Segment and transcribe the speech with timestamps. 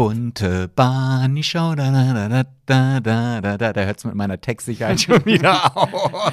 [0.00, 4.14] Bunte Bahn, ich schau da da da da da da da da da hört's mit
[4.14, 6.32] meiner Textsicherheit schon wieder auf.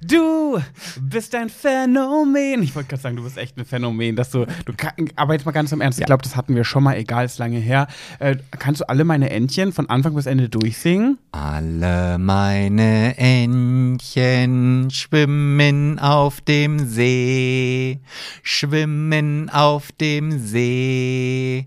[0.00, 0.58] Du
[1.02, 2.62] bist ein Phänomen.
[2.62, 5.44] Ich wollte gerade sagen, du bist echt ein Phänomen, dass du, du kann, aber jetzt
[5.44, 7.86] mal ganz im Ernst, ich glaube, das hatten wir schon mal, egal, ist lange her.
[8.18, 11.18] Äh, kannst du alle meine Entchen von Anfang bis Ende durchsingen?
[11.32, 18.00] Alle meine Entchen schwimmen auf dem See,
[18.42, 21.66] schwimmen auf dem See,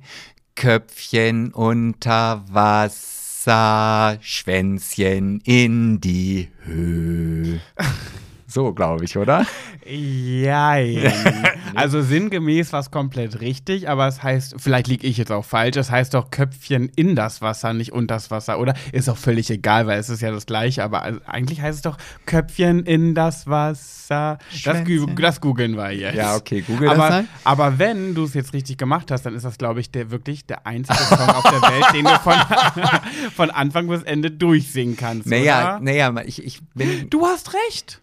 [0.60, 7.62] Köpfchen unter Wasser, Schwänzchen in die Höhe.
[8.52, 9.46] So, glaube ich, oder?
[9.86, 10.72] Ja.
[11.76, 15.78] also sinngemäß war es komplett richtig, aber es heißt, vielleicht liege ich jetzt auch falsch,
[15.78, 18.74] es heißt doch Köpfchen in das Wasser, nicht unter das Wasser, oder?
[18.92, 21.82] Ist auch völlig egal, weil es ist ja das Gleiche, aber also eigentlich heißt es
[21.84, 24.40] doch Köpfchen in das Wasser.
[24.64, 24.84] Das,
[25.16, 26.16] das googeln wir jetzt.
[26.16, 27.26] Ja, okay, google das aber, mal.
[27.44, 30.48] aber wenn du es jetzt richtig gemacht hast, dann ist das, glaube ich, der wirklich
[30.48, 32.34] der einzige Song auf der Welt, den du von,
[33.36, 35.28] von Anfang bis Ende durchsingen kannst.
[35.28, 35.80] Naja, oder?
[35.82, 37.12] naja, ich, ich bin.
[37.12, 38.02] Du hast recht.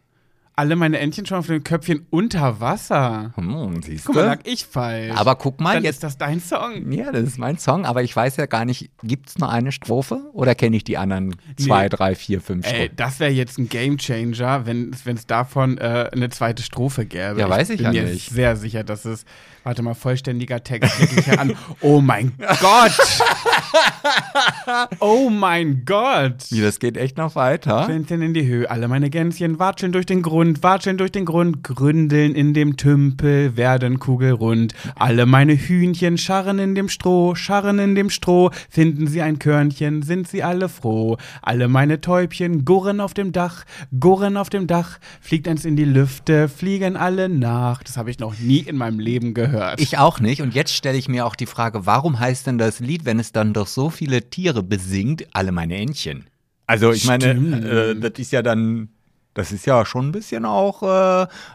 [0.59, 3.33] Alle meine Entchen schon auf dem Köpfchen unter Wasser.
[3.37, 5.13] Hm, siehst Guck mal, lag ich falsch.
[5.15, 6.91] Aber guck mal, Dann jetzt ist das dein Song.
[6.91, 9.71] Ja, das ist mein Song, aber ich weiß ja gar nicht, gibt es nur eine
[9.71, 11.89] Strophe oder kenne ich die anderen zwei, Nee.
[11.91, 12.97] drei, vier, fünf Ey, Strophen?
[12.97, 17.39] das wäre jetzt ein Gamechanger, wenn es davon äh, eine zweite Strophe gäbe.
[17.39, 18.31] Ja, weiß ich bin ja mir nicht.
[18.31, 19.27] sehr sicher, dass es,
[19.67, 21.57] warte mal, vollständiger Text hier an.
[21.81, 22.97] Oh mein Gott!
[25.01, 26.47] oh mein Gott!
[26.51, 27.85] Wie, das geht echt noch weiter?
[27.85, 31.65] Schwänzchen in die Höhe, alle meine Gänschen watscheln durch den Grund, watscheln durch den Grund,
[31.65, 34.73] gründeln in dem Tümpel, werden kugelrund.
[34.95, 40.03] Alle meine Hühnchen scharren in dem Stroh, scharren in dem Stroh, finden sie ein Körnchen,
[40.03, 41.17] sind sie alle froh.
[41.43, 43.65] Alle meine Täubchen gurren auf dem Dach,
[43.99, 47.83] gurren auf dem Dach, fliegt eins in die Lüfte, fliegen alle nach.
[47.83, 49.56] Das habe ich noch nie in meinem Leben gehört.
[49.77, 50.43] Ich auch nicht.
[50.43, 53.33] Und jetzt stelle ich mir auch die Frage, warum heißt denn das Lied, wenn es
[53.33, 56.27] dann doch so viele Tiere besingt, alle meine Entchen?
[56.67, 57.65] Also ich meine, Stimmt.
[57.65, 58.89] äh, das ist ja dann,
[59.35, 60.83] das ist ja schon ein bisschen auch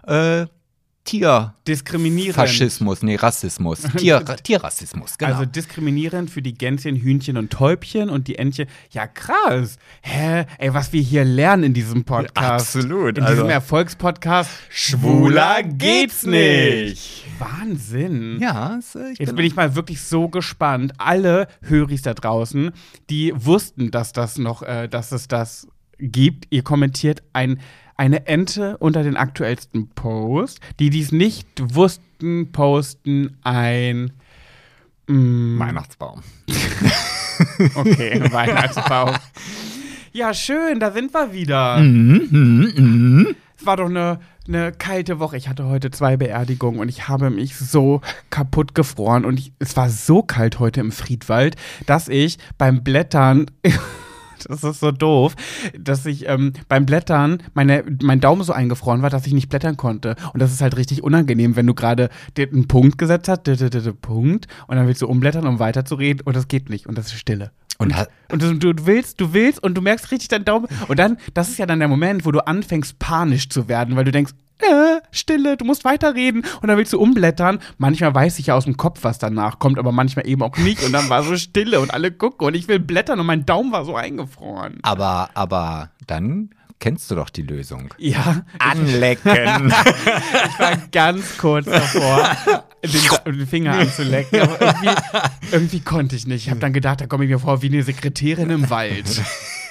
[0.08, 0.48] äh, äh,
[1.68, 2.36] diskriminierend.
[2.36, 5.32] Tierfaschismus, nee, Rassismus, Tier, Tierrassismus, genau.
[5.34, 8.68] Also diskriminierend für die Gänschen, Hühnchen und Täubchen und die Entchen.
[8.92, 9.78] Ja, krass.
[10.02, 10.46] Hä?
[10.58, 12.38] Ey, was wir hier lernen in diesem Podcast.
[12.38, 14.50] absolut, In also- diesem Erfolgspodcast.
[14.70, 17.26] Schwuler geht's nicht.
[17.40, 18.40] Wahnsinn.
[18.40, 20.94] ja, äh, ich Jetzt bin ich mal wirklich so gespannt.
[20.98, 22.72] Alle Höris da draußen,
[23.10, 25.68] die wussten, dass das noch, äh, dass es das
[26.00, 26.46] gibt.
[26.50, 27.60] Ihr kommentiert ein,
[27.98, 30.60] eine Ente unter den aktuellsten Post.
[30.80, 34.12] Die dies nicht wussten, posten ein
[35.08, 36.22] mm, Weihnachtsbaum.
[37.76, 39.16] Okay, Weihnachtsbaum.
[40.12, 41.78] Ja, schön, da sind wir wieder.
[41.78, 43.36] Mhm, mhm, mhm.
[43.58, 45.38] Es war doch eine, eine kalte Woche.
[45.38, 49.24] Ich hatte heute zwei Beerdigungen und ich habe mich so kaputt gefroren.
[49.24, 53.46] Und ich, es war so kalt heute im Friedwald, dass ich beim Blättern.
[54.50, 55.36] Das ist so doof,
[55.78, 59.78] dass ich ähm, beim Blättern meine, mein Daumen so eingefroren war, dass ich nicht blättern
[59.78, 60.16] konnte.
[60.34, 63.44] Und das ist halt richtig unangenehm, wenn du gerade einen Punkt gesetzt hast,
[64.02, 66.88] Punkt, und dann willst du umblättern, um weiterzureden, und das geht nicht.
[66.88, 67.52] Und das ist Stille.
[67.78, 70.68] Und ha- Und du, du willst, du willst und du merkst richtig deinen Daumen.
[70.88, 74.06] Und dann, das ist ja dann der Moment, wo du anfängst, panisch zu werden, weil
[74.06, 76.44] du denkst, äh, Stille, du musst weiterreden.
[76.62, 77.60] Und dann willst du umblättern.
[77.78, 80.84] Manchmal weiß ich ja aus dem Kopf, was danach kommt, aber manchmal eben auch nicht.
[80.84, 83.72] Und dann war so Stille und alle gucken und ich will blättern und mein Daumen
[83.72, 84.80] war so eingefroren.
[84.84, 86.50] Aber, aber dann
[86.82, 87.94] kennst du doch die Lösung.
[87.98, 89.32] Ja, Anlecken.
[90.50, 92.36] ich war ganz kurz davor,
[92.84, 94.42] den, den Finger anzulecken.
[94.42, 94.90] Aber irgendwie,
[95.52, 96.46] irgendwie konnte ich nicht.
[96.46, 99.22] Ich habe dann gedacht, da komme ich mir vor wie eine Sekretärin im Wald.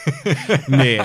[0.69, 1.01] nee.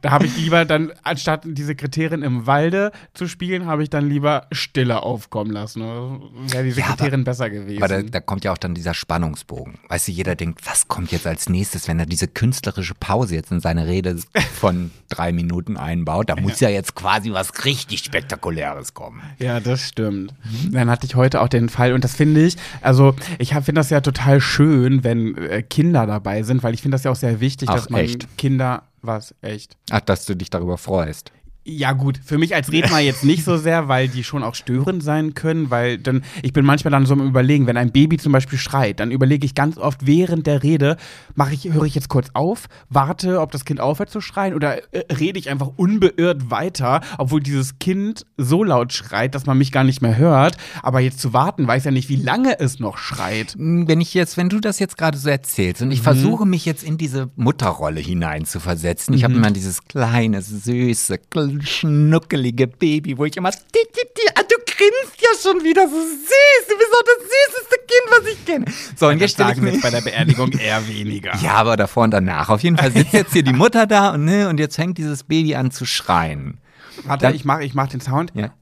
[0.00, 4.08] Da habe ich lieber dann, anstatt die Sekretärin im Walde zu spielen, habe ich dann
[4.08, 5.80] lieber Stille aufkommen lassen.
[5.82, 7.82] Wäre die Ja, aber- Sekretärin besser gewesen.
[7.82, 9.74] Aber da, da kommt ja auch dann dieser Spannungsbogen.
[9.88, 13.50] Weißt du, jeder denkt, was kommt jetzt als nächstes, wenn er diese künstlerische Pause jetzt
[13.52, 14.16] in seine Rede
[14.58, 16.28] von drei Minuten einbaut?
[16.30, 19.22] Da muss ja jetzt quasi was richtig Spektakuläres kommen.
[19.38, 20.34] Ja, das stimmt.
[20.70, 23.90] Dann hatte ich heute auch den Fall und das finde ich, also ich finde das
[23.90, 27.40] ja total schön, wenn äh, Kinder dabei sind, weil ich finde das ja auch sehr
[27.40, 28.36] wichtig, Ach, dass man echt?
[28.38, 29.76] Kinder, was, echt?
[29.90, 31.32] Ach, dass du dich darüber freust.
[31.64, 35.00] Ja, gut, für mich als Redner jetzt nicht so sehr, weil die schon auch störend
[35.02, 38.32] sein können, weil dann, ich bin manchmal dann so im Überlegen, wenn ein Baby zum
[38.32, 40.96] Beispiel schreit, dann überlege ich ganz oft während der Rede,
[41.36, 44.78] mache ich, höre ich jetzt kurz auf, warte, ob das Kind aufhört zu schreien oder
[44.92, 49.70] äh, rede ich einfach unbeirrt weiter, obwohl dieses Kind so laut schreit, dass man mich
[49.70, 50.56] gar nicht mehr hört.
[50.82, 53.54] Aber jetzt zu warten, weiß ja nicht, wie lange es noch schreit.
[53.56, 56.04] Wenn ich jetzt, wenn du das jetzt gerade so erzählst und ich Mhm.
[56.04, 59.38] versuche mich jetzt in diese Mutterrolle hinein zu versetzen, ich habe Mhm.
[59.38, 64.56] immer dieses kleine, süße, kl- schnuckelige Baby, wo ich immer, "Di, di, di, ah, du
[64.64, 68.64] grinst ja schon wieder so süß, du bist doch das süßeste Kind, was ich kenne.
[68.96, 71.36] So, und jetzt sagen wir bei der Beerdigung eher weniger.
[71.42, 72.48] Ja, aber davor und danach.
[72.48, 75.24] Auf jeden Fall sitzt jetzt hier die Mutter da und, ne, und jetzt fängt dieses
[75.24, 76.58] Baby an zu schreien.
[77.04, 78.32] Warte, Dann- ich mach, ich mach den Sound.
[78.34, 78.54] Ja.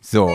[0.00, 0.34] So,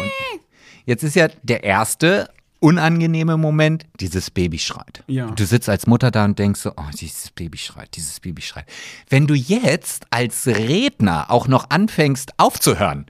[0.86, 2.30] jetzt ist ja der erste
[2.63, 5.04] unangenehme Moment, dieses Baby schreit.
[5.07, 5.30] Ja.
[5.31, 8.65] Du sitzt als Mutter da und denkst so, oh, dieses Baby schreit, dieses Baby schreit.
[9.10, 13.07] Wenn du jetzt als Redner auch noch anfängst aufzuhören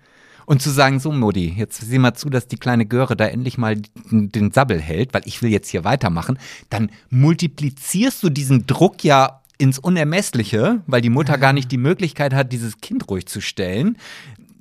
[0.48, 3.60] und zu sagen, so Mutti, jetzt sieh mal zu, dass die kleine Göre da endlich
[3.60, 6.40] mal den, den Sabbel hält, weil ich will jetzt hier weitermachen,
[6.72, 12.34] dann multiplizierst du diesen Druck ja ins Unermessliche, weil die Mutter gar nicht die Möglichkeit
[12.34, 13.98] hat, dieses Kind ruhig zu stellen.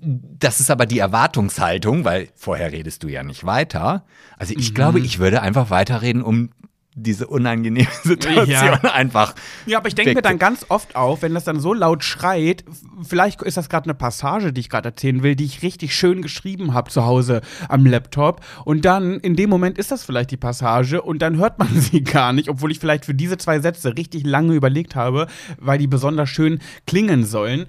[0.05, 4.05] Das ist aber die Erwartungshaltung, weil vorher redest du ja nicht weiter.
[4.37, 6.51] Also ich glaube, ich würde einfach weiterreden, um
[6.95, 8.75] diese unangenehme Situation Ja.
[8.93, 9.35] einfach.
[9.67, 12.65] Ja, aber ich denke mir dann ganz oft auf, wenn das dann so laut schreit,
[13.03, 16.21] vielleicht ist das gerade eine Passage, die ich gerade erzählen will, die ich richtig schön
[16.23, 18.41] geschrieben habe zu Hause am Laptop.
[18.65, 22.03] Und dann, in dem Moment ist das vielleicht die Passage und dann hört man sie
[22.05, 25.29] gar nicht, obwohl ich vielleicht für diese zwei Sätze richtig lange überlegt habe,
[25.59, 27.67] weil die besonders schön klingen sollen.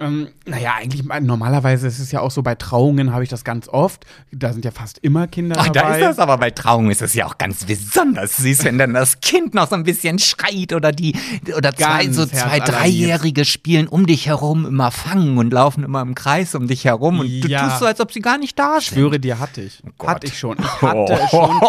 [0.00, 3.68] Ähm, naja, eigentlich, normalerweise ist es ja auch so, bei Trauungen habe ich das ganz
[3.68, 4.04] oft.
[4.32, 6.00] Da sind ja fast immer Kinder Ach, da dabei.
[6.00, 9.20] ist das aber bei Trauung ist es ja auch ganz besonders süß, wenn dann das
[9.20, 11.14] Kind noch so ein bisschen schreit oder die
[11.56, 16.14] oder zwei so zwei dreijährige spielen um dich herum immer fangen und laufen immer im
[16.14, 17.68] Kreis um dich herum und du Ja.
[17.68, 18.98] tust so, als ob sie gar nicht da Ich sind.
[18.98, 19.82] schwöre dir, hatte ich.
[19.96, 20.08] Gott.
[20.10, 20.56] hatte ich schon.
[20.58, 21.60] Ich hatte schon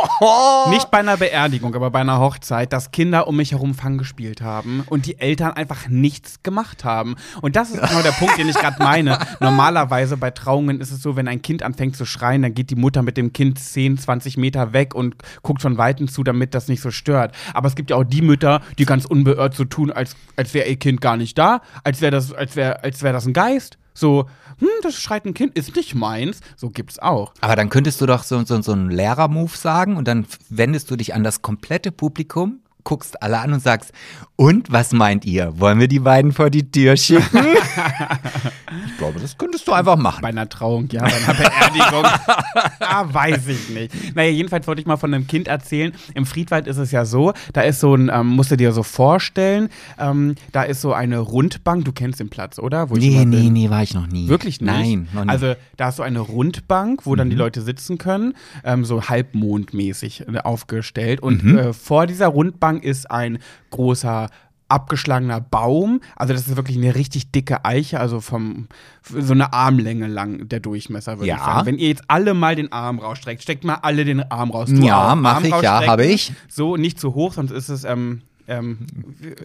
[0.71, 4.41] Nicht bei einer Beerdigung, aber bei einer Hochzeit, dass Kinder um mich herum Fang gespielt
[4.41, 7.15] haben und die Eltern einfach nichts gemacht haben.
[7.41, 9.19] Und das ist genau der Punkt, den ich gerade meine.
[9.39, 12.75] Normalerweise bei Trauungen ist es so, wenn ein Kind anfängt zu schreien, dann geht die
[12.75, 16.67] Mutter mit dem Kind 10, 20 Meter weg und guckt von Weitem zu, damit das
[16.67, 17.35] nicht so stört.
[17.53, 20.67] Aber es gibt ja auch die Mütter, die ganz unbeirrt so tun, als, als wäre
[20.67, 23.77] ihr Kind gar nicht da, als wäre das, als wär, als wär das ein Geist.
[23.93, 24.27] So,
[24.59, 26.41] hm, das schreit ein Kind, ist nicht meins.
[26.55, 27.33] So gibt's auch.
[27.41, 30.95] Aber dann könntest du doch so, so, so einen Lehrer-Move sagen und dann wendest du
[30.95, 33.91] dich an das komplette Publikum, guckst alle an und sagst,
[34.37, 35.59] und was meint ihr?
[35.59, 37.23] Wollen wir die beiden vor die Tür schicken?
[38.87, 40.21] ich glaube, das könntest du einfach machen.
[40.21, 42.05] Bei einer Trauung, ja, bei einer Beerdigung.
[42.79, 44.15] ah, weiß ich nicht.
[44.15, 45.91] Naja, jedenfalls wollte ich mal von einem Kind erzählen.
[46.13, 48.83] Im Friedwald ist es ja so, da ist so ein, ähm, musst du dir so
[48.83, 49.69] vorstellen,
[49.99, 52.89] ähm, da ist so eine Rundbank, du kennst den Platz, oder?
[52.89, 53.53] Wo Nee, nee, bin.
[53.53, 54.27] nee, war ich noch nie.
[54.29, 54.71] Wirklich nicht?
[54.71, 55.29] Nein, noch nie.
[55.29, 57.17] Also da ist so eine Rundbank, wo Mhm.
[57.17, 61.19] dann die Leute sitzen können, ähm, so halbmondmäßig äh, aufgestellt.
[61.21, 61.57] Und Mhm.
[61.57, 63.39] äh, vor dieser Rundbank ist ein
[63.71, 64.29] großer
[64.69, 66.01] abgeschlagener Baum.
[66.15, 68.67] Also das ist wirklich eine richtig dicke Eiche, also vom
[69.01, 71.35] so eine Armlänge lang der Durchmesser, würde Ja.
[71.35, 71.65] ich sagen.
[71.67, 74.69] Wenn ihr jetzt alle mal den Arm rausstreckt, steckt mal alle den Arm raus.
[74.73, 75.15] Ja, auch.
[75.15, 76.33] mach Arm ich, ja, habe ich.
[76.49, 78.79] So, nicht zu hoch, sonst ist es ähm, ähm,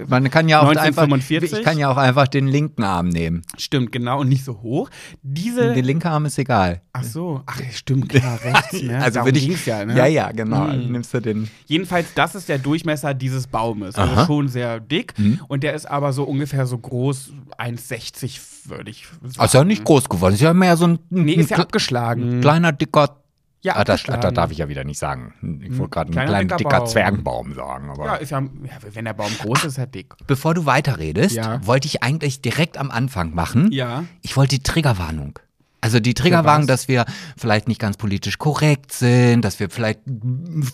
[0.09, 1.59] Man kann ja auch einfach, 1945?
[1.59, 3.43] ich kann ja auch einfach den linken Arm nehmen.
[3.59, 4.89] stimmt, genau, und nicht so hoch.
[5.23, 6.83] Diese Der linke Arm ist egal.
[6.93, 9.03] Ach so, ach stimmt, klar, rechts, ne?
[9.03, 9.97] also würde ich, ja, ne?
[9.97, 10.67] ja, ja, genau.
[10.67, 10.93] Mhm.
[10.93, 11.49] Nimmst du den.
[11.67, 13.97] Jedenfalls, das ist der Durchmesser dieses Baumes.
[13.97, 14.11] Aha.
[14.11, 15.19] Also schon sehr dick.
[15.19, 15.41] Mhm.
[15.49, 19.35] Und der ist aber so ungefähr so groß, 1,60 würde ich sagen.
[19.39, 20.35] Also ja nicht groß geworden.
[20.35, 22.41] Ist ja mehr so ein, Nee, ist ja abgeschlagen.
[22.41, 23.17] kleiner, dicker.
[23.63, 25.35] Ja, ah, das, da darf ich ja wieder nicht sagen.
[25.63, 26.87] Ich wollte gerade einen Kleiner, kleinen, dicker dicker Baum.
[26.89, 27.91] Zwergenbaum sagen.
[27.91, 28.49] Aber Ja, ist ja, ja,
[28.93, 30.15] wenn der Baum groß ist, ist er dick.
[30.27, 31.65] Bevor du weiterredest, Ja.
[31.65, 33.71] wollte ich eigentlich direkt am Anfang machen.
[33.71, 34.05] Ja.
[34.23, 35.39] Ich wollte die Triggerwarnung.
[35.85, 36.83] Also die Triggerwarnung, was?
[36.83, 37.05] dass wir
[37.37, 39.99] vielleicht nicht ganz politisch korrekt sind, dass wir vielleicht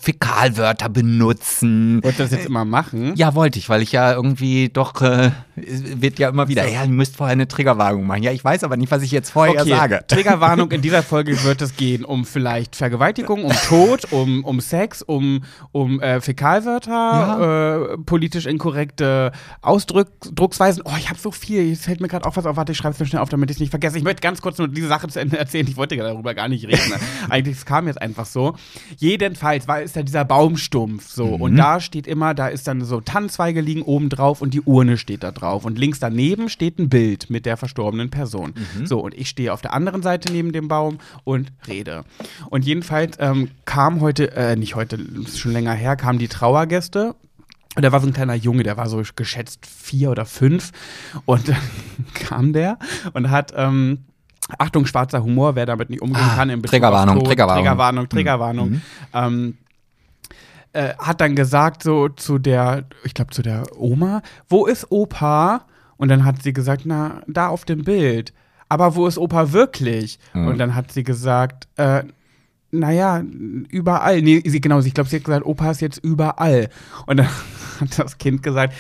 [0.03, 2.03] Fäkalwörter benutzen.
[2.03, 3.15] Wolltest du das jetzt immer machen?
[3.17, 6.91] Ja, wollte ich, weil ich ja irgendwie doch, äh, wird ja immer wieder, ja, ihr
[6.91, 8.23] müsst vorher eine Triggerwarnung machen.
[8.23, 10.05] Ja, ich weiß aber nicht, was ich jetzt vorher Okay, sage.
[10.09, 15.01] Triggerwarnung, in dieser Folge wird es gehen um vielleicht Vergewaltigung, um Tod, um, um Sex,
[15.01, 20.83] um, um äh, Fäkalwörter, äh, politisch inkorrekte Ausdrucksweisen.
[20.85, 22.57] Oh, ich habe so viel, jetzt fällt mir gerade auch was auf.
[22.59, 23.97] Warte, ich schreibe es mir schnell auf, damit ich es nicht vergesse.
[23.97, 25.67] Ich möchte ganz kurz nur diese Sache zu Ende erzählen.
[25.69, 26.93] Ich wollte ja darüber gar nicht reden.
[27.29, 28.57] Eigentlich, es kam jetzt einfach so.
[28.97, 31.27] Jedenfalls war, ist da dieser Baumstumpf so.
[31.27, 34.97] Und da steht immer, da ist dann so Tannenzweige liegen oben drauf und die Urne
[34.99, 35.65] steht da drauf.
[35.65, 38.55] Und links daneben steht ein Bild mit der verstorbenen Person.
[38.85, 42.05] So, und ich stehe auf der anderen Seite neben dem Baum und rede.
[42.51, 44.99] Und jedenfalls ähm, kam heute, äh, nicht heute,
[45.35, 47.15] schon länger her, kamen die Trauergäste
[47.77, 50.73] Und da war so ein kleiner Junge, der war so geschätzt vier oder fünf.
[51.25, 51.57] Und dann
[52.15, 52.79] kam der
[53.13, 54.05] und hat, ähm,
[54.57, 56.51] Achtung, schwarzer Humor, wer damit nicht umgehen Ah, kann.
[56.51, 57.65] In Triggerwarnung, Triggerwarnung.
[57.65, 58.71] Triggerwarnung, Triggerwarnung.
[58.71, 58.83] Mhm.
[59.13, 59.59] Ähm,
[60.73, 65.63] äh, hat dann gesagt so zu der, ich glaube zu der Oma, wo ist Opa?
[65.97, 68.33] Und dann hat sie gesagt, na, da auf dem Bild.
[68.69, 70.19] Aber wo ist Opa wirklich?
[70.33, 70.47] Mhm.
[70.47, 72.05] Und dann hat sie gesagt, äh,
[72.71, 73.23] naja,
[73.71, 74.21] überall.
[74.23, 76.69] Nee, sie, genau, ich glaube, sie hat gesagt, Opa ist jetzt überall.
[77.07, 77.29] Und dann
[77.81, 78.75] hat das Kind gesagt,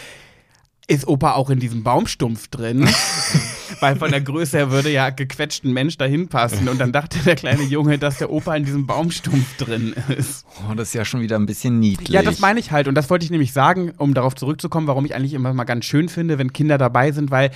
[0.89, 2.89] ist Opa auch in diesem Baumstumpf drin?
[3.81, 6.69] Weil von der Größe her würde ja gequetscht ein Mensch dahin passen.
[6.69, 10.45] Und dann dachte der kleine Junge, dass der Opa in diesem Baumstumpf drin ist.
[10.69, 12.09] Oh, das ist ja schon wieder ein bisschen niedlich.
[12.09, 12.89] Ja, das meine ich halt.
[12.89, 15.85] Und das wollte ich nämlich sagen, um darauf zurückzukommen, warum ich eigentlich immer mal ganz
[15.85, 17.51] schön finde, wenn Kinder dabei sind, weil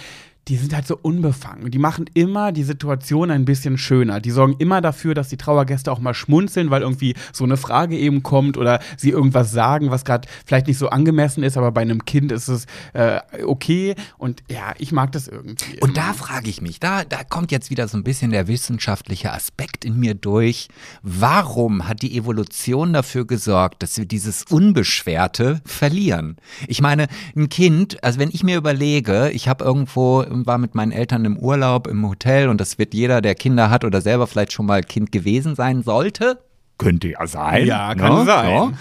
[0.48, 1.70] die sind halt so unbefangen.
[1.70, 4.20] Die machen immer die Situation ein bisschen schöner.
[4.20, 7.96] Die sorgen immer dafür, dass die Trauergäste auch mal schmunzeln, weil irgendwie so eine Frage
[7.96, 11.82] eben kommt oder sie irgendwas sagen, was gerade vielleicht nicht so angemessen ist, aber bei
[11.82, 13.94] einem Kind ist es äh, okay.
[14.18, 15.78] Und ja, ich mag das irgendwie.
[15.80, 19.32] Und da frage ich mich, da, da kommt jetzt wieder so ein bisschen der wissenschaftliche
[19.32, 20.68] Aspekt in mir durch.
[21.02, 26.36] Warum hat die Evolution dafür gesorgt, dass wir dieses Unbeschwerte verlieren?
[26.66, 27.06] Ich meine,
[27.36, 31.36] ein Kind, also wenn ich mir überlege, ich habe irgendwo, war mit meinen Eltern im
[31.36, 34.82] Urlaub im Hotel und das wird jeder, der Kinder hat oder selber vielleicht schon mal
[34.82, 36.42] Kind gewesen sein sollte.
[36.78, 37.66] Könnte ja sein.
[37.66, 38.76] Ja, kann sein.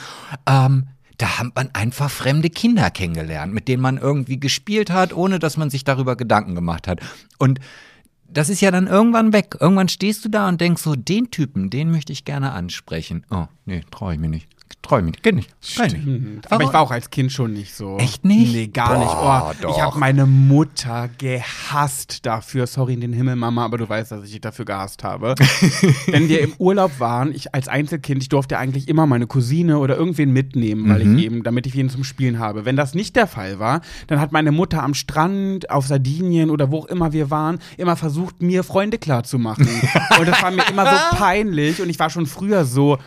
[0.45, 0.65] Ja.
[0.65, 5.37] Ähm, da hat man einfach fremde Kinder kennengelernt, mit denen man irgendwie gespielt hat, ohne
[5.37, 6.99] dass man sich darüber Gedanken gemacht hat.
[7.37, 7.59] Und
[8.27, 9.57] das ist ja dann irgendwann weg.
[9.59, 13.25] Irgendwann stehst du da und denkst so, den Typen, den möchte ich gerne ansprechen.
[13.29, 14.47] Oh, nee, traue ich mir nicht.
[14.81, 15.21] Traue ich.
[15.21, 15.47] Kenn ich.
[15.61, 16.51] Stimmt.
[16.51, 16.73] Aber ich Warum?
[16.73, 17.97] war auch als Kind schon nicht so.
[17.97, 18.53] Echt nicht?
[18.53, 19.61] Nee, gar Boah, nicht.
[19.61, 19.75] Oh, doch.
[19.77, 22.67] ich habe meine Mutter gehasst dafür.
[22.67, 25.35] Sorry in den Himmel, Mama, aber du weißt, dass ich dich dafür gehasst habe.
[26.07, 29.95] Wenn wir im Urlaub waren, ich als Einzelkind, ich durfte eigentlich immer meine Cousine oder
[29.97, 31.17] irgendwen mitnehmen, weil Mhm.
[31.17, 32.65] ich eben, damit ich ihn zum Spielen habe.
[32.65, 36.71] Wenn das nicht der Fall war, dann hat meine Mutter am Strand, auf Sardinien oder
[36.71, 39.67] wo auch immer wir waren, immer versucht, mir Freunde klarzumachen.
[40.19, 42.97] und das war mir immer so peinlich und ich war schon früher so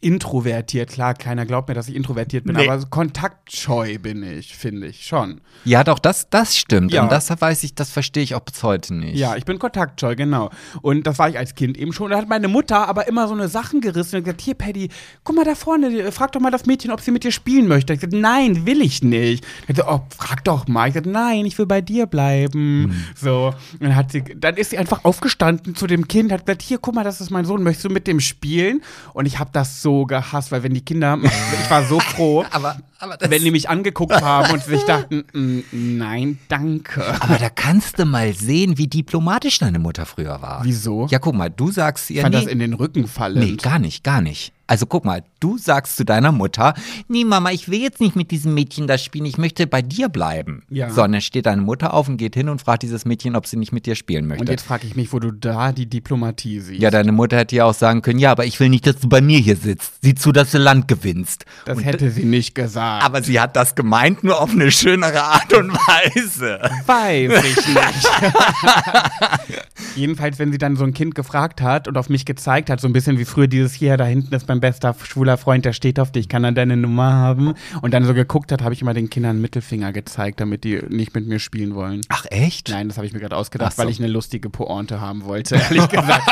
[0.00, 0.90] introvertiert.
[0.90, 2.68] Klar, keiner glaubt mir, dass ich introvertiert bin, Nee.
[2.68, 5.40] aber kontaktscheu bin ich, finde ich schon.
[5.64, 6.92] Ja, doch, das, das stimmt.
[6.92, 7.02] Ja.
[7.02, 9.16] Und das weiß ich, das verstehe ich auch bis heute nicht.
[9.16, 10.50] Ja, ich bin kontaktscheu, genau.
[10.82, 12.10] Und das war ich als Kind eben schon.
[12.10, 14.90] Da hat meine Mutter aber immer so eine Sachen gerissen und gesagt, hier, Paddy,
[15.24, 17.94] guck mal da vorne, frag doch mal das Mädchen, ob sie mit dir spielen möchte.
[17.94, 19.44] Ich gesagt, nein, will ich nicht.
[19.62, 20.88] Ich gesagt, oh, frag doch mal.
[20.88, 22.84] Ich gesagt, nein, ich will bei dir bleiben.
[22.90, 23.04] Hm.
[23.16, 23.54] So.
[23.72, 26.78] Und dann hat sie, dann ist sie einfach aufgestanden zu dem Kind, hat gesagt, hier,
[26.78, 28.82] guck mal, das ist mein Sohn, möchtest du mit dem spielen?
[29.14, 32.44] Und ich habe das so gehasst, weil wenn die Kinder, ich war so froh.
[32.50, 32.76] Aber,
[33.20, 35.60] Wenn die mich angeguckt haben und sich dachten, "Mm,
[35.98, 37.02] nein, danke.
[37.20, 40.60] aber da kannst du mal sehen, wie diplomatisch deine Mutter früher war.
[40.64, 41.06] Wieso?
[41.10, 43.44] Ja, guck mal, du sagst ihr, Ich fand nee, das in den Rücken fallend.
[43.44, 44.52] Nee, gar nicht, gar nicht.
[44.68, 46.74] Also guck mal, du sagst zu deiner Mutter,
[47.06, 50.08] nee Mama, ich will jetzt nicht mit diesem Mädchen das spielen, ich möchte bei dir
[50.08, 50.64] bleiben.
[50.68, 50.90] Ja.
[50.90, 53.46] So, und dann steht deine Mutter auf und geht hin und fragt dieses Mädchen, ob
[53.46, 54.40] sie nicht mit dir spielen möchte.
[54.40, 56.80] Und jetzt frage ich mich, wo du da die Diplomatie siehst.
[56.82, 59.08] ja, deine Mutter hätte ja auch sagen können, ja, aber ich will nicht, dass du
[59.08, 60.02] bei mir hier sitzt.
[60.02, 61.44] Sieh zu, dass du Land gewinnst.
[61.64, 62.85] das Und hätte sie nicht gesagt.
[63.02, 66.60] Aber sie hat das gemeint, nur auf eine schönere Art und Weise.
[66.86, 68.10] weiß ich nicht.
[69.96, 72.86] Jedenfalls, wenn sie dann so ein Kind gefragt hat und auf mich gezeigt hat, so
[72.88, 75.98] ein bisschen wie früher dieses hier, da hinten ist mein bester schwuler Freund, der steht
[75.98, 77.54] auf dich, kann er deine Nummer haben?
[77.80, 80.82] Und dann so geguckt hat, habe ich immer den Kindern einen Mittelfinger gezeigt, damit die
[80.88, 82.02] nicht mit mir spielen wollen.
[82.10, 82.68] Ach echt?
[82.68, 83.82] Nein, das habe ich mir gerade ausgedacht, Ach so.
[83.82, 86.28] weil ich eine lustige Pointe haben wollte, ehrlich gesagt.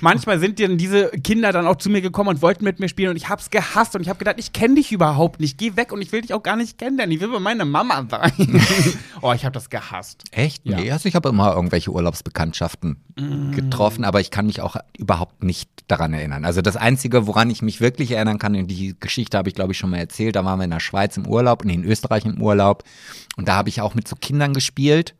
[0.00, 3.10] Manchmal sind dann diese Kinder dann auch zu mir gekommen und wollten mit mir spielen
[3.10, 5.83] und ich hab's gehasst und ich habe gedacht, ich kenne dich überhaupt nicht, geh weg
[5.92, 8.32] und ich will dich auch gar nicht kennenlernen, ich will bei meiner Mama sein.
[9.22, 10.24] oh, ich habe das gehasst.
[10.30, 10.64] Echt?
[10.64, 10.76] Ja.
[10.76, 12.96] Nee, also ich habe immer irgendwelche Urlaubsbekanntschaften
[13.52, 16.44] getroffen, aber ich kann mich auch überhaupt nicht daran erinnern.
[16.44, 19.72] Also das Einzige, woran ich mich wirklich erinnern kann, und die Geschichte habe ich, glaube
[19.72, 22.24] ich, schon mal erzählt, da waren wir in der Schweiz im Urlaub, nee, in Österreich
[22.24, 22.82] im Urlaub
[23.36, 25.14] und da habe ich auch mit so Kindern gespielt.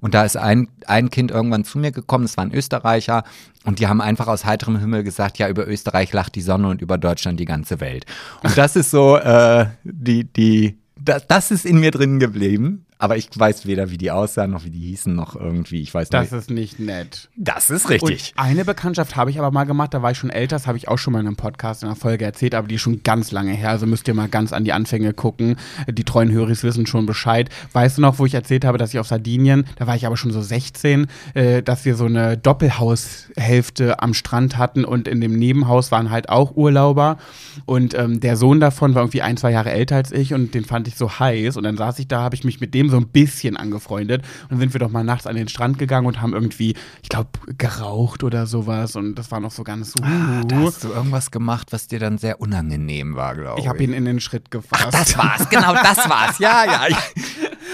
[0.00, 3.24] Und da ist ein, ein Kind irgendwann zu mir gekommen, das war ein Österreicher,
[3.64, 6.80] und die haben einfach aus heiterem Himmel gesagt, ja, über Österreich lacht die Sonne und
[6.80, 8.06] über Deutschland die ganze Welt.
[8.42, 12.86] Und das ist so, äh, die, die, das, das ist in mir drin geblieben.
[12.98, 16.08] Aber ich weiß weder, wie die aussahen, noch wie die hießen, noch irgendwie, ich weiß
[16.08, 16.40] Das nicht.
[16.40, 17.28] ist nicht nett.
[17.36, 20.56] Das ist Und eine Bekanntschaft habe ich aber mal gemacht, da war ich schon älter,
[20.56, 22.76] das habe ich auch schon mal in einem Podcast in einer Folge erzählt, aber die
[22.76, 25.56] ist schon ganz lange her, also müsst ihr mal ganz an die Anfänge gucken.
[25.90, 27.50] Die treuen Höris wissen schon Bescheid.
[27.72, 30.16] Weißt du noch, wo ich erzählt habe, dass ich auf Sardinien, da war ich aber
[30.16, 35.38] schon so 16, äh, dass wir so eine Doppelhaushälfte am Strand hatten und in dem
[35.38, 37.18] Nebenhaus waren halt auch Urlauber
[37.64, 40.64] und ähm, der Sohn davon war irgendwie ein, zwei Jahre älter als ich und den
[40.64, 42.90] fand ich so heiß und dann saß ich da, habe ich mich mit dem dem
[42.90, 44.22] so ein bisschen angefreundet.
[44.44, 47.08] Und dann sind wir doch mal nachts an den Strand gegangen und haben irgendwie, ich
[47.08, 48.96] glaube, geraucht oder sowas.
[48.96, 50.02] Und das war noch so ganz so.
[50.02, 53.64] Ah, da hast du irgendwas gemacht, was dir dann sehr unangenehm war, glaube ich.
[53.64, 54.92] ich habe ihn in den Schritt gefasst.
[54.92, 56.38] Das war's, genau das war's.
[56.38, 56.86] Ja, ja.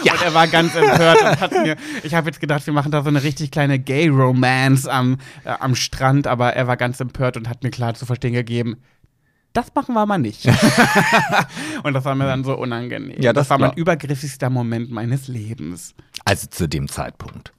[0.05, 0.13] Ja.
[0.15, 3.03] Und er war ganz empört und hat mir, ich habe jetzt gedacht, wir machen da
[3.03, 7.49] so eine richtig kleine Gay-Romance am, äh, am Strand, aber er war ganz empört und
[7.49, 8.79] hat mir klar zu verstehen gegeben,
[9.53, 10.47] das machen wir mal nicht.
[11.83, 13.21] und das war mir dann so unangenehm.
[13.21, 15.95] Ja, das das war mein übergriffigster Moment meines Lebens.
[16.25, 17.53] Also zu dem Zeitpunkt.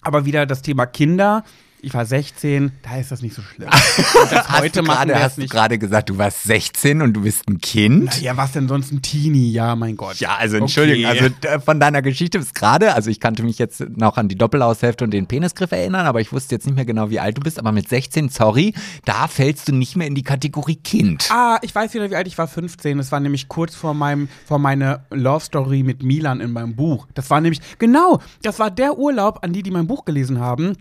[0.00, 1.44] Aber wieder das Thema Kinder.
[1.84, 3.68] Ich war 16, da ist das nicht so schlimm.
[4.30, 7.12] Das Hast heute du machen gerade, wir hast du gerade gesagt, du warst 16 und
[7.12, 8.20] du bist ein Kind?
[8.22, 9.50] Ja, was denn sonst ein Teenie?
[9.50, 10.16] Ja, mein Gott.
[10.20, 11.20] Ja, also Entschuldigung, Okay.
[11.42, 14.36] also äh, von deiner Geschichte bis gerade, also ich kannte mich jetzt noch an die
[14.36, 17.40] Doppelaushälfte und den Penisgriff erinnern, aber ich wusste jetzt nicht mehr genau, wie alt du
[17.42, 18.74] bist, aber mit 16, sorry,
[19.04, 21.28] da fällst du nicht mehr in die Kategorie Kind.
[21.32, 22.96] Ah, ich weiß wieder, wie alt ich war, 15.
[22.96, 27.08] Das war nämlich kurz vor meinem, vor meiner Love Story mit Milan in meinem Buch.
[27.14, 30.76] Das war nämlich, genau, das war der Urlaub, an die, die mein Buch gelesen haben.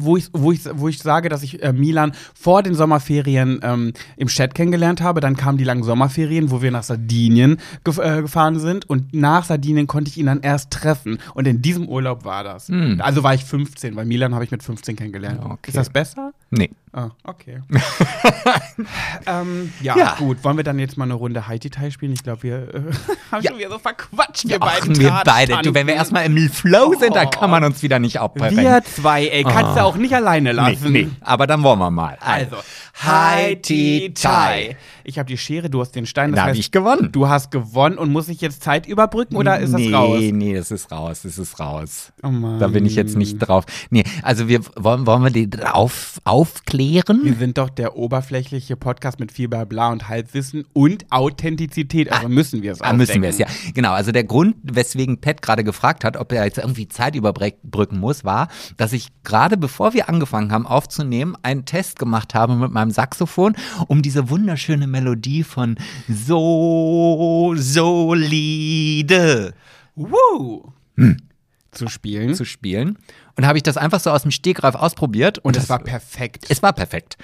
[0.00, 3.92] Wo ich, wo, ich, wo ich sage, dass ich äh, Milan vor den Sommerferien ähm,
[4.16, 5.20] im Chat kennengelernt habe.
[5.20, 8.88] Dann kamen die langen Sommerferien, wo wir nach Sardinien gef äh, gefahren sind.
[8.90, 11.18] Und nach Sardinien konnte ich ihn dann erst treffen.
[11.34, 12.68] Und in diesem Urlaub war das.
[12.98, 15.40] Also war ich 15, weil Milan habe ich mit 15 kennengelernt.
[15.44, 15.68] Okay.
[15.68, 16.32] Ist das besser?
[16.50, 16.70] Nee.
[16.92, 17.62] Ah, okay.
[19.26, 20.14] ähm, ja, Ja.
[20.18, 20.42] gut.
[20.44, 22.12] Wollen wir dann jetzt mal eine Runde High-Detail spielen?
[22.12, 22.80] Ich glaube, wir äh,
[23.32, 23.50] haben Ja.
[23.50, 24.98] schon wieder so verquatscht, wir Ach, beiden.
[24.98, 25.58] wir beide.
[25.62, 28.58] Du, wenn wir erstmal im Flow sind, dann kann man uns wieder nicht abbrechen.
[28.58, 30.92] Wir zwei, ey, kannst du auch nicht alleine nee, lassen.
[30.92, 32.16] nee, aber dann wollen wir mal.
[32.20, 32.56] Also,
[33.02, 34.76] High-Tea-Tai.
[35.04, 36.32] Ich habe die Schere, du hast den Stein.
[36.32, 37.10] Das Da habe ich gewonnen.
[37.12, 40.20] du hast gewonnen und muss ich jetzt Zeit überbrücken oder ist das nee, raus?
[40.20, 42.12] Nee, das ist raus, das ist raus.
[42.22, 42.58] Oh Mann.
[42.58, 43.64] Da bin ich jetzt nicht drauf.
[43.90, 47.20] Nee, also wir wollen, wollen wir die auf, aufklären?
[47.24, 52.12] Wir sind doch der oberflächliche Podcast mit viel Blabla und Halbwissen und Authentizität.
[52.12, 53.46] Also müssen wir es Ah, müssen wir es, ja.
[53.74, 57.98] Genau, also der Grund, weswegen Pat gerade gefragt hat, ob er jetzt irgendwie Zeit überbrücken
[57.98, 62.72] muss, war, dass ich gerade bevor wir angefangen haben aufzunehmen, einen Test gemacht habe mit
[62.72, 63.54] meinem Saxophon,
[63.86, 65.76] um diese wunderschöne Melodie von
[66.08, 69.54] So solide
[69.94, 70.72] Woo!
[71.70, 72.34] Zu spielen.
[72.34, 72.98] zu spielen.
[73.36, 75.38] Und habe ich das einfach so aus dem Stegreif ausprobiert.
[75.38, 76.46] und es war perfekt.
[76.48, 77.16] Es war perfekt.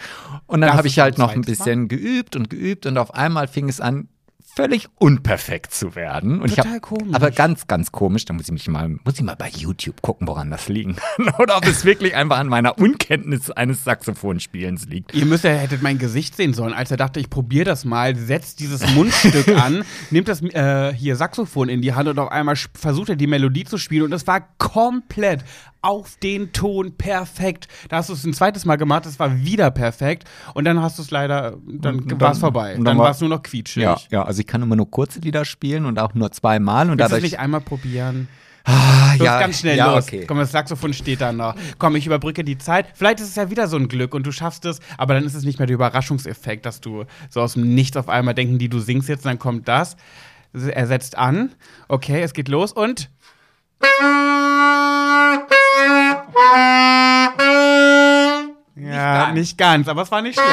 [0.47, 3.68] Und dann habe ich halt noch ein bisschen geübt und geübt und auf einmal fing
[3.68, 4.09] es an,
[4.54, 6.40] völlig unperfekt zu werden.
[6.40, 7.14] Und ich Total hab, komisch.
[7.14, 8.25] Aber ganz, ganz komisch.
[8.25, 11.34] Da muss ich mich mal, muss ich mal bei YouTube gucken, woran das liegen kann.
[11.38, 15.14] Oder ob es wirklich einfach an meiner Unkenntnis eines Saxophonspielens liegt.
[15.14, 18.14] Ihr müsst ja, hättet mein Gesicht sehen sollen, als er dachte, ich probiere das mal,
[18.14, 22.57] setzt dieses Mundstück an, nimmt das äh, hier Saxophon in die Hand und auf einmal
[22.74, 25.44] versucht er die Melodie zu spielen und es war komplett
[25.85, 27.68] auf den Ton perfekt.
[27.88, 30.99] Da hast du es ein zweites Mal gemacht, es war wieder perfekt und dann hast
[30.99, 32.70] du es leider, dann Und war es dann- vorbei.
[32.77, 33.83] und Dann, dann war es nur noch quietschig.
[33.83, 36.90] Ja, ja, also ich kann immer nur kurze Lieder spielen und auch nur zweimal.
[36.90, 37.23] Und Willst dadurch.
[37.23, 38.29] nicht einmal probieren?
[38.66, 40.05] ah, Los, ja, ganz schnell ja, los.
[40.05, 40.25] Okay.
[40.27, 41.55] Komm, das Saxophon steht da noch.
[41.79, 42.87] Komm, ich überbrücke die Zeit.
[42.94, 45.35] Vielleicht ist es ja wieder so ein Glück und du schaffst es, aber dann ist
[45.35, 48.70] es nicht mehr der Überraschungseffekt, dass du so aus dem Nichts auf einmal denken, die
[48.70, 49.97] du singst jetzt, und dann kommt das.
[50.55, 51.51] Er setzt an.
[51.88, 53.11] Okay, es geht los und.
[58.76, 60.50] Ja, nicht ganz, aber es war nicht schlecht.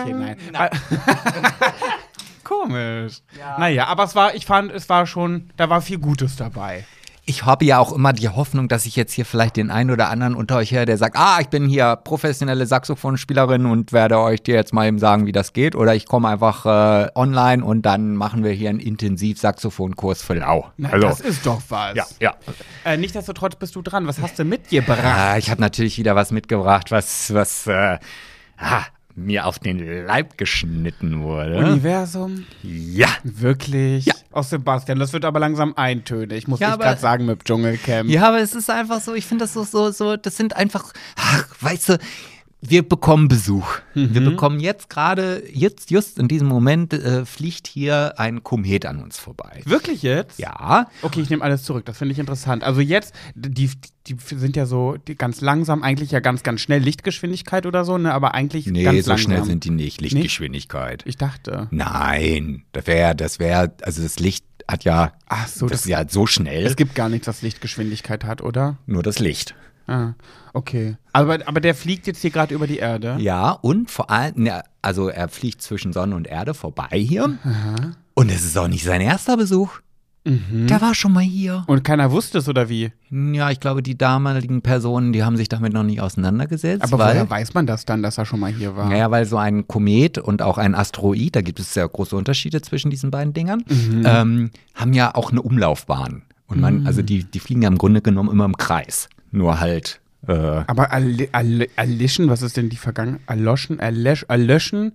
[0.00, 0.70] Okay, nein.
[2.44, 3.22] Komisch.
[3.58, 6.84] Naja, aber es war, ich fand, es war schon, da war viel Gutes dabei.
[7.26, 10.10] Ich habe ja auch immer die Hoffnung, dass ich jetzt hier vielleicht den einen oder
[10.10, 14.42] anderen unter euch höre, der sagt, ah, ich bin hier professionelle Saxophonspielerin und werde euch
[14.42, 15.74] dir jetzt mal eben sagen, wie das geht.
[15.74, 20.70] Oder ich komme einfach äh, online und dann machen wir hier einen Intensiv-Saxophonkurs für Lau.
[20.76, 21.94] Na, das ist doch was.
[21.94, 22.34] ja, ja.
[22.84, 24.06] Äh, Nichtsdestotrotz bist du dran.
[24.06, 25.00] Was hast du mitgebracht?
[25.02, 27.98] Ah, ich habe natürlich wieder was mitgebracht, was, was äh,
[28.58, 28.82] ah,
[29.16, 31.58] mir auf den Leib geschnitten wurde.
[31.58, 32.44] Universum?
[32.62, 33.08] Ja.
[33.22, 34.06] Wirklich?
[34.06, 34.14] Ja.
[34.32, 38.10] Aus Sebastian, das wird aber langsam eintönig, muss Ja, ich gerade sagen mit Dschungelcamp.
[38.10, 40.92] Ja, aber es ist einfach so, ich finde das so, so, so, das sind einfach,
[41.16, 41.98] ach, weißt du,
[42.66, 43.78] wir bekommen Besuch.
[43.94, 49.02] Wir bekommen jetzt gerade, jetzt, just in diesem Moment, äh, fliegt hier ein Komet an
[49.02, 49.62] uns vorbei.
[49.64, 50.38] Wirklich jetzt?
[50.38, 50.88] Ja.
[51.02, 51.84] Okay, ich nehme alles zurück.
[51.84, 52.64] Das finde ich interessant.
[52.64, 53.70] Also jetzt, die,
[54.06, 57.98] die sind ja so die ganz langsam, eigentlich ja ganz, ganz schnell Lichtgeschwindigkeit oder so,
[57.98, 58.12] ne?
[58.12, 59.24] Aber eigentlich Nee, ganz so langsam.
[59.32, 60.00] schnell sind die nicht.
[60.00, 61.02] Lichtgeschwindigkeit.
[61.06, 61.68] Ich dachte.
[61.70, 65.90] Nein, das wäre, das wäre, also das Licht hat ja, Ach so, das das, ist
[65.90, 68.78] ja so schnell, es gibt gar nichts, was Lichtgeschwindigkeit hat, oder?
[68.86, 69.54] nur das Licht.
[69.86, 70.12] Ah,
[70.52, 70.96] okay.
[71.12, 73.16] Aber, aber der fliegt jetzt hier gerade über die Erde.
[73.18, 74.48] Ja, und vor allem,
[74.82, 77.36] also er fliegt zwischen Sonne und Erde vorbei hier.
[78.14, 79.80] Und es ist auch nicht sein erster Besuch.
[80.26, 81.64] Der war schon mal hier.
[81.66, 82.92] Und keiner wusste es, oder wie?
[83.10, 86.82] Ja, ich glaube, die damaligen Personen, die haben sich damit noch nicht auseinandergesetzt.
[86.82, 88.88] Aber weil, woher weiß man das dann, dass er schon mal hier war?
[88.88, 92.62] Naja, weil so ein Komet und auch ein Asteroid, da gibt es sehr große Unterschiede
[92.62, 94.02] zwischen diesen beiden Dingern, Mhm.
[94.06, 96.22] ähm, haben ja auch eine Umlaufbahn.
[96.46, 99.08] Und man, also die, die fliegen ja im Grunde genommen immer im Kreis.
[99.34, 103.20] Nur halt, äh, Aber erli- erli- erlischen, was ist denn die Vergangenheit?
[103.26, 104.92] Erloschen, erlösch, erlöschen,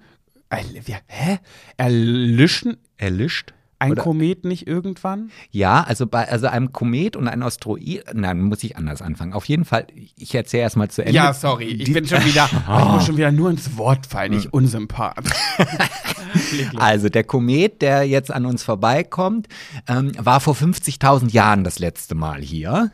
[0.50, 1.40] erl- hä?
[1.76, 3.54] Erlischen erlischt.
[3.80, 5.32] Ein Oder- Komet nicht irgendwann?
[5.52, 9.34] Ja, also bei also einem Komet und einem Asteroid, nein, muss ich anders anfangen.
[9.34, 9.88] Auf jeden Fall,
[10.18, 11.14] ich erzähle erstmal zu Ende.
[11.16, 14.34] Ja, sorry, ich Die- bin schon wieder, ich muss schon wieder nur ins Wort fallen,
[14.34, 15.24] ich unsympath.
[16.76, 19.48] Also der Komet, der jetzt an uns vorbeikommt,
[19.88, 22.92] ähm, war vor 50.000 Jahren das letzte Mal hier.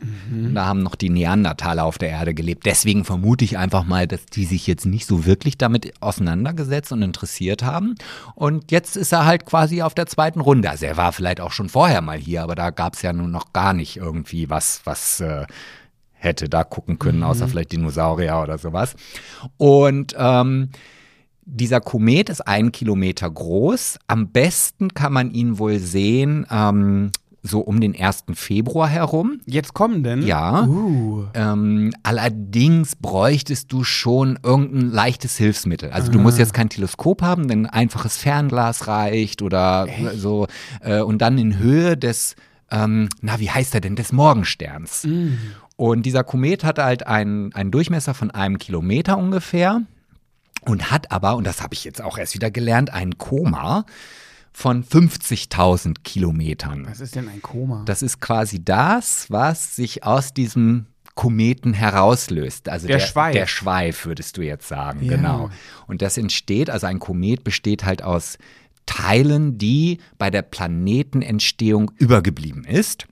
[0.53, 2.65] Da haben noch die Neandertaler auf der Erde gelebt.
[2.65, 7.01] Deswegen vermute ich einfach mal, dass die sich jetzt nicht so wirklich damit auseinandergesetzt und
[7.01, 7.95] interessiert haben.
[8.35, 10.69] Und jetzt ist er halt quasi auf der zweiten Runde.
[10.75, 13.31] Also er war vielleicht auch schon vorher mal hier, aber da gab es ja nun
[13.31, 15.45] noch gar nicht irgendwie was, was äh,
[16.11, 18.93] hätte da gucken können, außer vielleicht Dinosaurier oder sowas.
[19.55, 20.71] Und ähm,
[21.45, 23.99] dieser Komet ist einen Kilometer groß.
[24.07, 27.13] Am besten kann man ihn wohl sehen, ähm,
[27.47, 28.25] so um den 1.
[28.33, 29.39] Februar herum.
[29.45, 30.23] Jetzt kommen denn?
[30.23, 30.65] Ja.
[30.65, 31.25] Uh.
[31.33, 35.91] Ähm, allerdings bräuchtest du schon irgendein leichtes Hilfsmittel.
[35.91, 40.47] Also du musst jetzt kein Teleskop haben, denn ein einfaches Fernglas reicht oder so.
[40.81, 42.35] Äh, und dann in Höhe des,
[42.71, 45.07] ähm, na wie heißt er denn, des Morgensterns.
[45.77, 49.81] Und dieser Komet hat halt einen, einen Durchmesser von einem Kilometer ungefähr
[50.61, 53.85] und hat aber, und das habe ich jetzt auch erst wieder gelernt, ein Koma
[54.55, 56.87] von 50.000 Kilometern.
[56.89, 57.83] Was ist denn ein Koma?
[57.85, 62.69] Das ist quasi das, was sich aus diesem Kometen herauslöst.
[62.69, 63.33] Also Der der, Schweif.
[63.33, 65.17] Der Schweif, würdest du jetzt sagen, Ja.
[65.17, 65.49] genau.
[65.87, 68.37] Und das entsteht, also ein Komet besteht halt aus
[68.85, 73.07] Teilen, die bei der Planetenentstehung übergeblieben ist.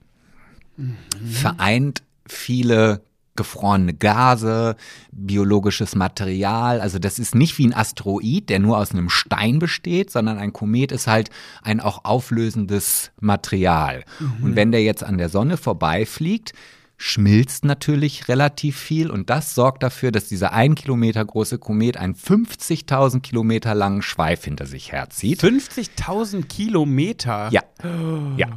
[1.30, 3.02] Vereint viele
[3.36, 4.76] gefrorene Gase,
[5.12, 6.80] biologisches Material.
[6.80, 10.52] Also das ist nicht wie ein Asteroid, der nur aus einem Stein besteht, sondern ein
[10.52, 11.30] Komet ist halt
[11.62, 14.04] ein auch auflösendes Material.
[14.42, 16.52] Und wenn der jetzt an der Sonne vorbeifliegt,
[16.96, 22.14] schmilzt natürlich relativ viel und das sorgt dafür, dass dieser ein Kilometer große Komet einen
[22.14, 25.42] 50.000 Kilometer langen Schweif hinter sich herzieht.
[25.42, 27.48] 50.000 Kilometer?
[27.50, 27.62] Ja,
[28.36, 28.48] ja.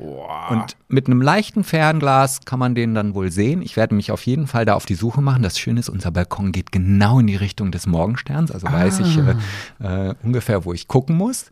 [0.00, 3.60] Und mit einem leichten Fernglas kann man den dann wohl sehen.
[3.62, 5.42] Ich werde mich auf jeden Fall da auf die Suche machen.
[5.42, 8.50] Das Schöne ist, unser Balkon geht genau in die Richtung des Morgensterns.
[8.50, 11.50] Also weiß ich äh, äh, ungefähr, wo ich gucken muss.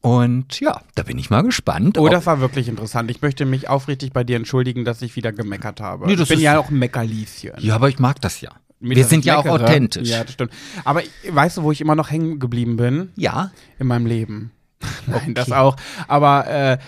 [0.00, 1.96] Und ja, da bin ich mal gespannt.
[1.96, 3.10] Oh, das war wirklich interessant.
[3.10, 6.06] Ich möchte mich aufrichtig bei dir entschuldigen, dass ich wieder gemeckert habe.
[6.06, 7.52] Nee, ich bin ja auch ein Meckerlieschen.
[7.58, 8.50] ja, aber ich mag das ja.
[8.80, 10.10] Mit, Wir sind ja auch authentisch.
[10.10, 10.52] Ja, das stimmt.
[10.84, 13.12] Aber weißt du, wo ich immer noch hängen geblieben bin?
[13.16, 14.50] Ja, In meinem Leben.
[15.06, 15.76] Nein, das auch.
[16.08, 16.78] Aber äh,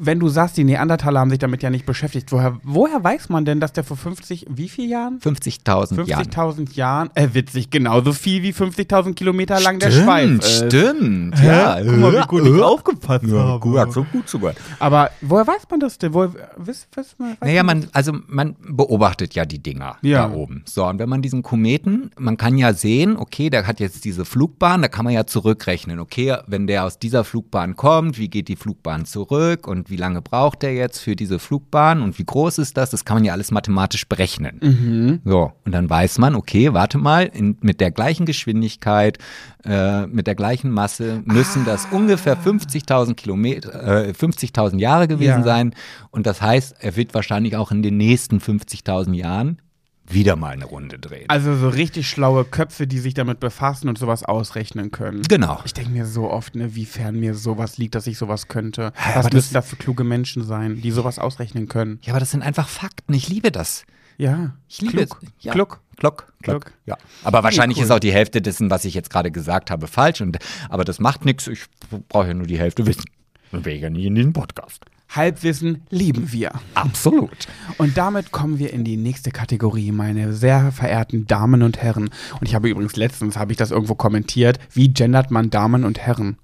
[0.00, 3.44] wenn du sagst, die Neandertaler haben sich damit ja nicht beschäftigt, woher, woher weiß man
[3.44, 5.18] denn, dass der vor 50, wie viel Jahren?
[5.20, 6.26] 50.000 Jahren.
[6.28, 10.66] 50.000 Jahren, äh, witzig, genauso viel wie 50.000 Kilometer lang der Schweif ist.
[10.66, 11.38] stimmt.
[11.40, 11.46] Hä?
[11.46, 13.60] Ja, Guck mal, wie gut ich Äh, aufgepasst ja, habe.
[13.60, 14.56] gut, hat so gut zugehört.
[14.78, 16.12] Aber woher weiß man das denn?
[16.14, 20.28] Woher, wiss, wiss, weiß Naja, man man, also man beobachtet ja die Dinger Ja.
[20.28, 20.62] da oben.
[20.66, 24.24] So, und wenn man diesen Kometen, man kann ja sehen, okay, der hat jetzt diese
[24.24, 28.48] Flugbahn, da kann man ja zurückrechnen, okay, wenn der aus dieser Flugbahn kommt, wie geht
[28.48, 32.58] die Flugbahn zurück und wie lange braucht der jetzt für diese Flugbahn und wie groß
[32.58, 32.90] ist das?
[32.90, 34.58] Das kann man ja alles mathematisch berechnen.
[34.62, 35.20] Mhm.
[35.24, 39.18] So, und dann weiß man, okay, warte mal, in, mit der gleichen Geschwindigkeit,
[39.64, 41.96] äh, mit der gleichen Masse müssen das Ah.
[41.96, 45.42] ungefähr 50.000 Kilometer, äh, 50.000 Jahre gewesen Ja.
[45.42, 45.74] sein.
[46.10, 49.58] Und das heißt, er wird wahrscheinlich auch in den nächsten 50.000 Jahren
[50.06, 51.24] wieder mal eine Runde drehen.
[51.28, 55.22] Also so richtig schlaue Köpfe, die sich damit befassen und sowas ausrechnen können.
[55.22, 55.60] Genau.
[55.64, 58.92] Ich denke mir so oft, ne, wie fern mir sowas liegt, dass ich sowas könnte.
[58.96, 61.98] aber Was das- müssen da für kluge Menschen sein, die sowas ausrechnen können?
[62.02, 63.14] Ja, aber das sind einfach Fakten.
[63.14, 63.84] Ich liebe das.
[64.18, 64.54] Ja.
[64.68, 65.18] Ich liebe Klug.
[65.22, 65.28] es.
[65.40, 65.52] Ja.
[65.52, 65.80] Klug.
[65.96, 66.32] Klock.
[66.42, 66.72] Klock.
[66.86, 66.96] Ja.
[67.24, 67.84] Aber wahrscheinlich cool.
[67.84, 70.20] ist auch die Hälfte dessen, was ich jetzt gerade gesagt habe, falsch.
[70.20, 70.38] Und,
[70.68, 71.46] aber das macht nichts.
[71.48, 71.64] Ich
[72.08, 73.04] brauche ja nur die Hälfte wissen.
[73.52, 74.84] Und wäre ja nie in den Podcast.
[75.08, 76.52] Halbwissen lieben wir.
[76.74, 77.46] Absolut.
[77.78, 82.10] Und damit kommen wir in die nächste Kategorie, meine sehr verehrten Damen und Herren.
[82.40, 85.98] Und ich habe übrigens letztens, habe ich das irgendwo kommentiert, wie gendert man Damen und
[86.00, 86.36] Herren?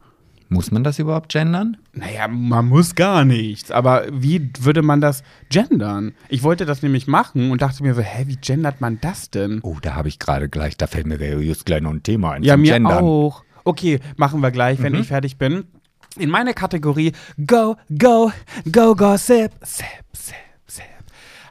[0.52, 1.76] Muss man das überhaupt gendern?
[1.92, 3.70] Naja, man muss gar nichts.
[3.70, 6.12] Aber wie würde man das gendern?
[6.28, 9.60] Ich wollte das nämlich machen und dachte mir so, hä, wie gendert man das denn?
[9.62, 12.42] Oh, da habe ich gerade gleich, da fällt mir just gleich noch ein Thema ein.
[12.42, 12.98] Ja, mir Gendern.
[13.04, 13.44] auch.
[13.62, 14.82] Okay, machen wir gleich, Mhm.
[14.82, 15.64] wenn ich fertig bin.
[16.18, 17.12] In meine Kategorie
[17.46, 18.32] Go, Go,
[18.70, 20.34] Go, Gossip, Sip, Sip,
[20.66, 20.84] Sip.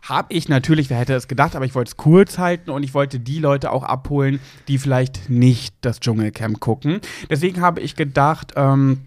[0.04, 2.94] Hab ich natürlich, wer hätte es gedacht, aber ich wollte es kurz halten und ich
[2.94, 7.00] wollte die Leute auch abholen, die vielleicht nicht das Dschungelcamp gucken.
[7.30, 9.00] Deswegen habe ich gedacht, ähm,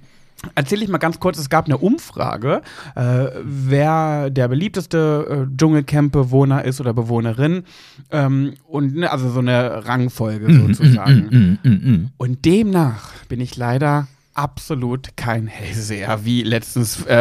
[0.54, 2.62] erzähle ich mal ganz kurz, es gab eine Umfrage,
[2.94, 7.64] äh, wer der beliebteste äh, Dschungelcamp-Bewohner ist oder Bewohnerin.
[8.10, 11.58] Ähm, und ne, also so eine Rangfolge sozusagen.
[11.62, 12.10] Mm, mm, mm.
[12.16, 17.14] Und demnach bin ich leider absolut kein Hellseher, wie letztens äh,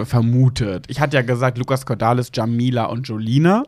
[0.00, 0.86] äh, vermutet.
[0.88, 3.62] Ich hatte ja gesagt, Lukas Cordalis, Jamila und Jolina.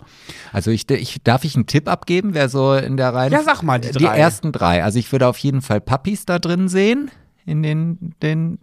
[0.53, 3.62] Also ich, ich darf ich einen Tipp abgeben, wer so in der Reihe Ja, sag
[3.62, 4.18] mal die die drei.
[4.18, 4.83] ersten drei.
[4.85, 7.11] Also ich würde auf jeden Fall Puppies da drin sehen
[7.46, 8.59] in den den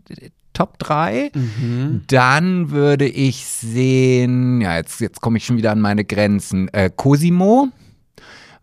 [0.53, 1.29] Top 3.
[1.35, 2.01] Mhm.
[2.07, 6.67] Dann würde ich sehen, ja, jetzt, jetzt komme ich schon wieder an meine Grenzen.
[6.69, 7.67] Äh, Cosimo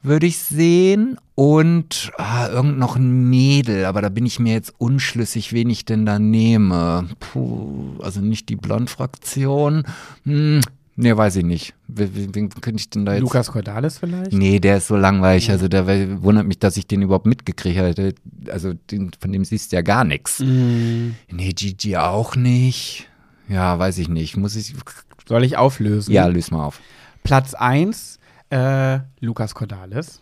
[0.04, 4.74] würde ich sehen und ah, irgend noch ein Mädel, aber da bin ich mir jetzt
[4.78, 7.08] unschlüssig, wen ich denn da nehme.
[7.18, 9.84] Puh, also nicht die Blond-Fraktion.
[10.24, 10.60] Hm,
[10.96, 11.74] nee, weiß ich nicht.
[11.88, 13.22] Wen, wen, könnte ich denn da jetzt?
[13.22, 14.32] Lukas Cordalis vielleicht?
[14.32, 15.50] Nee, der ist so langweilig.
[15.50, 15.86] Also der
[16.22, 18.14] wundert mich, dass ich den überhaupt mitgekriegt habe.
[18.50, 20.40] Also den, von dem siehst du ja gar nichts.
[20.40, 21.14] Mhm.
[21.32, 23.08] Nee, Gigi auch nicht.
[23.48, 24.36] Ja, weiß ich nicht.
[24.36, 24.74] Muss ich.
[25.26, 26.12] Soll ich auflösen?
[26.12, 26.80] Ja, löse mal auf.
[27.22, 28.13] Platz 1,
[28.54, 30.20] äh, Lukas Cordalis.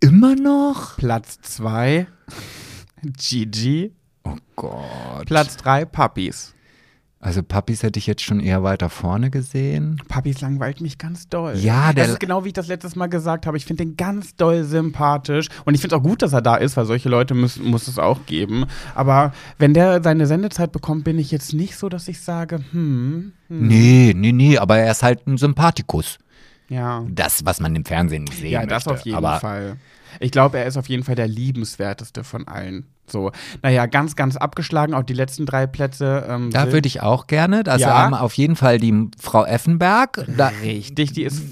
[0.00, 0.96] Immer noch?
[0.96, 2.06] Platz 2,
[3.18, 3.92] Gigi.
[4.24, 5.26] Oh Gott.
[5.26, 6.54] Platz 3, Puppies.
[7.22, 10.00] Also Puppies hätte ich jetzt schon eher weiter vorne gesehen.
[10.08, 11.54] Puppies langweilt mich ganz doll.
[11.54, 13.58] Ja, der- Das ist genau wie ich das letztes Mal gesagt habe.
[13.58, 15.48] Ich finde den ganz doll sympathisch.
[15.66, 17.88] Und ich finde es auch gut, dass er da ist, weil solche Leute müssen, muss
[17.88, 18.64] es auch geben.
[18.94, 23.32] Aber wenn der seine Sendezeit bekommt, bin ich jetzt nicht so, dass ich sage, hm,
[23.48, 26.18] hm Nee, nee, nee, aber er ist halt ein Sympathikus.
[26.70, 27.04] Ja.
[27.10, 28.74] Das, was man im Fernsehen nicht sehen Ja, möchte.
[28.74, 29.76] das auf jeden aber Fall.
[30.18, 32.86] Ich glaube, er ist auf jeden Fall der liebenswerteste von allen.
[33.06, 33.30] So,
[33.62, 36.24] naja, ganz, ganz abgeschlagen, auch die letzten drei Plätze.
[36.28, 37.62] Ähm, Da würde ich auch gerne.
[37.66, 37.94] Also Ja.
[38.04, 40.24] haben auf jeden Fall die Frau Effenberg.
[40.36, 41.42] Da, Richtig, die ist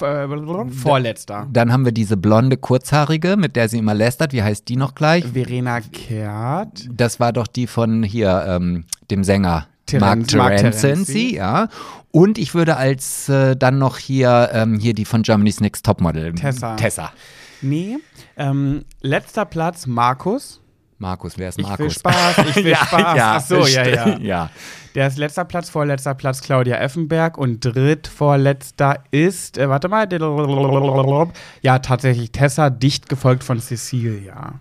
[0.00, 0.26] äh,
[0.70, 1.46] vorletzter.
[1.50, 4.32] dann haben wir diese blonde, kurzhaarige, mit der sie immer lästert.
[4.32, 5.24] Wie heißt die noch gleich?
[5.24, 6.88] Verena Kehrt.
[6.92, 9.66] Das war doch die von hier, ähm, dem Sänger.
[9.94, 11.68] Mark Terenzi, ja.
[12.10, 16.34] Und ich würde als äh, dann noch hier, ähm, hier die von Germany's Next Topmodel.
[16.34, 16.76] Tessa.
[16.76, 17.12] Tessa.
[17.60, 17.98] Nee,
[18.36, 20.60] ähm, letzter Platz Markus.
[20.98, 21.94] Markus, wer ist Ich will Markus?
[21.94, 23.16] Spaß, ich will ja, Spaß.
[23.16, 24.18] Ja, Ach so, ja, ja.
[24.20, 24.50] ja.
[24.94, 30.08] Der ist letzter Platz, vorletzter Platz Claudia Effenberg und drittvorletzter ist, äh, warte mal,
[31.62, 34.54] ja, tatsächlich Tessa, dicht gefolgt von Cecilia.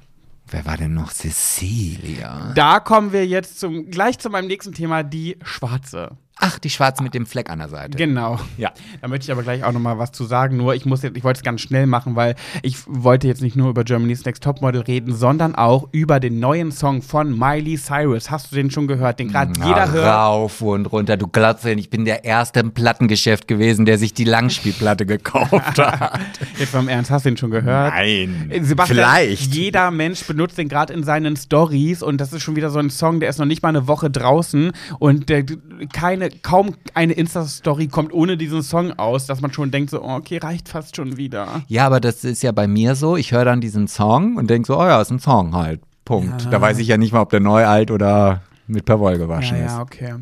[0.49, 2.53] Wer war denn noch Cecilia?
[2.55, 6.17] Da kommen wir jetzt zum, gleich zu meinem nächsten Thema, die Schwarze.
[6.39, 7.97] Ach, die Schwarze mit dem Fleck an der Seite.
[7.97, 8.39] Genau.
[8.57, 8.71] Ja.
[9.01, 10.57] Da möchte ich aber gleich auch noch mal was zu sagen.
[10.57, 13.55] Nur ich muss jetzt, ich wollte es ganz schnell machen, weil ich wollte jetzt nicht
[13.55, 18.29] nur über Germany's Next Topmodel reden, sondern auch über den neuen Song von Miley Cyrus.
[18.29, 19.19] Hast du den schon gehört?
[19.19, 20.05] Den gerade jeder hört.
[20.05, 21.17] Rauf und runter.
[21.17, 26.19] Du ja, ich bin der erste im Plattengeschäft gewesen, der sich die Langspielplatte gekauft hat.
[26.59, 27.93] Jetzt mal im Ernst, hast du den schon gehört?
[27.93, 28.51] Nein.
[28.61, 29.55] Sebastian, Vielleicht.
[29.55, 32.89] jeder Mensch benutzt den gerade in seinen Stories und das ist schon wieder so ein
[32.89, 35.45] Song, der ist noch nicht mal eine Woche draußen und der,
[35.93, 40.15] keine, kaum eine Insta-Story kommt ohne diesen Song aus, dass man schon denkt so, oh,
[40.15, 41.63] okay, reicht fast schon wieder.
[41.67, 43.17] Ja, aber das ist ja bei mir so.
[43.17, 45.81] Ich höre dann diesen Song und denke so, oh ja, ist ein Song halt.
[46.05, 46.43] Punkt.
[46.43, 46.49] Ja.
[46.51, 49.65] Da weiß ich ja nicht mal, ob der neu, alt oder mit Perwoll gewaschen Ja,
[49.65, 49.71] ist.
[49.73, 50.15] ja, okay.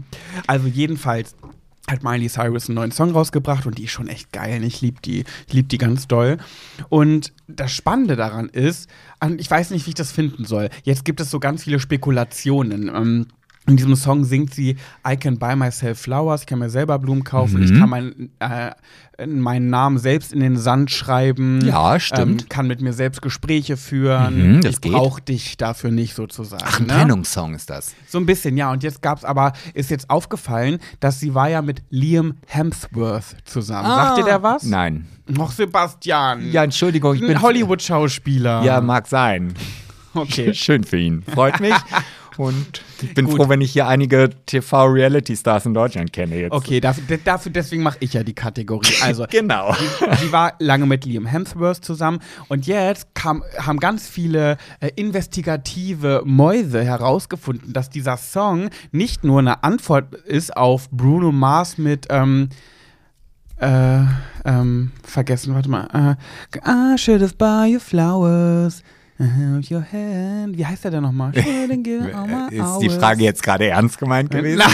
[0.48, 1.36] Also jedenfalls
[1.88, 4.64] hat Miley Cyrus einen neuen Song rausgebracht und die ist schon echt geil.
[4.64, 6.38] Ich liebe die, ich liebe die ganz doll.
[6.90, 8.90] Und das Spannende daran ist,
[9.38, 10.70] ich weiß nicht, wie ich das finden soll.
[10.84, 13.28] Jetzt gibt es so ganz viele Spekulationen.
[13.68, 14.76] In diesem Song singt sie,
[15.08, 17.80] I can buy myself flowers, ich kann mir selber Blumen kaufen, ich Mhm.
[17.80, 18.72] kann mein, äh,
[19.26, 21.62] meinen Namen selbst in den Sand schreiben.
[21.66, 22.44] Ja, stimmt.
[22.44, 24.58] Ähm, kann mit mir selbst Gespräche führen.
[24.58, 26.64] Mhm, das ich brauche dich dafür nicht sozusagen.
[26.64, 26.94] Ach, ein ne?
[26.94, 27.96] Trennungssong ist das.
[28.08, 28.72] So ein bisschen, ja.
[28.72, 33.88] Und jetzt gab's aber, ist jetzt aufgefallen, dass sie war ja mit Liam Hemsworth zusammen.
[33.88, 34.64] Sagt dir der was?
[34.66, 34.70] Ah.
[34.70, 35.08] Nein.
[35.28, 36.52] Noch Sebastian.
[36.52, 37.42] Ja, Entschuldigung, ich bin.
[37.42, 38.64] Hollywood-Schauspieler.
[38.64, 39.54] Ja, mag sein.
[40.14, 40.54] okay.
[40.54, 41.24] Schön für ihn.
[41.24, 41.74] Freut mich.
[42.38, 43.36] Und ich bin Gut.
[43.36, 46.52] froh, wenn ich hier einige TV-Reality-Stars in Deutschland kenne jetzt.
[46.54, 48.88] Okay, dafür, dafür deswegen mache ich ja die Kategorie.
[49.04, 49.74] Also, Genau.
[50.20, 56.22] sie war lange mit Liam Hemsworth zusammen und jetzt kam, haben ganz viele äh, investigative
[56.26, 62.50] Mäuse herausgefunden, dass dieser Song nicht nur eine Antwort ist auf Bruno Mars mit ähm,
[63.58, 64.00] äh,
[64.46, 65.88] ähm, vergessen, warte mal.
[65.94, 68.84] Äh, I should have buy you flowers.
[69.20, 70.58] I held your hand.
[70.58, 71.32] Wie heißt der denn nochmal?
[71.36, 72.90] Ist die.
[72.90, 74.62] Frage jetzt gerade ernst gemeint gewesen?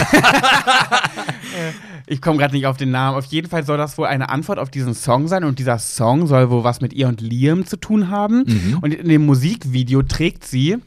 [2.06, 3.16] Ich komme gerade nicht auf den Namen.
[3.16, 6.26] Auf jeden Fall soll das wohl eine Antwort auf diesen Song sein und dieser Song
[6.26, 8.44] soll wohl was mit ihr und Liam zu tun haben.
[8.46, 8.78] Mhm.
[8.82, 10.78] Und in dem Musikvideo trägt sie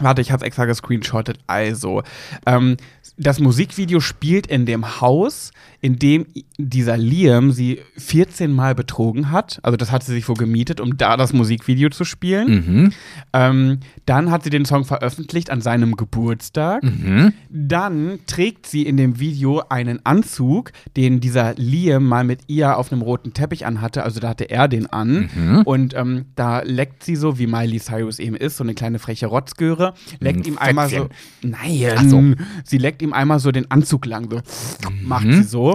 [0.00, 1.38] Warte, ich habe extra gescreenshottet.
[1.46, 2.02] Also,
[2.46, 2.76] ähm,
[3.16, 6.26] das Musikvideo spielt in dem Haus, in dem
[6.58, 9.60] dieser Liam sie 14 Mal betrogen hat.
[9.62, 12.50] Also, das hat sie sich wohl gemietet, um da das Musikvideo zu spielen.
[12.66, 12.92] Mhm.
[13.32, 16.82] Ähm, dann hat sie den Song veröffentlicht an seinem Geburtstag.
[16.82, 17.32] Mhm.
[17.48, 22.92] Dann trägt sie in dem Video einen Anzug, den dieser Liam mal mit ihr auf
[22.92, 24.02] einem roten Teppich anhatte.
[24.02, 25.30] Also da hatte er den an.
[25.34, 25.62] Mhm.
[25.64, 29.26] Und ähm, da leckt sie so, wie Miley Cyrus eben ist, so eine kleine freche
[29.28, 29.94] Rotzgöre.
[30.18, 31.08] Leckt ihm einmal so.
[31.42, 32.08] Nein.
[32.10, 32.22] So.
[32.64, 34.28] Sie leckt ihm einmal so den Anzug lang.
[34.30, 35.32] So macht Mhm.
[35.32, 35.69] sie so.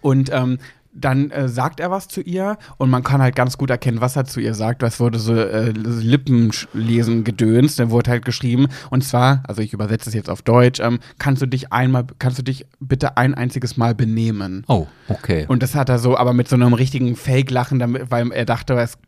[0.00, 0.58] Und ähm,
[0.92, 4.16] dann äh, sagt er was zu ihr und man kann halt ganz gut erkennen, was
[4.16, 4.82] er zu ihr sagt.
[4.82, 8.66] Das wurde so äh, Lippenlesen gedönst, dann wurde halt geschrieben.
[8.90, 12.38] Und zwar, also ich übersetze es jetzt auf Deutsch, ähm, kannst du dich einmal, kannst
[12.38, 14.64] du dich bitte ein einziges Mal benehmen?
[14.66, 15.44] Oh, okay.
[15.48, 18.74] Und das hat er so, aber mit so einem richtigen Fake-Lachen, damit- weil er dachte,
[18.74, 18.98] es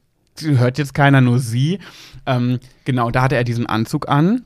[0.43, 1.81] hört jetzt keiner, nur sie.
[2.27, 4.43] Ähm, genau, da hatte er diesen Anzug an.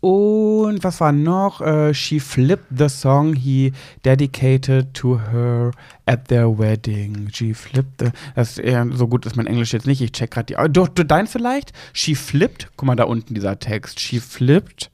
[0.00, 1.60] Und was war noch?
[1.60, 3.72] Äh, she flipped the song he
[4.04, 5.72] dedicated to her
[6.06, 7.28] at their wedding.
[7.32, 8.10] She flipped the.
[8.34, 10.00] Das eher, so gut ist mein Englisch jetzt nicht.
[10.00, 10.56] Ich check gerade die.
[10.56, 11.72] Oh, du, dein vielleicht?
[11.92, 12.68] She flipped.
[12.76, 14.00] Guck mal da unten dieser Text.
[14.00, 14.90] She flipped.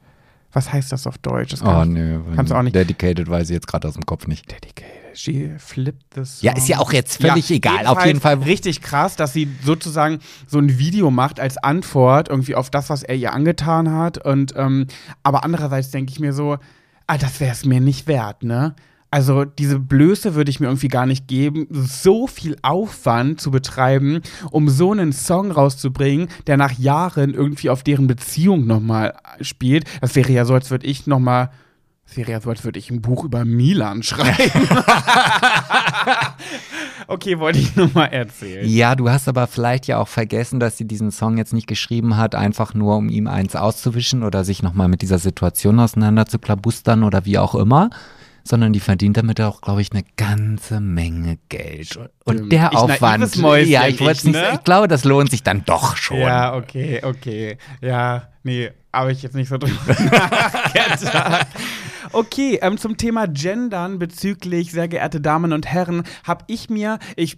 [0.53, 1.51] Was heißt das auf Deutsch?
[1.51, 2.20] Das oh, nö.
[2.35, 2.75] kannst du auch nicht.
[2.75, 4.51] Dedicated weiß ich jetzt gerade aus dem Kopf nicht.
[4.51, 5.06] Dedicated.
[5.16, 6.42] She flipped the song.
[6.42, 7.87] Ja, ist ja auch jetzt völlig egal.
[7.87, 8.35] Auf jeden Fall.
[8.35, 13.02] Richtig krass, dass sie sozusagen so ein Video macht als Antwort irgendwie auf das, was
[13.02, 14.18] er ihr angetan hat.
[14.18, 14.87] Und ähm,
[15.22, 16.59] aber andererseits denke ich mir so,
[17.07, 18.74] ah, das wäre es mir nicht wert, ne?
[19.11, 24.20] Also diese Blöße würde ich mir irgendwie gar nicht geben, so viel Aufwand zu betreiben,
[24.50, 29.85] um so einen Song rauszubringen, der nach Jahren irgendwie auf deren Beziehung nochmal spielt.
[30.00, 31.50] Das wäre ja so, als würde ich nochmal,
[32.07, 34.69] das wäre ja so, als würde ich ein Buch über Milan schreiben.
[37.09, 38.66] okay, wollte ich nur mal erzählen.
[38.69, 42.16] Ja, du hast aber vielleicht ja auch vergessen, dass sie diesen Song jetzt nicht geschrieben
[42.16, 46.38] hat, einfach nur um ihm eins auszuwischen oder sich nochmal mit dieser Situation auseinander zu
[46.38, 47.90] klabustern oder wie auch immer,
[48.45, 51.99] sondern die verdient damit auch, glaube ich, eine ganze Menge Geld.
[52.25, 54.53] Und der Ich Aufwand, Mäuschen, ja, ich, wollte ich, nicht, ne?
[54.55, 56.21] ich glaube, das lohnt sich dann doch schon.
[56.21, 57.59] Ja, okay, okay.
[57.81, 61.49] Ja, nee, habe ich jetzt nicht so drüber nachgedacht.
[62.12, 67.37] Okay, ähm, zum Thema Gendern bezüglich, sehr geehrte Damen und Herren, habe ich mir, ich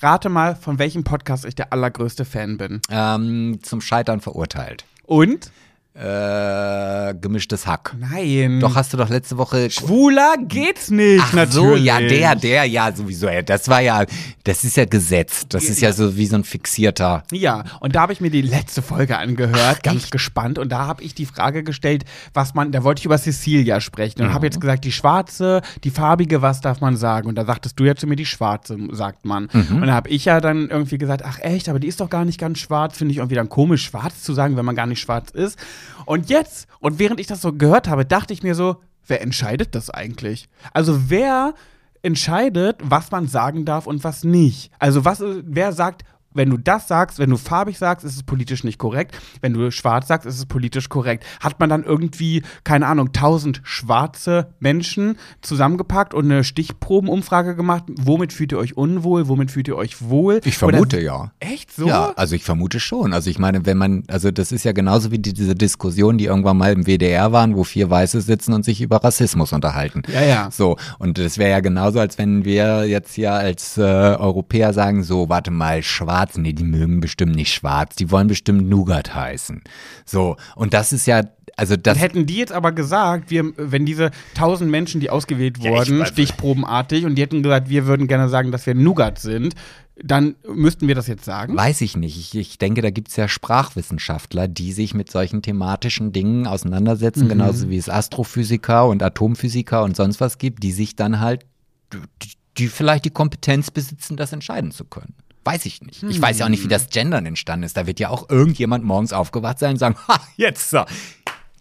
[0.00, 2.80] rate mal, von welchem Podcast ich der allergrößte Fan bin.
[2.90, 4.84] Ähm, zum Scheitern verurteilt.
[5.04, 5.50] Und?
[5.98, 7.96] Äh, gemischtes Hack.
[7.98, 8.60] Nein.
[8.60, 11.52] Doch hast du doch letzte Woche Schwuler geht's nicht, Ach natürlich.
[11.52, 13.28] so, ja, der, der, ja, sowieso.
[13.28, 14.04] Ja, das war ja,
[14.44, 15.46] das ist ja Gesetz.
[15.48, 17.24] Das ist ja so wie so ein fixierter.
[17.32, 20.60] Ja, und da habe ich mir die letzte Folge angehört, ganz gespannt.
[20.60, 24.22] Und da habe ich die Frage gestellt, was man, da wollte ich über Cecilia sprechen
[24.22, 27.26] und habe jetzt gesagt, die schwarze, die farbige, was darf man sagen?
[27.28, 29.46] Und da sagtest du ja zu mir, die schwarze, sagt man.
[29.46, 32.24] Und da habe ich ja dann irgendwie gesagt, ach echt, aber die ist doch gar
[32.24, 32.96] nicht ganz schwarz.
[32.98, 35.58] Finde ich irgendwie dann komisch, schwarz zu sagen, wenn man gar nicht schwarz ist.
[36.04, 39.74] Und jetzt, und während ich das so gehört habe, dachte ich mir so, wer entscheidet
[39.74, 40.48] das eigentlich?
[40.72, 41.54] Also wer
[42.02, 44.70] entscheidet, was man sagen darf und was nicht.
[44.78, 48.62] Also was, wer sagt, wenn du das sagst, wenn du farbig sagst, ist es politisch
[48.62, 49.18] nicht korrekt.
[49.40, 51.24] Wenn du schwarz sagst, ist es politisch korrekt.
[51.40, 57.84] Hat man dann irgendwie, keine Ahnung, tausend schwarze Menschen zusammengepackt und eine Stichprobenumfrage gemacht?
[57.88, 59.28] Womit fühlt ihr euch unwohl?
[59.28, 60.40] Womit fühlt ihr euch wohl?
[60.44, 61.32] Ich vermute Oder, ja.
[61.40, 61.88] Echt so?
[61.88, 63.12] Ja, also ich vermute schon.
[63.12, 66.26] Also ich meine, wenn man, also das ist ja genauso wie die, diese Diskussion, die
[66.26, 70.02] irgendwann mal im WDR waren, wo vier Weiße sitzen und sich über Rassismus unterhalten.
[70.12, 70.50] Ja, ja.
[70.50, 75.02] So, und das wäre ja genauso, als wenn wir jetzt hier als äh, Europäer sagen,
[75.02, 79.62] so, warte mal, schwarz, nee, die mögen bestimmt nicht schwarz, die wollen bestimmt Nougat heißen.
[80.04, 81.22] So, und das ist ja,
[81.56, 81.98] also das...
[81.98, 86.06] Hätten die jetzt aber gesagt, wir, wenn diese tausend Menschen, die ausgewählt Ja, wurden, weiß-
[86.06, 89.54] stichprobenartig, und die hätten gesagt, wir würden gerne sagen, dass wir Nougat sind,
[90.00, 91.56] dann müssten wir das jetzt sagen.
[91.56, 92.16] Weiß ich nicht.
[92.16, 97.24] Ich, ich denke, da gibt es ja Sprachwissenschaftler, die sich mit solchen thematischen Dingen auseinandersetzen,
[97.24, 97.28] Mhm.
[97.30, 101.44] genauso wie es Astrophysiker und Atomphysiker und sonst was gibt, die sich dann halt,
[102.22, 105.14] die, die vielleicht die Kompetenz besitzen, das entscheiden zu können.
[105.48, 106.02] Weiß ich nicht.
[106.02, 107.74] Ich weiß ja auch nicht, wie das Gendern entstanden ist.
[107.74, 110.84] Da wird ja auch irgendjemand morgens aufgewacht sein und sagen, ha, jetzt so.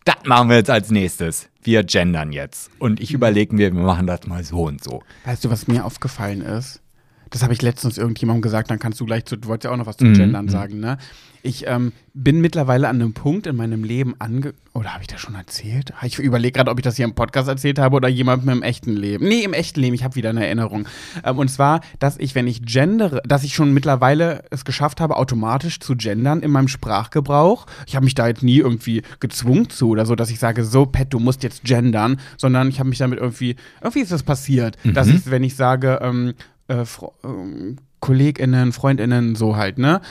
[0.04, 1.48] Das machen wir jetzt als nächstes.
[1.64, 2.70] Wir gendern jetzt.
[2.80, 5.04] Und ich überlege mir, wir machen das mal so und so.
[5.24, 6.82] Weißt du, was mir aufgefallen ist?
[7.30, 9.78] Das habe ich letztens irgendjemandem gesagt, dann kannst du gleich zu, du wolltest ja auch
[9.78, 10.98] noch was zu Mhm, Gendern sagen, ne?
[11.44, 14.54] Ich ähm, bin mittlerweile an einem Punkt in meinem Leben ange...
[14.74, 15.94] Oder habe ich das schon erzählt?
[16.04, 18.94] Ich überlege gerade, ob ich das hier im Podcast erzählt habe oder jemandem im echten
[18.98, 19.28] Leben.
[19.28, 20.88] Nee, im echten Leben, ich habe wieder eine Erinnerung.
[21.24, 25.16] Ähm, und zwar, dass ich, wenn ich gendere, dass ich schon mittlerweile es geschafft habe,
[25.16, 27.66] automatisch zu gendern in meinem Sprachgebrauch.
[27.86, 30.86] Ich habe mich da jetzt nie irgendwie gezwungen zu oder so, dass ich sage, so,
[30.86, 34.76] Pet, du musst jetzt gendern, sondern ich habe mich damit irgendwie, irgendwie ist das passiert,
[34.84, 36.34] dass ich, wenn ich sage, ähm,
[36.68, 36.86] äh,
[37.24, 40.02] ähm, KollegInnen, FreundInnen, so halt, ne?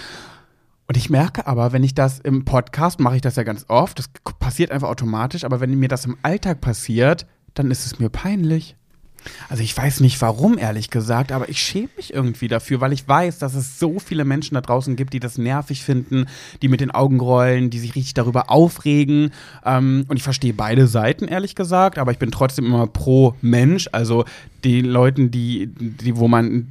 [0.88, 3.98] Und ich merke aber, wenn ich das im Podcast, mache ich das ja ganz oft,
[3.98, 8.08] das passiert einfach automatisch, aber wenn mir das im Alltag passiert, dann ist es mir
[8.08, 8.76] peinlich.
[9.48, 13.06] Also ich weiß nicht warum, ehrlich gesagt, aber ich schäme mich irgendwie dafür, weil ich
[13.06, 16.26] weiß, dass es so viele Menschen da draußen gibt, die das nervig finden,
[16.62, 19.32] die mit den Augen rollen, die sich richtig darüber aufregen.
[19.64, 23.88] Ähm, und ich verstehe beide Seiten, ehrlich gesagt, aber ich bin trotzdem immer pro Mensch.
[23.92, 24.24] Also
[24.66, 26.68] die Leuten, die, die, wo man,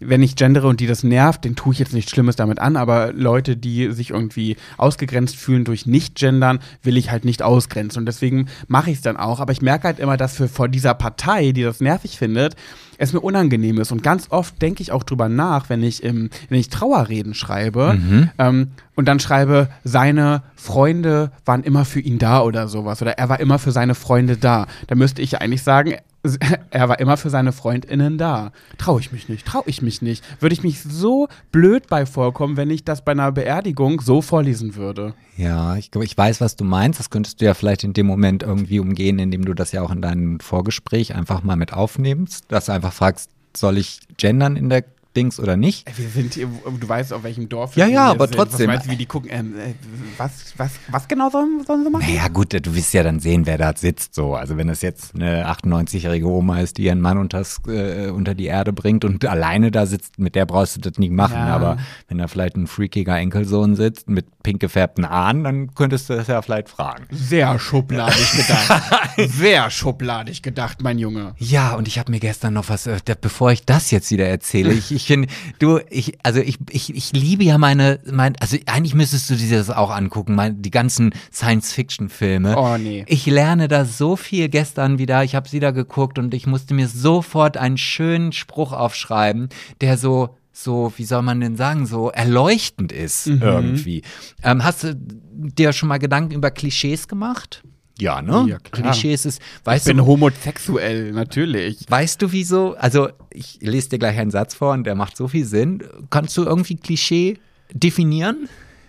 [0.00, 2.76] wenn ich gendere und die das nervt, den tue ich jetzt nichts Schlimmes damit an,
[2.76, 8.00] aber Leute, die sich irgendwie ausgegrenzt fühlen durch Nicht-Gendern, will ich halt nicht ausgrenzen.
[8.00, 9.40] Und deswegen mache ich es dann auch.
[9.40, 12.56] Aber ich merke halt immer, dass für vor dieser Partei, die das nervig findet,
[12.98, 13.92] es mir unangenehm ist.
[13.92, 17.98] Und ganz oft denke ich auch drüber nach, wenn ich, im, wenn ich Trauerreden schreibe
[18.38, 23.00] ähm, und dann schreibe, seine Freunde waren immer für ihn da oder sowas.
[23.00, 24.66] Oder er war immer für seine Freunde da.
[24.88, 25.94] Da müsste ich eigentlich sagen,
[26.70, 28.52] er war immer für seine FreundInnen da.
[28.76, 30.24] Traue ich mich nicht, traue ich mich nicht.
[30.40, 34.74] Würde ich mich so blöd bei vorkommen, wenn ich das bei einer Beerdigung so vorlesen
[34.74, 35.14] würde.
[35.36, 36.98] Ja, ich, ich weiß, was du meinst.
[36.98, 39.90] Das könntest du ja vielleicht in dem Moment irgendwie umgehen, indem du das ja auch
[39.90, 44.68] in deinem Vorgespräch einfach mal mit aufnimmst, dass du einfach fragst, soll ich gendern in
[44.68, 44.84] der
[45.18, 45.84] Dings oder nicht?
[45.98, 48.36] Wir sind hier, du weißt, auf welchem Dorf Ja, wir ja, hier aber sind.
[48.36, 48.68] trotzdem.
[48.68, 49.30] Was meinst du, wie die gucken?
[49.32, 49.74] Ähm, äh,
[50.16, 52.04] was, was, was genau sollen, sollen sie machen?
[52.06, 54.14] Naja, gut, du wirst ja dann sehen, wer da sitzt.
[54.14, 58.34] So, also wenn das jetzt eine 98-jährige Oma ist, die ihren Mann unters, äh, unter
[58.34, 61.34] die Erde bringt und alleine da sitzt, mit der brauchst du das nicht machen.
[61.34, 61.48] Ja.
[61.48, 66.14] Aber wenn da vielleicht ein freakiger Enkelsohn sitzt mit pink gefärbten Haaren, dann könntest du
[66.14, 67.06] das ja vielleicht fragen.
[67.10, 68.82] Sehr schubladig gedacht.
[69.16, 71.34] Sehr schubladig gedacht, mein Junge.
[71.38, 74.72] Ja, und ich habe mir gestern noch was, äh, bevor ich das jetzt wieder erzähle,
[74.72, 75.28] ich, ich finde,
[75.58, 79.58] du, ich, also ich, ich, ich liebe ja meine, mein, also eigentlich müsstest du dir
[79.58, 82.56] das auch angucken, mein, die ganzen Science-Fiction-Filme.
[82.56, 83.04] Oh, nee.
[83.08, 86.74] Ich lerne da so viel gestern wieder, ich habe sie da geguckt und ich musste
[86.74, 89.48] mir sofort einen schönen Spruch aufschreiben,
[89.80, 93.42] der so so, wie soll man denn sagen, so erleuchtend ist Mhm.
[93.42, 94.02] irgendwie.
[94.42, 97.62] Ähm, hast du dir schon mal Gedanken über Klischees gemacht?
[98.00, 98.46] Ja, ne?
[98.48, 98.92] Ja, klar.
[98.92, 101.84] Klischees ist, Ich weißt bin du, homosexuell, natürlich.
[101.88, 102.74] Weißt du wieso?
[102.76, 105.82] Also, ich lese dir gleich einen Satz vor und der macht so viel Sinn.
[106.10, 107.38] Kannst du irgendwie Klischee
[107.72, 108.48] definieren?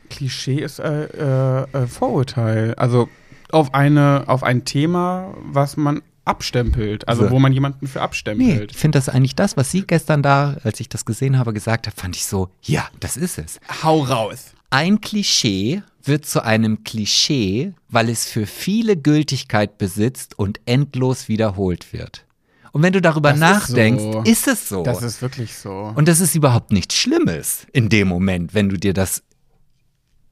[0.09, 2.75] Klischee ist äh, äh, äh, Vorurteil.
[2.75, 3.09] Also
[3.51, 7.07] auf eine, auf ein Thema, was man abstempelt.
[7.07, 7.31] Also So.
[7.31, 8.71] wo man jemanden für Nee, abstempelt.
[8.71, 11.87] ich finde das eigentlich das, was sie gestern da, als ich das gesehen habe, gesagt
[11.87, 13.59] hat, fand ich so, ja, das ist es.
[13.83, 14.53] Hau raus.
[14.69, 21.91] Ein Klischee wird zu einem Klischee, weil es für viele Gültigkeit besitzt und endlos wiederholt
[21.91, 22.25] wird.
[22.71, 24.21] Und wenn du darüber Das ist nachdenkst, so.
[24.23, 24.83] ist es so.
[24.83, 25.91] Das ist wirklich so.
[25.95, 29.23] Und das ist überhaupt nichts Schlimmes in dem Moment, wenn du dir das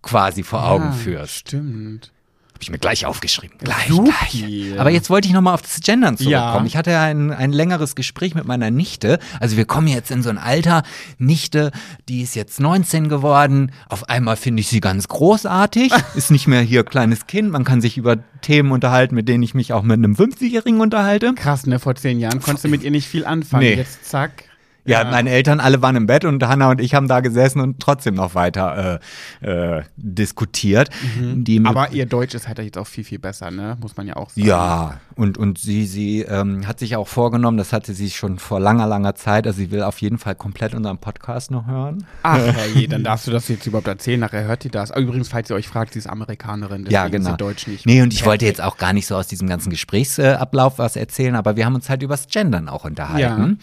[0.04, 1.34] quasi vor Augen Ja, führst.
[1.34, 2.12] Stimmt.
[2.58, 3.56] Habe ich mir gleich aufgeschrieben.
[3.60, 4.80] Gleich, gleich.
[4.80, 6.66] Aber jetzt wollte ich nochmal auf das Gendern zurückkommen.
[6.66, 6.66] Ja.
[6.66, 9.20] Ich hatte ja ein, ein längeres Gespräch mit meiner Nichte.
[9.40, 10.82] Also wir kommen jetzt in so ein Alter.
[11.20, 11.72] Nichte,
[12.10, 13.72] die ist jetzt 19 geworden.
[13.90, 15.94] Auf einmal finde ich sie ganz großartig.
[16.16, 17.52] Ist nicht mehr hier kleines Kind.
[17.52, 21.36] Man kann sich über Themen unterhalten, mit denen ich mich auch mit einem 50-Jährigen unterhalte.
[21.36, 21.78] Krass, ne?
[21.78, 23.66] Vor zehn Jahren konntest du mit ihr nicht viel anfangen.
[23.66, 23.76] Nee.
[23.76, 24.46] Jetzt zack.
[24.88, 27.80] Ja, meine Eltern alle waren im Bett und Hanna und ich haben da gesessen und
[27.80, 29.00] trotzdem noch weiter
[29.44, 30.90] äh, äh, diskutiert.
[31.20, 33.78] Mit- Aber ihr Deutsch ist halt jetzt auch viel, viel besser, ne?
[33.82, 34.48] Muss man ja auch sagen.
[34.48, 38.60] Ja, und, und sie, sie ähm, hat sich auch vorgenommen, das hatte sie schon vor
[38.60, 42.06] langer, langer Zeit, also sie will auf jeden Fall komplett unseren Podcast noch hören.
[42.24, 44.20] Ach, herrje, dann darfst du das jetzt überhaupt erzählen.
[44.20, 44.92] Nachher hört die das.
[44.92, 46.86] Aber übrigens, falls ihr euch fragt, sie ist Amerikanerin.
[46.86, 47.32] Deswegen ja, ist genau.
[47.32, 47.86] sie Deutsch nicht.
[47.86, 51.36] Nee, und ich wollte jetzt auch gar nicht so aus diesem ganzen Gesprächsablauf was erzählen,
[51.36, 53.60] aber wir haben uns halt übers Gendern auch unterhalten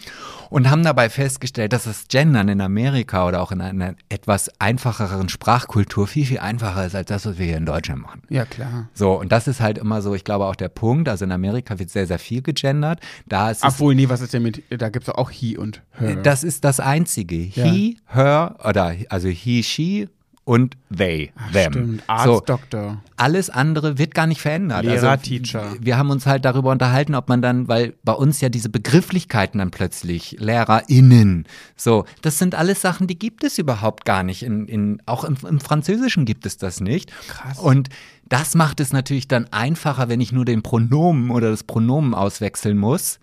[0.49, 5.29] und haben dabei festgestellt, dass das Gendern in Amerika oder auch in einer etwas einfacheren
[5.29, 8.21] Sprachkultur viel, viel einfacher ist als das, was wir hier in Deutschland machen.
[8.29, 8.89] Ja, klar.
[8.93, 11.79] So, und das ist halt immer so, ich glaube auch der Punkt, also in Amerika
[11.79, 12.99] wird sehr, sehr viel gegendert.
[13.25, 15.81] Da ist es Obwohl, nee, was ist denn mit, da gibt es auch he und
[15.91, 16.15] her.
[16.17, 17.35] Das ist das Einzige.
[17.35, 20.07] He, her oder also he, she
[20.45, 21.73] und they, them.
[21.73, 22.03] Stimmt.
[22.07, 23.01] Arzt, so, Doktor.
[23.17, 24.85] alles andere wird gar nicht verändert.
[24.85, 25.73] Lehrer, also, Teacher.
[25.81, 29.57] Wir haben uns halt darüber unterhalten, ob man dann, weil bei uns ja diese Begrifflichkeiten
[29.57, 34.43] dann plötzlich, LehrerInnen, so, das sind alles Sachen, die gibt es überhaupt gar nicht.
[34.43, 37.11] In, in, auch im, im Französischen gibt es das nicht.
[37.27, 37.57] Krass.
[37.57, 37.89] Und
[38.29, 42.77] das macht es natürlich dann einfacher, wenn ich nur den Pronomen oder das Pronomen auswechseln
[42.77, 43.19] muss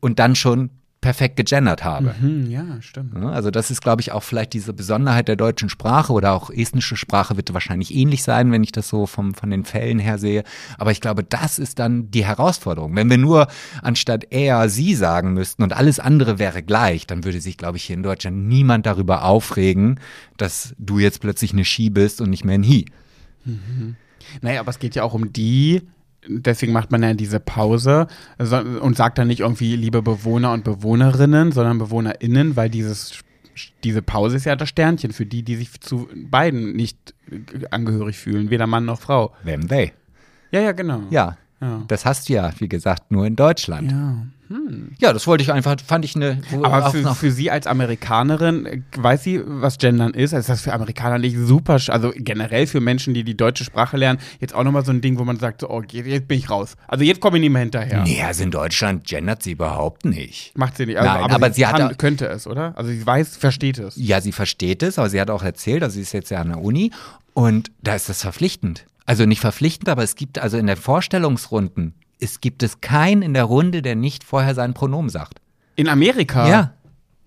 [0.00, 0.70] und dann schon
[1.00, 2.14] perfekt gegendert habe.
[2.20, 3.14] Hm, ja, stimmt.
[3.14, 6.50] Ja, Also das ist, glaube ich, auch vielleicht diese Besonderheit der deutschen Sprache oder auch
[6.50, 10.18] estnische Sprache wird wahrscheinlich ähnlich sein, wenn ich das so vom, von den Fällen her
[10.18, 10.42] sehe.
[10.76, 12.96] Aber ich glaube, das ist dann die Herausforderung.
[12.96, 13.46] Wenn wir nur
[13.80, 17.84] anstatt er, sie sagen müssten und alles andere wäre gleich, dann würde sich, glaube ich,
[17.84, 20.00] hier in Deutschland niemand darüber aufregen,
[20.36, 22.86] dass du jetzt plötzlich eine She bist und nicht mehr ein He.
[24.42, 25.82] Naja, aber es geht ja auch um die,
[26.28, 28.06] deswegen macht man ja diese Pause
[28.38, 33.24] und sagt dann nicht irgendwie liebe Bewohner und Bewohnerinnen, sondern BewohnerInnen, weil dieses
[33.82, 37.14] diese Pause ist ja das Sternchen für die, die sich zu beiden nicht
[37.70, 39.34] angehörig fühlen, weder Mann noch Frau.
[39.44, 39.92] Them, they.
[40.52, 41.02] Ja, ja, genau.
[41.10, 41.36] Ja.
[41.60, 41.82] Ja.
[41.88, 43.90] Das hast du ja, wie gesagt, nur in Deutschland.
[43.90, 44.26] Ja.
[44.98, 46.40] Ja, das wollte ich einfach, fand ich eine.
[46.62, 50.32] Aber für, für sie als Amerikanerin, weiß sie, was Gendern ist?
[50.32, 53.98] Also ist das für Amerikaner nicht super, also generell für Menschen, die die deutsche Sprache
[53.98, 56.38] lernen, jetzt auch nochmal so ein Ding, wo man sagt, so, oh, jetzt jetzt bin
[56.38, 56.76] ich raus.
[56.86, 58.04] Also jetzt komme ich nicht mehr hinterher.
[58.04, 60.56] Nee, also in Deutschland gendert sie überhaupt nicht.
[60.56, 60.98] Macht sie nicht.
[60.98, 62.72] Also, Nein, aber sie hat kann, könnte es, oder?
[62.76, 63.96] Also sie weiß, versteht es.
[63.96, 66.48] Ja, sie versteht es, aber sie hat auch erzählt, also sie ist jetzt ja an
[66.48, 66.90] der Uni
[67.34, 68.86] und da ist das verpflichtend.
[69.08, 73.32] Also nicht verpflichtend, aber es gibt also in der Vorstellungsrunden, es gibt es keinen in
[73.32, 75.40] der Runde, der nicht vorher sein Pronomen sagt.
[75.76, 76.46] In Amerika?
[76.46, 76.74] Ja.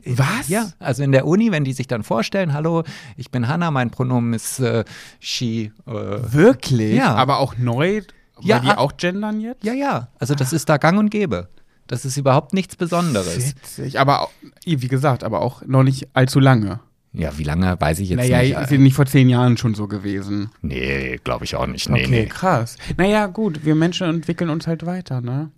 [0.06, 0.48] Was?
[0.48, 2.84] Ja, also in der Uni, wenn die sich dann vorstellen, hallo,
[3.18, 4.86] ich bin Hanna, mein Pronomen ist äh,
[5.20, 5.72] she.
[5.88, 6.94] Äh, Wirklich?
[6.94, 7.16] Ja.
[7.16, 8.02] Aber auch neu,
[8.42, 9.64] Ja, weil die ah- auch gendern jetzt?
[9.64, 11.50] ja, ja, also das ist da gang und gäbe.
[11.88, 13.56] Das ist überhaupt nichts Besonderes.
[13.56, 14.00] Witzig.
[14.00, 14.30] Aber
[14.66, 16.80] wie gesagt, aber auch noch nicht allzu lange.
[17.14, 18.58] Ja, wie lange weiß ich jetzt naja, nicht.
[18.58, 20.50] ist ja nicht vor zehn Jahren schon so gewesen.
[20.62, 21.90] Nee, glaube ich auch nicht.
[21.90, 22.26] Nee, okay, nee.
[22.26, 22.78] krass.
[22.98, 25.52] Naja, gut, wir Menschen entwickeln uns halt weiter, ne?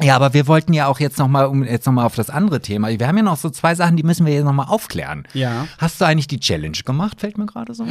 [0.00, 2.88] Ja, aber wir wollten ja auch jetzt nochmal, um jetzt nochmal auf das andere Thema.
[2.88, 5.24] Wir haben ja noch so zwei Sachen, die müssen wir jetzt nochmal aufklären.
[5.34, 5.66] Ja.
[5.78, 7.20] Hast du eigentlich die Challenge gemacht?
[7.20, 7.84] Fällt mir gerade so.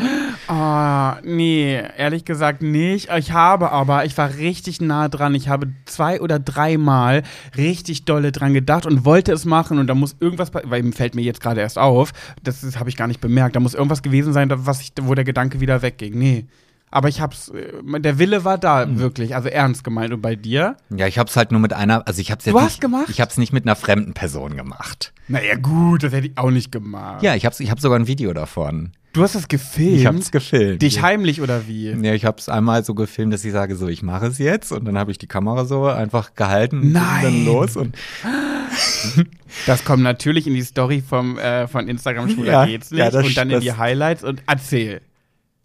[0.48, 3.10] Ah, nee, ehrlich gesagt nicht.
[3.18, 5.36] Ich habe aber, ich war richtig nah dran.
[5.36, 7.24] Ich habe zwei oder dreimal
[7.56, 11.14] richtig dolle dran gedacht und wollte es machen und da muss irgendwas, weil ihm fällt
[11.14, 12.12] mir jetzt gerade erst auf,
[12.44, 13.56] das, das habe ich gar nicht bemerkt.
[13.56, 16.18] Da muss irgendwas gewesen sein, was ich, wo der Gedanke wieder wegging.
[16.18, 16.46] Nee.
[16.92, 17.72] Aber ich hab's, äh,
[18.02, 18.98] der Wille war da, Hm.
[19.00, 20.12] wirklich, also ernst gemeint.
[20.14, 20.76] Und bei dir?
[20.90, 23.06] Ja, ich hab's halt nur mit einer, also ich hab's jetzt Du hast nicht, gemacht?
[23.10, 25.14] Ich hab's nicht mit einer fremden Person gemacht.
[25.28, 27.22] Naja, gut, das hätte ich auch nicht gemacht.
[27.22, 28.92] Ja, ich hab's, ich hab sogar ein Video davon.
[29.14, 29.98] Du hast das gefilmt?
[29.98, 30.82] Ich hab's gefilmt.
[30.84, 31.90] Dich heimlich oder wie?
[31.92, 34.86] Ja, ich hab's einmal so gefilmt, dass ich sage, so, ich mache es jetzt und
[34.86, 37.22] dann habe ich die Kamera so einfach gehalten und Nein.
[37.22, 37.96] bin dann los und
[39.66, 43.20] Das kommt natürlich in die Story vom, äh, von Instagram Schwuler Ja, geht's nicht ja,
[43.20, 45.02] und dann in die Highlights und erzähl.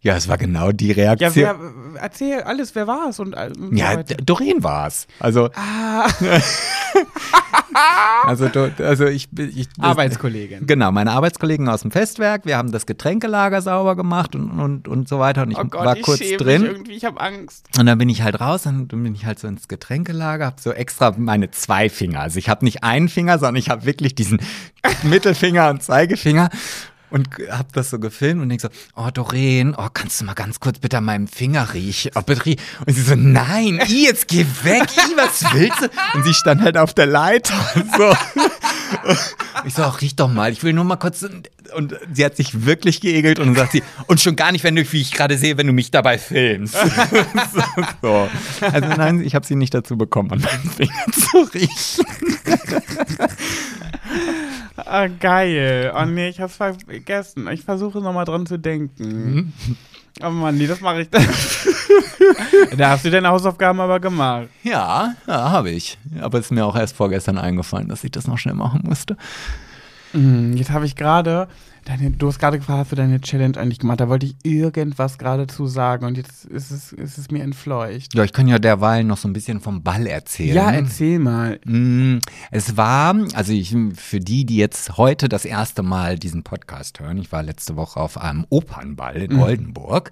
[0.05, 1.34] Ja, es war genau die Ja, Reaktion.
[1.34, 1.57] wer,
[2.00, 5.07] erzähl alles, wer war's und, all- und Ja, so Doreen war's.
[5.18, 6.07] Also, Ah,
[8.24, 8.48] also,
[8.78, 10.66] also ich, ich Arbeitskollegin.
[10.66, 15.09] Genau, meine Arbeitskollegen aus dem Festwerk, wir haben das Getränkelager sauber gemacht und, und, und
[15.09, 16.62] so weiter und ich Oh Gott, war ich kurz schäme drin.
[16.62, 17.66] mich irgendwie, ich habe Angst.
[17.78, 20.61] Und dann bin ich halt raus und dann bin ich halt so ins Getränkelager, hab
[20.61, 22.20] so extra meine zwei Finger.
[22.20, 24.40] Also ich habe nicht einen Finger, sondern ich habe wirklich diesen
[25.02, 26.50] Mittelfinger und Zeigefinger
[27.11, 30.61] und hab das so gefilmt und denk so, oh Doreen, oh kannst du mal ganz
[30.61, 32.12] kurz bitte an meinem Finger riechen?
[32.14, 35.88] Und sie so, nein, I, jetzt geh weg, I, was willst du?
[36.14, 37.55] Und sie stand halt auf der Leiter
[37.96, 38.14] so.
[39.64, 41.24] Ich so, ach, riech doch mal, ich will nur mal kurz.
[41.74, 44.76] Und sie hat sich wirklich geekelt und dann sagt sie, und schon gar nicht, wenn
[44.76, 46.74] du, wie ich gerade sehe, wenn du mich dabei filmst.
[46.74, 47.62] so,
[48.03, 48.28] so.
[48.61, 52.05] Also nein, ich habe sie nicht dazu bekommen, an meinen Fingern zu riechen.
[54.76, 55.92] Ah, geil.
[55.97, 57.49] Oh nee, ich hab's vergessen.
[57.49, 59.53] Ich versuche nochmal dran zu denken.
[60.23, 61.27] Oh Mann, nee, das mache ich dann.
[62.77, 64.49] da hast du deine Hausaufgaben aber gemacht.
[64.62, 65.99] Ja, ja, habe ich.
[66.21, 69.17] Aber es ist mir auch erst vorgestern eingefallen, dass ich das noch schnell machen musste.
[70.15, 71.49] Hm, Jetzt habe ich gerade,
[71.85, 74.01] deine- du hast gerade gefragt, hast du deine Challenge eigentlich gemacht?
[74.01, 78.15] Da wollte ich irgendwas gerade zu sagen und jetzt ist es, ist es mir entfleucht.
[78.15, 80.55] Ja, ich kann ja derweil noch so ein bisschen vom Ball erzählen.
[80.55, 81.59] Ja, erzähl mal.
[81.65, 82.19] Mm,
[82.51, 87.19] Es war, also ich, für die, die jetzt heute das erste Mal diesen Podcast hören,
[87.19, 90.11] ich war letzte Woche auf einem Opernball in Oldenburg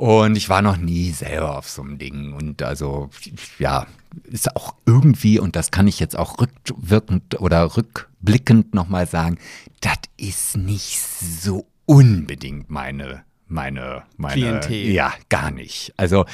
[0.00, 3.10] und ich war noch nie selber auf so einem Ding und also,
[3.58, 3.86] ja,
[4.24, 9.36] ist auch irgendwie, und das kann ich jetzt auch rückwirkend oder rückblickend nochmal sagen,
[9.82, 14.90] das ist nicht so unbedingt meine, meine, meine, Klientel.
[14.90, 15.92] ja, gar nicht.
[15.98, 16.24] Also,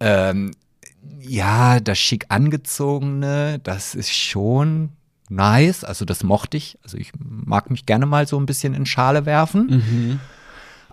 [0.00, 0.50] ähm,
[1.20, 4.88] ja, das schick angezogene, das ist schon
[5.28, 5.84] nice.
[5.84, 6.80] Also das mochte ich.
[6.82, 9.66] Also ich mag mich gerne mal so ein bisschen in Schale werfen.
[9.68, 10.20] Mhm.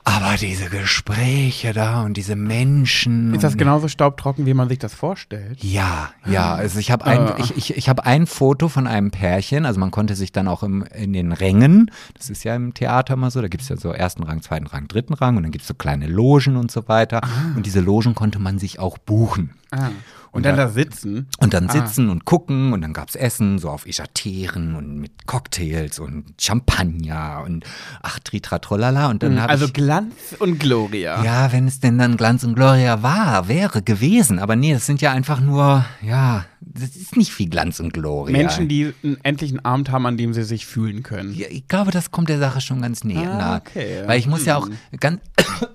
[0.03, 3.33] Aber diese Gespräche da und diese Menschen.
[3.35, 5.63] Ist das genauso staubtrocken, wie man sich das vorstellt?
[5.63, 7.35] ja, ja, also ich habe ein, Ah.
[7.37, 10.63] ich, ich, ich hab ein Foto von einem Pärchen, also man konnte sich dann auch
[10.63, 13.91] im, in den Rängen, das ist ja im Theater mal so, da gibt's ja so
[13.91, 17.21] ersten Rang, zweiten Rang, dritten Rang und dann gibt's so kleine Logen und so weiter
[17.55, 19.51] und diese Logen konnte man sich auch buchen.
[19.71, 19.89] Ah.
[20.31, 21.27] Und dann da sitzen.
[21.39, 21.73] Und dann Ah.
[21.73, 27.43] sitzen und gucken und dann gab's Essen, so auf Eschatieren und mit Cocktails und Champagner
[27.45, 27.65] und
[28.01, 29.73] ach, Tritratrolala und dann habe Also ich...
[29.73, 31.21] Glanz und Gloria.
[31.23, 34.39] Ja, wenn es denn dann Glanz und Gloria war, wäre gewesen.
[34.39, 38.37] Aber nee, das sind ja einfach nur, ja, das ist nicht viel Glanz und Gloria.
[38.37, 41.33] Menschen, die einen endlichen Abend haben, an dem sie sich fühlen können.
[41.33, 43.31] Ja, ich glaube, das kommt der Sache schon ganz näher.
[43.33, 44.03] Ah, okay.
[44.05, 44.77] Weil ich muss ja auch Hm.
[44.99, 45.19] ganz.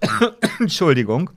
[0.61, 1.31] Entschuldigung.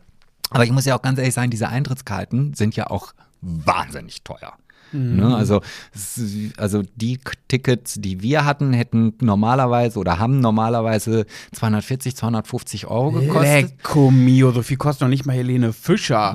[0.50, 4.54] Aber ich muss ja auch ganz ehrlich sagen, diese Eintrittskarten sind ja auch wahnsinnig teuer.
[4.92, 5.36] Ne?
[5.36, 5.62] Also,
[5.94, 6.20] es-
[6.58, 13.44] also die Tickets, die wir hatten, hätten normalerweise oder haben normalerweise 240, 250 Euro gekostet.
[13.78, 16.34] Lecco mio, so viel kostet noch nicht mal Helene Fischer.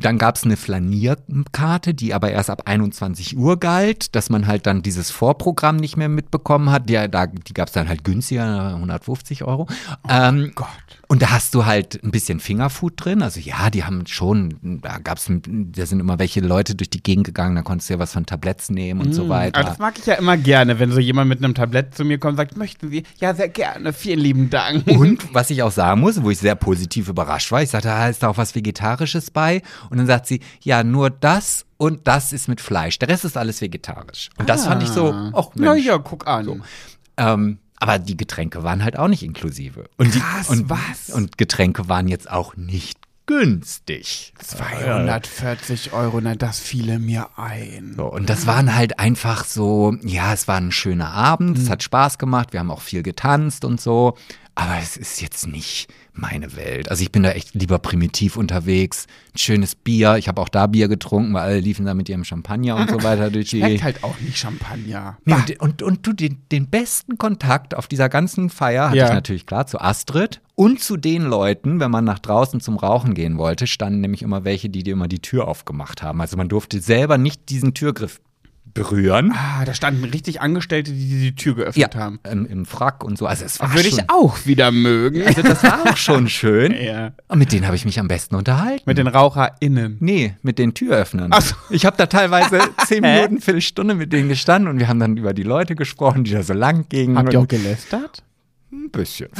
[0.00, 4.66] Dann gab es eine Flanierkarte, die aber erst ab 21 Uhr galt, dass man halt
[4.66, 6.88] dann dieses Vorprogramm nicht mehr mitbekommen hat.
[6.88, 9.66] Die, da, die gab es dann halt günstiger, 150 Euro.
[10.08, 10.68] ähm, Gott.
[11.10, 13.22] Und da hast du halt ein bisschen Fingerfood drin.
[13.22, 17.24] Also ja, die haben schon, da gab's, da sind immer welche Leute durch die Gegend
[17.24, 19.58] gegangen, da konntest du ja was von Tabletts nehmen und so weiter.
[19.58, 22.18] Aber das mag ich ja immer gerne, wenn so jemand mit einem Tablett zu mir
[22.18, 23.04] kommt und sagt, möchten Sie?
[23.18, 24.86] Ja, sehr gerne, vielen lieben Dank.
[24.86, 28.08] Und was ich auch sagen muss, wo ich sehr positiv überrascht war, ich sagte, da
[28.08, 29.62] ist da auch was Vegetarisches bei.
[29.88, 32.98] Und dann sagt sie, ja, nur das und das ist mit Fleisch.
[32.98, 34.28] Der Rest ist alles vegetarisch.
[34.36, 35.86] Und das fand ich so, ach Na Mensch.
[35.86, 36.62] ja, guck an.
[37.16, 39.84] Ähm, aber die Getränke waren halt auch nicht inklusive.
[39.96, 41.10] Und die, Krass, und, was?
[41.10, 44.32] Und Getränke waren jetzt auch nicht günstig.
[44.42, 47.94] 240 Euro, na, das fiele mir ein.
[47.96, 51.62] So, und das waren halt einfach so, ja, es war ein schöner Abend, Mhm.
[51.64, 54.16] es hat Spaß gemacht, wir haben auch viel getanzt und so,
[54.58, 56.90] aber es ist jetzt nicht meine Welt.
[56.90, 60.66] Also ich bin da echt lieber primitiv unterwegs, ein schönes Bier, ich habe auch da
[60.66, 63.60] Bier getrunken, weil alle liefen da mit ihrem Champagner und so weiter durch die...
[63.60, 65.16] Schmeckt halt auch nicht Champagner.
[65.24, 69.06] Nee, und, und, und du, den, den besten Kontakt auf dieser ganzen Feier hatte Ja.
[69.06, 73.14] ich natürlich klar zu Astrid und zu den Leuten, wenn man nach draußen zum Rauchen
[73.14, 76.20] gehen wollte, standen nämlich immer welche, die dir immer die Tür aufgemacht haben.
[76.20, 78.20] Also man durfte selber nicht diesen Türgriff
[78.74, 79.32] berühren.
[79.34, 82.20] Ah, da standen richtig Angestellte, die die Tür geöffnet haben.
[82.30, 83.26] im, im Frack und so.
[83.26, 85.26] Also es war Würde ich auch wieder mögen.
[85.26, 86.74] also das war auch schon schön.
[86.88, 87.12] Ja.
[87.26, 88.84] Und mit denen habe ich mich am besten unterhalten.
[88.86, 89.96] Mit den RaucherInnen.
[90.00, 91.30] Nee, mit den Türöffnern.
[91.34, 91.54] Ach so.
[91.70, 95.34] Ich habe da teilweise zehn Minuten, Viertelstunde mit denen gestanden und wir haben dann über
[95.34, 97.18] die Leute gesprochen, die da so lang gingen.
[97.18, 98.22] Habt ihr auch gelästert?
[98.70, 99.28] ein bisschen.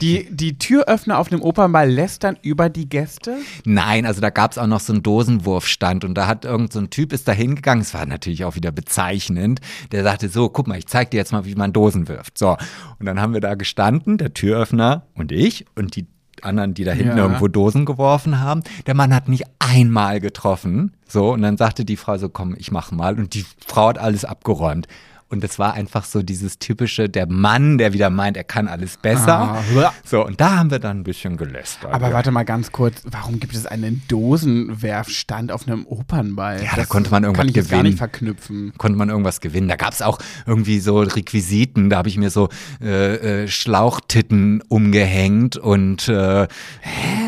[0.00, 3.36] Die, die Türöffner auf dem Opernball lästern über die Gäste?
[3.64, 6.78] Nein, also da gab es auch noch so einen Dosenwurfstand und da hat irgend so
[6.80, 9.60] ein Typ ist da hingegangen, es war natürlich auch wieder bezeichnend,
[9.92, 12.38] der sagte so, guck mal, ich zeig dir jetzt mal, wie man Dosen wirft.
[12.38, 12.56] So,
[12.98, 16.06] und dann haben wir da gestanden, der Türöffner und ich und die
[16.42, 17.24] anderen, die da hinten Ja.
[17.24, 18.62] irgendwo Dosen geworfen haben.
[18.86, 20.92] Der Mann hat nicht einmal getroffen.
[21.08, 23.18] So, und dann sagte die Frau so, komm, ich mach mal.
[23.18, 24.86] Und die Frau hat alles abgeräumt.
[25.30, 28.96] Und es war einfach so dieses typische, der Mann, der wieder meint, er kann alles
[28.96, 29.62] besser.
[29.78, 31.92] Ah, so, und da haben wir dann ein bisschen gelästert.
[31.92, 32.14] Aber ja.
[32.14, 36.62] warte mal ganz kurz, warum gibt es einen Dosenwerfstand auf einem Opernball?
[36.62, 37.90] Ja, da konnte man irgendwas kann ich jetzt gar gewinnen.
[37.90, 38.72] nicht verknüpfen.
[38.78, 39.68] konnte man irgendwas gewinnen.
[39.68, 41.90] Da gab es auch irgendwie so Requisiten.
[41.90, 42.48] Da habe ich mir so
[42.80, 46.48] äh, äh, Schlauchtitten umgehängt und äh,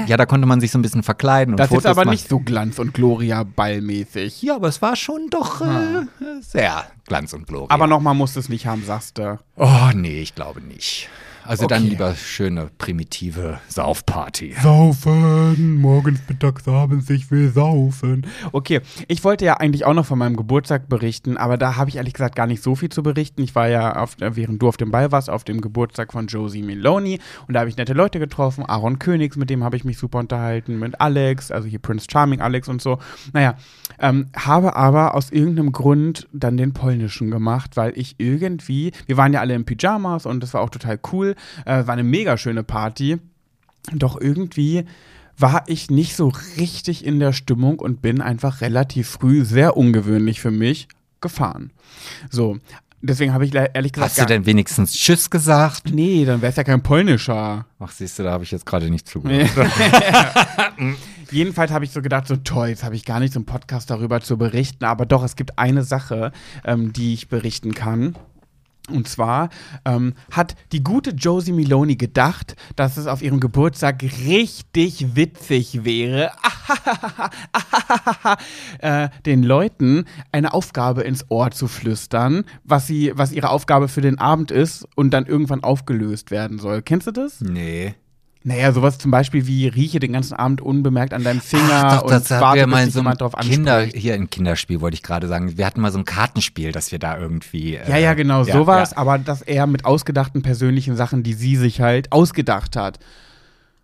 [0.06, 2.10] ja, da konnte man sich so ein bisschen verkleiden und Das Fotos ist aber machen.
[2.12, 4.42] nicht so Glanz- und Gloria-Ballmäßig.
[4.42, 6.06] Ja, aber es war schon doch äh,
[6.40, 7.70] sehr Glanz und Gloria.
[7.70, 9.38] Aber nochmal musst du es nicht haben, sagst du.
[9.56, 11.08] oh nee, ich glaube nicht.
[11.50, 11.90] Also dann Okay.
[11.90, 14.54] lieber schöne primitive Saufparty.
[14.62, 18.24] Saufen, morgens, mittags, abends, ich will saufen.
[18.52, 21.96] Okay, ich wollte ja eigentlich auch noch von meinem Geburtstag berichten, aber da habe ich
[21.96, 23.42] ehrlich gesagt gar nicht so viel zu berichten.
[23.42, 26.28] Ich war ja, auf, äh, während du auf dem Ball warst, auf dem Geburtstag von
[26.28, 28.64] Josie Meloni und da habe ich nette Leute getroffen.
[28.64, 32.40] Aaron Königs, mit dem habe ich mich super unterhalten, mit Alex, also hier Prince Charming
[32.40, 33.00] Alex und so.
[33.32, 33.56] Naja,
[33.98, 39.32] ähm, habe aber aus irgendeinem Grund dann den polnischen gemacht, weil ich irgendwie, wir waren
[39.32, 41.34] ja alle in Pyjamas und das war auch total cool,
[41.64, 43.18] äh, war eine mega schöne Party.
[43.92, 44.84] Doch irgendwie
[45.40, 50.40] war ich nicht so richtig in der Stimmung und bin einfach relativ früh, sehr ungewöhnlich
[50.40, 50.88] für mich,
[51.20, 51.70] gefahren.
[52.30, 52.58] So,
[53.00, 55.90] deswegen habe ich ehrlich gesagt Hast du denn wenigstens Tschüss gesagt?
[55.92, 57.66] Nee, dann wäre es ja kein polnischer.
[57.78, 59.50] Ach, siehst du, da habe ich jetzt gerade nicht zugehört.
[61.30, 63.88] Jedenfalls habe ich so gedacht, so toll, jetzt habe ich gar nicht so einen Podcast
[63.90, 66.32] darüber zu berichten, aber doch, es gibt eine Sache,
[66.64, 68.16] ähm, die ich berichten kann.
[68.90, 69.50] Und zwar
[69.84, 76.32] ähm, hat die gute Josie Miloni gedacht, dass es auf ihrem Geburtstag richtig witzig wäre,
[78.80, 84.00] äh, den Leuten eine Aufgabe ins Ohr zu flüstern, was, sie, was ihre Aufgabe für
[84.00, 86.82] den Abend ist und dann irgendwann aufgelöst werden soll.
[86.82, 87.40] Kennst du das?
[87.40, 87.94] Nee.
[88.42, 92.02] Naja, sowas zum Beispiel wie rieche den ganzen Abend unbemerkt an deinem Finger Ach, doch,
[92.04, 94.94] und das warte, wir bis mal dich so jemand drauf Kinder, hier ein Kinderspiel, wollte
[94.94, 95.58] ich gerade sagen.
[95.58, 97.76] Wir hatten mal so ein Kartenspiel, dass wir da irgendwie.
[97.76, 98.96] Äh, Ja, ja, genau, ja, sowas, ja.
[98.96, 102.98] aber das eher mit ausgedachten persönlichen Sachen, die sie sich halt ausgedacht hat.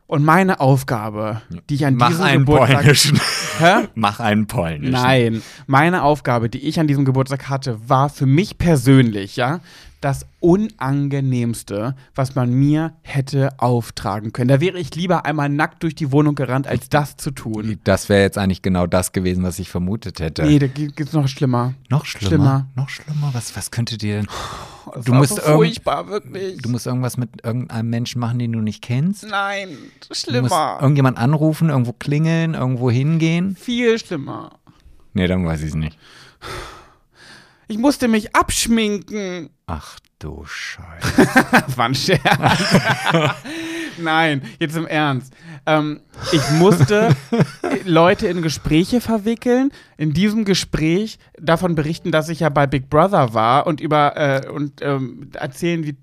[0.08, 2.78] Und meine Aufgabe, die ich an Mach diesem einen Geburtstag.
[2.82, 3.20] polnischen.
[3.58, 3.88] Hä?
[3.96, 4.92] Mach einen polnischen.
[4.92, 9.60] Nein, meine Aufgabe, die ich an diesem Geburtstag hatte, war für mich persönlich, ja,
[10.00, 14.48] das unangenehmste, was man mir hätte auftragen können.
[14.48, 17.78] Da wäre ich lieber einmal nackt durch die Wohnung gerannt, als das zu tun.
[17.84, 20.44] Das wäre jetzt eigentlich genau das gewesen, was ich vermutet hätte.
[20.44, 21.74] Nee, da gibt es noch schlimmer.
[21.88, 22.28] noch schlimmer.
[22.28, 22.66] schlimmer.
[22.74, 23.30] Noch schlimmer.
[23.32, 24.26] Was, was könnte dir denn.
[24.94, 26.58] Das Du musst so furchtbar, wirklich.
[26.62, 29.26] Du musst irgendwas mit irgendeinem Menschen machen, den du nicht kennst.
[29.28, 29.68] Nein,
[30.00, 30.78] Du musst schlimmer.
[30.80, 33.56] irgendjemand anrufen, irgendwo klingeln, irgendwo hingehen.
[33.56, 34.52] Viel schlimmer.
[35.14, 35.98] Nee, dann weiß ich es nicht.
[37.68, 39.50] Ich musste mich abschminken.
[39.66, 41.76] Ach du Scheiße.
[41.76, 42.22] Ein Scherz.
[43.98, 45.32] Nein, jetzt im Ernst.
[45.66, 46.00] Ähm,
[46.30, 47.16] ich musste
[47.84, 53.34] Leute in Gespräche verwickeln, in diesem Gespräch davon berichten, dass ich ja bei Big Brother
[53.34, 55.96] war und über äh, und ähm, erzählen, wie,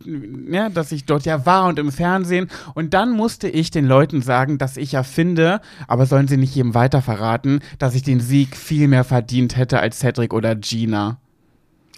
[0.53, 2.49] ja, dass ich dort ja war und im Fernsehen.
[2.74, 6.55] Und dann musste ich den Leuten sagen, dass ich ja finde, aber sollen sie nicht
[6.55, 11.20] jedem weiter verraten, dass ich den Sieg viel mehr verdient hätte als Cedric oder Gina.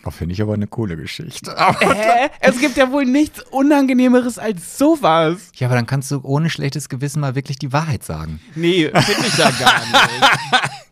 [0.08, 1.56] Oh, Finde ich aber eine coole Geschichte.
[1.80, 2.30] Hä?
[2.39, 5.49] Es gibt ja wohl nichts Unangenehmeres als sowas.
[5.56, 8.39] Ja, aber dann kannst du ohne schlechtes Gewissen mal wirklich die Wahrheit sagen.
[8.53, 10.70] Nee, finde ich ja gar nicht.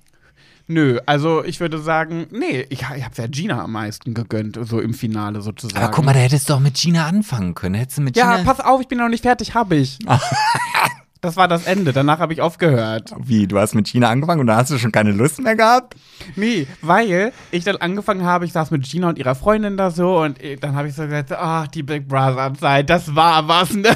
[0.67, 4.79] Nö, also ich würde sagen, nee, ich, ich habe ja Gina am meisten gegönnt, so
[4.79, 5.83] im Finale sozusagen.
[5.83, 7.75] Aber guck mal, da hättest du doch mit Gina anfangen können.
[7.75, 8.51] Hättest du mit ja, Gina.
[8.51, 9.99] pass auf, ich bin noch nicht fertig, habe ich.
[11.23, 13.13] das war das Ende, danach habe ich aufgehört.
[13.17, 15.95] Wie, du hast mit Gina angefangen und da hast du schon keine Lust mehr gehabt?
[16.35, 20.17] Nee, weil ich dann angefangen habe, ich saß mit Gina und ihrer Freundin da so
[20.21, 23.73] und äh, dann habe ich so gesagt, ach, die Big Brother Zeit, das war was,
[23.73, 23.95] ne?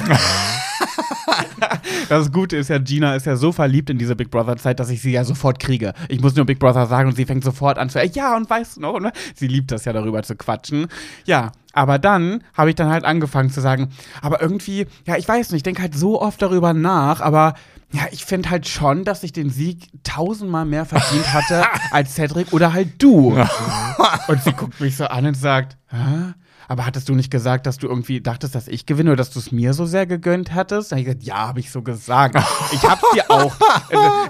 [2.08, 4.90] Das Gute ist ja, Gina ist ja so verliebt in diese Big Brother Zeit, dass
[4.90, 5.94] ich sie ja sofort kriege.
[6.08, 8.76] Ich muss nur Big Brother sagen und sie fängt sofort an zu, ja, und weißt
[8.76, 9.12] du noch, ne?
[9.34, 10.88] Sie liebt das ja darüber zu quatschen.
[11.24, 13.90] Ja, aber dann habe ich dann halt angefangen zu sagen,
[14.22, 17.54] aber irgendwie, ja, ich weiß nicht, ich denke halt so oft darüber nach, aber
[17.92, 22.52] ja, ich finde halt schon, dass ich den Sieg tausendmal mehr verdient hatte als Cedric
[22.52, 23.38] oder halt du.
[24.28, 26.34] und sie guckt mich so an und sagt, Hä?
[26.68, 29.38] Aber hattest du nicht gesagt, dass du irgendwie dachtest, dass ich gewinne oder dass du
[29.38, 30.92] es mir so sehr gegönnt hattest?
[30.92, 32.36] Dann habe ich gesagt, ja, habe ich so gesagt.
[32.72, 33.56] Ich hab's dir auch.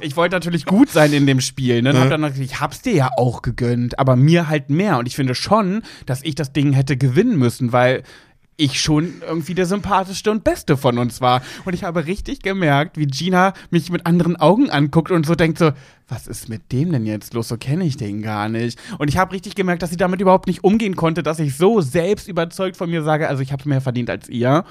[0.01, 1.83] Ich wollte natürlich gut sein in dem Spiel.
[1.83, 1.91] Ne?
[1.91, 4.99] Und hab dann gesagt, ich hab's dir ja auch gegönnt, aber mir halt mehr.
[4.99, 8.05] Und ich finde schon, dass ich das Ding hätte gewinnen müssen, weil
[8.59, 11.43] ich schon irgendwie der sympathischste und beste von uns war.
[11.65, 15.59] Und ich habe richtig gemerkt, wie Gina mich mit anderen Augen anguckt und so denkt
[15.59, 15.71] so,
[16.09, 17.49] was ist mit dem denn jetzt los?
[17.49, 18.79] So kenne ich den gar nicht.
[18.99, 21.81] Und ich habe richtig gemerkt, dass sie damit überhaupt nicht umgehen konnte, dass ich so
[21.81, 24.65] selbst überzeugt von mir sage, also ich habe mehr verdient als ihr.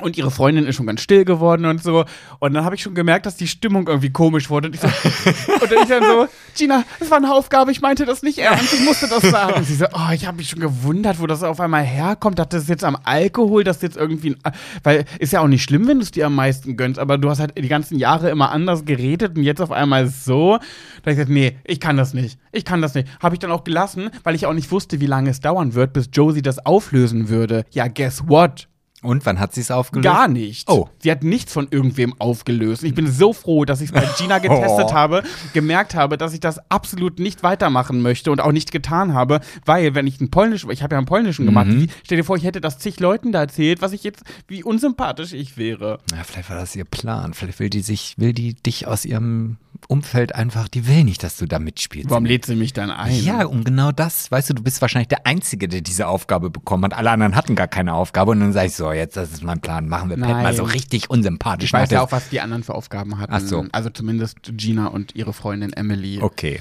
[0.00, 2.04] Und ihre Freundin ist schon ganz still geworden und so.
[2.38, 4.68] Und dann habe ich schon gemerkt, dass die Stimmung irgendwie komisch wurde.
[4.68, 4.86] Und ich, so,
[5.60, 8.72] und dann ich dann so, Gina, das war eine Aufgabe, ich meinte das nicht ernst,
[8.74, 9.54] ich musste das sagen.
[9.54, 12.38] Und sie so, oh, ich habe mich schon gewundert, wo das auf einmal herkommt.
[12.38, 15.48] Dachte, das ist jetzt am Alkohol, das ist jetzt irgendwie, ein, weil ist ja auch
[15.48, 17.98] nicht schlimm, wenn du es dir am meisten gönnst, aber du hast halt die ganzen
[17.98, 20.58] Jahre immer anders geredet und jetzt auf einmal so.
[20.58, 22.38] Da habe ich gesagt, nee, ich kann das nicht.
[22.52, 23.08] Ich kann das nicht.
[23.20, 25.92] Habe ich dann auch gelassen, weil ich auch nicht wusste, wie lange es dauern wird,
[25.92, 27.64] bis Josie das auflösen würde.
[27.70, 28.68] Ja, guess what?
[29.02, 30.04] Und wann hat sie es aufgelöst?
[30.04, 30.68] Gar nicht.
[30.68, 30.88] Oh.
[30.98, 32.82] Sie hat nichts von irgendwem aufgelöst.
[32.82, 34.92] Ich bin so froh, dass ich es bei Gina getestet Oh.
[34.92, 35.22] habe,
[35.52, 39.94] gemerkt habe, dass ich das absolut nicht weitermachen möchte und auch nicht getan habe, weil
[39.94, 41.82] wenn ich einen polnischen, ich habe ja einen polnischen gemacht, Mhm.
[41.82, 44.64] wie, stell dir vor, ich hätte das zig Leuten da erzählt, was ich jetzt, wie
[44.64, 45.98] unsympathisch ich wäre.
[46.12, 47.34] Ja, vielleicht war das ihr Plan.
[47.34, 51.36] Vielleicht will die sich, will die dich aus ihrem Umfeld einfach, die will nicht, dass
[51.36, 52.10] du da mitspielst.
[52.10, 53.14] Warum lädt sie mich dann ein?
[53.22, 56.84] Ja, um genau das, weißt du, du bist wahrscheinlich der Einzige, der diese Aufgabe bekommen
[56.84, 56.94] hat.
[56.94, 59.60] Alle anderen hatten gar keine Aufgabe und dann sag ich so, jetzt, das ist mein
[59.60, 60.42] Plan, machen wir Pat Nein.
[60.42, 61.66] mal so richtig unsympathisch.
[61.66, 63.32] Ich weiß ja auch, was die anderen für Aufgaben hatten.
[63.32, 63.64] Ach so.
[63.72, 66.20] Also zumindest Gina und ihre Freundin Emily.
[66.20, 66.60] Okay.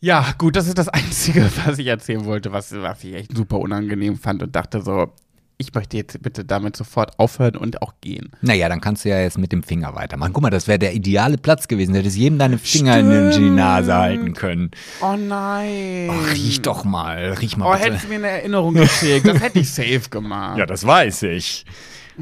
[0.00, 3.58] Ja, gut, das ist das Einzige, was ich erzählen wollte, was, was ich echt super
[3.58, 5.12] unangenehm fand und dachte so,
[5.56, 8.30] ich möchte jetzt bitte damit sofort aufhören und auch gehen.
[8.40, 10.32] Naja, dann kannst du ja jetzt mit dem Finger weitermachen.
[10.32, 11.92] Guck mal, das wäre der ideale Platz gewesen.
[11.92, 13.56] Du hättest jedem deine Finger in die Stimmt.
[13.56, 14.70] Nase halten können.
[15.00, 16.10] Oh nein.
[16.10, 17.84] Oh, riech doch mal, riech mal Oh, bitte.
[17.84, 19.26] hättest du mir eine Erinnerung geschickt.
[19.28, 20.60] Das hätte ich safe gemacht.
[20.68, 21.64] das weiß ich.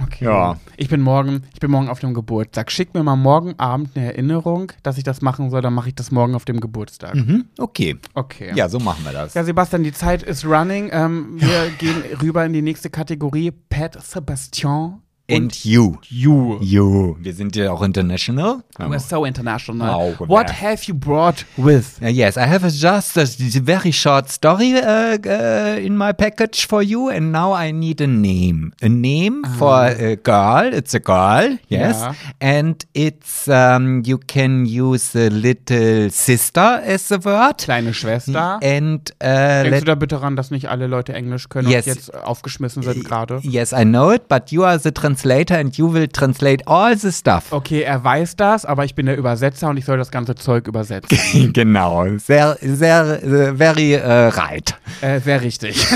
[0.00, 0.24] Okay.
[0.24, 0.56] ja.
[0.76, 2.70] Ich bin morgen, ich bin morgen auf dem Geburtstag.
[2.70, 5.94] Schick mir mal morgen Abend eine Erinnerung, dass ich das machen soll, dann mache ich
[5.94, 7.14] das morgen auf dem Geburtstag.
[7.14, 7.96] Mhm, okay.
[8.14, 8.52] Okay.
[8.54, 9.34] Ja, so machen wir das.
[9.34, 10.90] Ja, Sebastian, die Zeit ist running.
[10.92, 13.52] Ähm, wir gehen rüber in die nächste Kategorie.
[13.68, 15.98] Pat Sebastian And you.
[16.10, 16.58] you.
[16.60, 17.16] You.
[17.20, 18.62] Wir sind ja auch international.
[18.76, 19.88] We're so international.
[20.18, 22.00] Oh, What have you brought with?
[22.02, 23.24] Uh, yes, I have a just a
[23.62, 28.06] very short story uh, uh, in my package for you, and now I need a
[28.08, 28.72] name.
[28.82, 30.74] A name for a girl.
[30.74, 32.14] It's a girl, yes, Yeah.
[32.40, 37.58] and it's um, you can use the little sister as a word.
[37.58, 38.58] Kleine Schwester.
[38.60, 41.86] And uh, Denkst du da bitte ran, dass nicht alle Leute Englisch können Yes.
[41.86, 43.38] und jetzt aufgeschmissen sind gerade?
[43.42, 47.12] yes, I know it, but you are the translator, and you will translate all the
[47.12, 47.52] stuff.
[47.52, 50.66] Okay, er weiß das, aber ich bin der Übersetzer und ich soll das ganze Zeug
[50.66, 51.52] übersetzen.
[51.52, 54.74] genau, sehr, sehr, uh, very uh, right.
[55.00, 55.86] äh, Wäre richtig.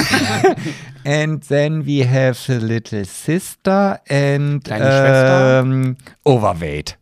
[1.05, 5.61] And then we have a little sister and Kleine Schwester.
[5.61, 6.99] ähm, Overweight.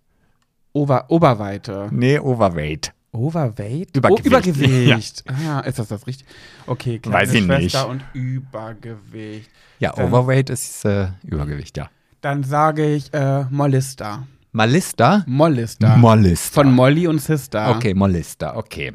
[0.74, 1.88] Ober Oberweite.
[1.90, 2.92] Nee, Overweight.
[3.12, 3.96] Overweight?
[3.96, 4.24] Übergewicht.
[4.24, 5.24] Oh, Übergewicht.
[5.48, 6.26] Ah, ist das das richtig?
[6.66, 7.88] Okay, kleine Weiß ich Schwester nicht.
[7.88, 9.48] und Übergewicht.
[9.78, 11.88] Ja, Overweight ist äh, Übergewicht, ja.
[12.24, 14.26] Dann sage ich äh, Mollister.
[14.52, 15.24] Malista?
[15.26, 15.98] Mollister.
[15.98, 16.54] Mollister.
[16.54, 17.68] Von Molly und Sister.
[17.76, 18.94] Okay, Mollister, okay.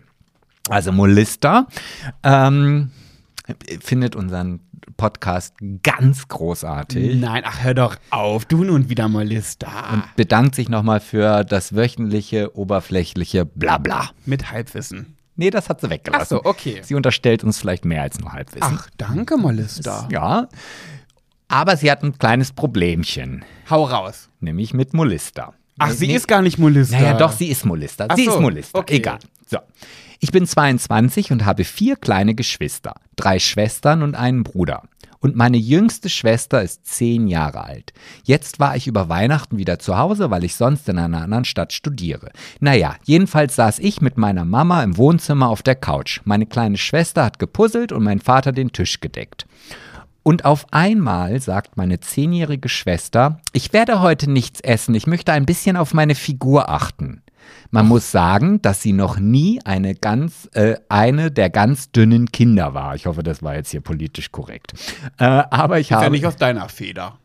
[0.68, 1.68] Also Mollister
[2.24, 2.90] ähm,
[3.82, 4.62] findet unseren
[4.98, 5.54] Podcast
[5.84, 7.22] ganz großartig.
[7.22, 9.70] Nein, ach hör doch auf, du nun wieder Mollister.
[9.94, 14.10] Und bedankt sich nochmal für das wöchentliche, oberflächliche Blabla.
[14.26, 15.18] Mit Halbwissen.
[15.36, 16.40] Nee, das hat sie weggelassen.
[16.40, 16.82] Ach so, okay.
[16.84, 18.80] Sie unterstellt uns vielleicht mehr als nur Halbwissen.
[18.80, 20.08] Ach, danke, Mollister.
[20.12, 20.48] Ja.
[21.50, 24.30] Aber sie hat ein kleines Problemchen, Hau raus.
[24.40, 25.54] nämlich mit Mollister.
[25.80, 26.98] Ach, Nee, sie nee, ist gar nicht Mollister.
[27.00, 28.06] Naja, doch, sie ist Mollister.
[28.10, 28.78] Ach sie so, ist Mollister.
[28.80, 28.96] okay.
[28.98, 29.20] Egal.
[29.48, 29.58] So.
[30.20, 34.84] Ich bin 22 und habe vier kleine Geschwister, drei Schwestern und einen Bruder.
[35.22, 37.92] Und meine jüngste Schwester ist zehn Jahre alt.
[38.24, 41.74] Jetzt war ich über Weihnachten wieder zu Hause, weil ich sonst in einer anderen Stadt
[41.74, 42.32] studiere.
[42.62, 46.22] Naja, jedenfalls saß ich mit meiner Mama im Wohnzimmer auf der Couch.
[46.24, 49.46] Meine kleine Schwester hat gepuzzelt und mein Vater den Tisch gedeckt.
[50.24, 55.46] Und auf einmal sagt meine zehnjährige Schwester, ich werde heute nichts essen, ich möchte ein
[55.46, 57.22] bisschen auf meine Figur achten.
[57.72, 62.74] Man muss sagen, dass sie noch nie eine ganz, äh, eine der ganz dünnen Kinder
[62.74, 62.96] war.
[62.96, 64.74] Ich hoffe, das war jetzt hier politisch korrekt.
[65.18, 66.12] Äh, aber ich Ist ja habe.
[66.12, 67.18] nicht aus deiner Feder.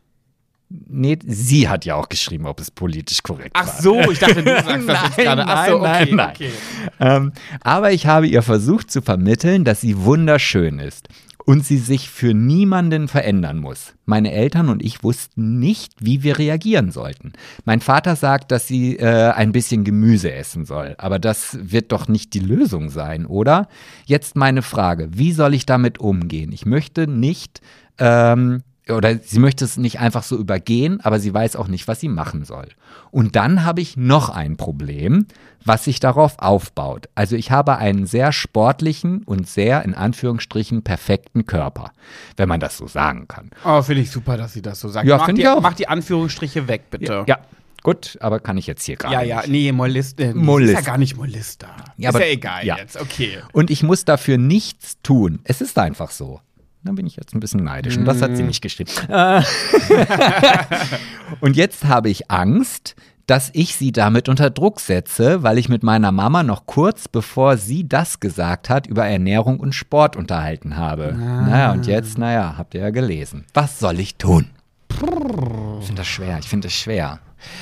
[0.69, 3.81] nee, sie hat ja auch geschrieben, ob es politisch korrekt Ach war.
[3.81, 5.45] so, ich dachte, du sagst das jetzt Nein, gerade.
[5.47, 6.51] Ach so, nein, okay, nein, okay.
[6.99, 7.31] Ähm,
[7.61, 11.07] aber ich habe ihr versucht zu vermitteln, dass sie wunderschön ist
[11.45, 13.93] und sie sich für niemanden verändern muss.
[14.05, 17.33] Meine Eltern und ich wussten nicht, wie wir reagieren sollten.
[17.65, 22.07] Mein Vater sagt, dass sie äh, ein bisschen Gemüse essen soll, aber das wird doch
[22.07, 23.67] nicht die Lösung sein, oder?
[24.05, 26.51] Jetzt meine Frage, wie soll ich damit umgehen?
[26.51, 27.61] Ich möchte nicht
[27.99, 31.99] ähm, oder sie möchte es nicht einfach so übergehen, aber sie weiß auch nicht, was
[31.99, 32.67] sie machen soll.
[33.11, 35.25] Und dann habe ich noch ein Problem,
[35.63, 37.07] was sich darauf aufbaut.
[37.15, 41.91] Also ich habe einen sehr sportlichen und sehr in Anführungsstrichen perfekten Körper,
[42.37, 43.49] wenn man das so sagen kann.
[43.63, 45.07] Oh, finde ich super, dass sie das so sagt.
[45.07, 45.61] Ja, mach, finde die, ich auch.
[45.61, 47.23] mach die Anführungsstriche weg, bitte.
[47.27, 47.39] Ja,
[47.81, 49.49] gut, aber kann ich jetzt hier gerade Ja, ja, nicht.
[49.49, 50.73] nee, Mollist, äh, Mollist.
[50.73, 51.69] ist ja gar nicht Mollister.
[51.97, 52.77] Ja, ist aber- ja egal ja.
[52.77, 53.39] jetzt, okay.
[53.51, 55.39] Und ich muss dafür nichts tun.
[55.43, 56.41] Es ist einfach so.
[56.85, 57.97] Da bin ich jetzt ein bisschen neidisch.
[57.97, 58.91] Und das hat sie nicht geschrieben.
[59.09, 59.41] Äh.
[61.41, 65.81] und jetzt habe ich Angst, dass ich sie damit unter Druck setze, weil ich mit
[65.81, 71.15] meiner Mama noch kurz bevor sie das gesagt hat, über Ernährung und Sport unterhalten habe.
[71.17, 73.45] Naja, und jetzt, naja, habt ihr ja gelesen.
[73.55, 74.51] Was soll ich tun?
[74.91, 76.37] Ich finde das schwer.
[76.39, 77.19] Ich finde das schwer.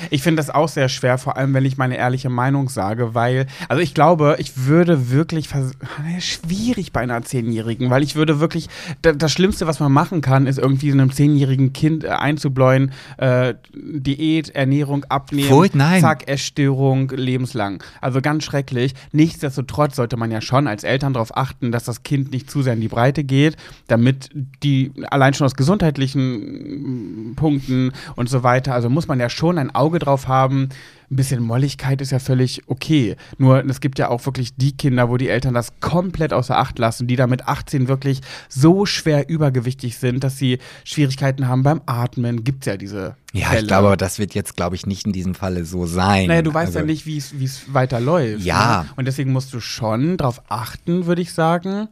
[0.09, 3.47] Ich finde das auch sehr schwer, vor allem wenn ich meine ehrliche Meinung sage, weil,
[3.69, 5.49] also ich glaube, ich würde wirklich,
[6.19, 8.69] schwierig bei einer Zehnjährigen, weil ich würde wirklich,
[9.01, 13.53] da, das Schlimmste, was man machen kann, ist irgendwie einem zehnjährigen Kind äh, einzubläuen, äh,
[13.73, 16.01] Diät, Ernährung, Abnehmen, Furcht- nein.
[16.01, 17.83] zack, Essstörung, lebenslang.
[18.01, 18.93] Also ganz schrecklich.
[19.11, 22.73] Nichtsdestotrotz sollte man ja schon als Eltern darauf achten, dass das Kind nicht zu sehr
[22.73, 23.57] in die Breite geht,
[23.87, 24.29] damit
[24.63, 29.57] die allein schon aus gesundheitlichen mm, Punkten und so weiter, also muss man ja schon
[29.57, 30.69] ein Auge drauf haben.
[31.11, 33.15] Ein bisschen Molligkeit ist ja völlig okay.
[33.37, 36.79] Nur es gibt ja auch wirklich die Kinder, wo die Eltern das komplett außer Acht
[36.79, 41.81] lassen, die da mit 18 wirklich so schwer übergewichtig sind, dass sie Schwierigkeiten haben beim
[41.85, 42.43] Atmen.
[42.43, 43.61] Gibt es ja diese Ja, Fälle.
[43.61, 46.27] ich glaube, aber das wird jetzt, glaube ich, nicht in diesem Falle so sein.
[46.27, 48.43] Naja, du weißt Also- ja nicht, wie es wie es weiterläuft.
[48.43, 48.83] Ja.
[48.83, 48.89] Ne?
[48.95, 51.89] Und deswegen musst du schon drauf achten, würde ich sagen.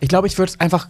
[0.00, 0.88] Ich glaube, ich würde es einfach.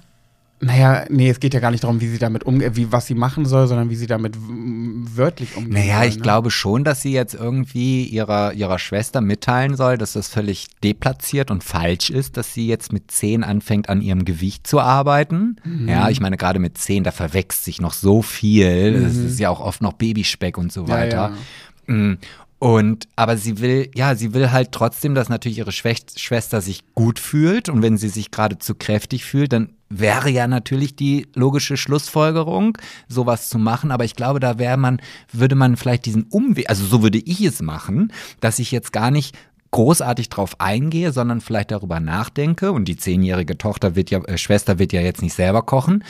[0.60, 3.14] Naja, nee, es geht ja gar nicht darum, wie sie damit umgeht, wie was sie
[3.14, 5.72] machen soll, sondern wie sie damit wörtlich umgeht.
[5.72, 6.22] Naja, ich ne?
[6.22, 11.52] glaube schon, dass sie jetzt irgendwie ihrer, ihrer Schwester mitteilen soll, dass das völlig deplatziert
[11.52, 15.56] und falsch ist, dass sie jetzt mit 10 anfängt, an ihrem Gewicht zu arbeiten.
[15.64, 15.88] Mhm.
[15.88, 18.66] Ja, ich meine, gerade mit 10, da verwächst sich noch so viel.
[19.06, 20.88] Es ist ja auch oft noch Babyspeck und so Mhm.
[20.88, 21.32] Ja, weiter.
[21.88, 21.94] ja.
[21.94, 22.18] Mm.
[22.60, 27.20] Und, aber sie will, ja, sie will halt trotzdem, dass natürlich ihre Schwester sich gut
[27.20, 27.68] fühlt.
[27.68, 32.76] Und wenn sie sich gerade zu kräftig fühlt, dann wäre ja natürlich die logische Schlussfolgerung,
[33.08, 33.90] sowas zu machen.
[33.90, 35.00] Aber ich glaube, da wäre man,
[35.32, 39.10] würde man vielleicht diesen Umweg, also so würde ich es machen, dass ich jetzt gar
[39.10, 39.36] nicht
[39.70, 44.78] großartig drauf eingehe, sondern vielleicht darüber nachdenke und die zehnjährige Tochter wird ja, äh, Schwester
[44.78, 46.04] wird ja jetzt nicht selber kochen,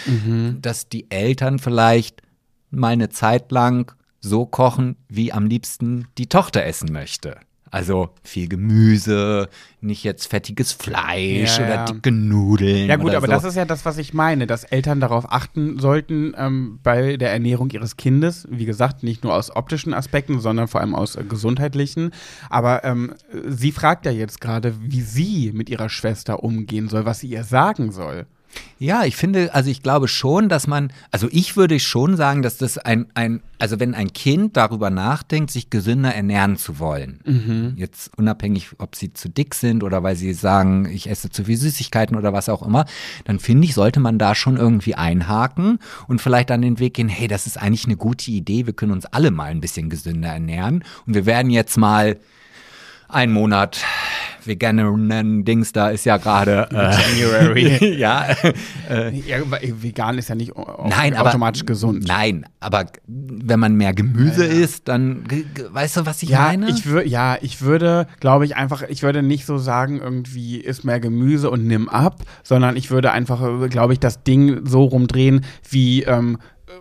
[0.63, 2.23] dass die Eltern vielleicht
[2.71, 7.37] mal eine Zeit lang so kochen, wie am liebsten die Tochter essen möchte.
[7.71, 9.49] Also viel Gemüse,
[9.81, 11.85] nicht jetzt fettiges Fleisch Ja, oder ja.
[11.85, 12.89] dicke Nudeln.
[12.89, 13.33] Ja gut, aber so.
[13.33, 17.33] das ist ja das, was ich meine, dass Eltern darauf achten sollten ähm, bei der
[17.33, 18.47] Ernährung ihres Kindes.
[18.51, 22.13] Wie gesagt, nicht nur aus optischen Aspekten, sondern vor allem aus äh, gesundheitlichen.
[22.51, 23.15] Aber ähm,
[23.47, 27.45] sie fragt ja jetzt gerade, wie sie mit ihrer Schwester umgehen soll, was sie ihr
[27.45, 28.27] sagen soll.
[28.79, 32.57] Ja, ich finde, also ich glaube schon, dass man, also ich würde schon sagen, dass
[32.59, 37.73] das ein, ein also wenn ein Kind darüber nachdenkt, sich gesünder ernähren zu wollen, Mhm.
[37.77, 41.57] jetzt unabhängig, ob sie zu dick sind oder weil sie sagen, ich esse zu viel
[41.57, 42.87] Süßigkeiten oder was auch immer,
[43.25, 47.09] dann finde ich, sollte man da schon irgendwie einhaken und vielleicht an den Weg gehen,
[47.09, 50.29] hey, das ist eigentlich eine gute Idee, wir können uns alle mal ein bisschen gesünder
[50.29, 52.17] ernähren und wir werden jetzt mal
[53.09, 53.81] einen Monat
[54.45, 57.97] veganen Dings da ist ja gerade äh, January.
[57.99, 58.27] ja
[59.27, 60.53] Ja, weil vegan ist ja nicht
[60.87, 62.07] Nein, aber automatisch gesund.
[62.07, 66.45] Nein, aber wenn man mehr Gemüse isst, dann g- g- weißt du, was ich Ja,
[66.47, 66.71] meine?
[66.71, 70.85] ich würde, ja, ich würde, glaube ich, einfach, ich würde nicht so sagen, irgendwie isst
[70.85, 74.85] mehr Gemüse und nimm ab, sondern ich würde einfach, äh, glaube ich, das Ding so
[74.85, 76.39] rumdrehen, wie ähm,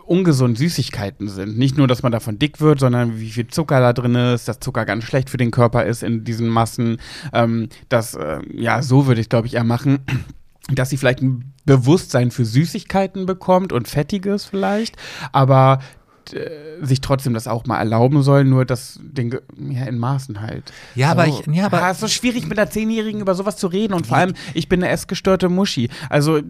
[0.07, 1.57] ungesund Süßigkeiten sind.
[1.57, 4.59] Nicht nur, dass man davon dick wird, sondern wie viel Zucker da drin ist, dass
[4.59, 6.97] Zucker ganz schlecht für den Körper ist in diesen Massen.
[7.33, 9.99] Ähm, das, äh, ja, so würde ich, glaube ich, eher machen.
[10.69, 14.97] Dass sie vielleicht ein Bewusstsein für Süßigkeiten bekommt und Fettiges vielleicht,
[15.31, 15.79] aber
[16.33, 19.33] äh, sich trotzdem das auch mal erlauben soll, nur das Ding
[19.69, 20.73] ja, in Maßen halt.
[20.95, 23.55] Ja, aber ich- ja, aber- Ah, es ist so schwierig mit einer Zehnjährigen über sowas
[23.55, 25.89] zu reden und vor allem, ich bin eine essgestörte Muschi.
[26.09, 26.41] Also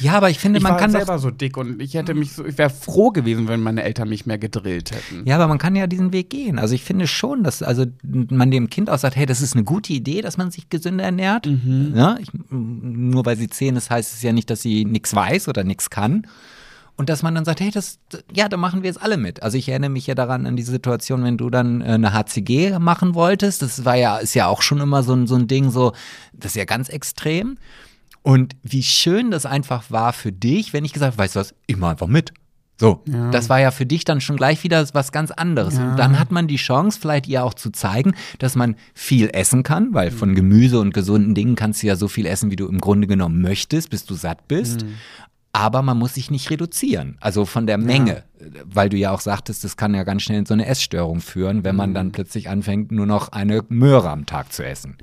[0.00, 2.14] ja, aber ich finde, ich man war kann selber doch, so dick und ich hätte
[2.14, 5.26] mich so, ich wäre froh gewesen, wenn meine Eltern mich mehr gedrillt hätten.
[5.26, 6.58] ja, aber man kann ja diesen Weg gehen.
[6.58, 9.64] Also ich finde schon, dass also man dem Kind auch sagt, hey, das ist eine
[9.64, 11.46] gute Idee, dass man sich gesünder ernährt.
[11.46, 11.92] Mhm.
[11.94, 15.48] Ja, ich, nur weil sie zehn ist, heißt es ja nicht, dass sie nichts weiß
[15.48, 16.26] oder nichts kann.
[16.96, 17.98] Und dass man dann sagt, hey, das,
[18.32, 19.42] ja, da machen wir jetzt alle mit.
[19.42, 22.78] Also ich erinnere mich ja daran an die Situation, wenn du dann äh, eine HCG
[22.78, 23.62] machen wolltest.
[23.62, 25.92] Das war ja, ist ja auch schon immer so ein, so ein Ding, so,
[26.32, 27.56] das ist ja ganz extrem.
[28.22, 31.54] Und wie schön das einfach war für dich, wenn ich gesagt habe, weißt du was,
[31.66, 32.32] ich mach einfach mit.
[32.80, 33.30] So, Ja.
[33.30, 35.76] das war ja für dich dann schon gleich wieder was ganz anderes.
[35.76, 35.90] Ja.
[35.90, 39.62] Und dann hat man die Chance, vielleicht ihr auch zu zeigen, dass man viel essen
[39.62, 42.66] kann, weil von Gemüse und gesunden Dingen kannst du ja so viel essen, wie du
[42.66, 44.84] im Grunde genommen möchtest, bis du satt bist.
[45.52, 48.24] Aber man muss sich nicht reduzieren, also von der Menge,
[48.64, 51.62] weil du ja auch sagtest, das kann ja ganz schnell in so eine Essstörung führen,
[51.62, 54.96] wenn man dann plötzlich anfängt, nur noch eine Möhre am Tag zu essen.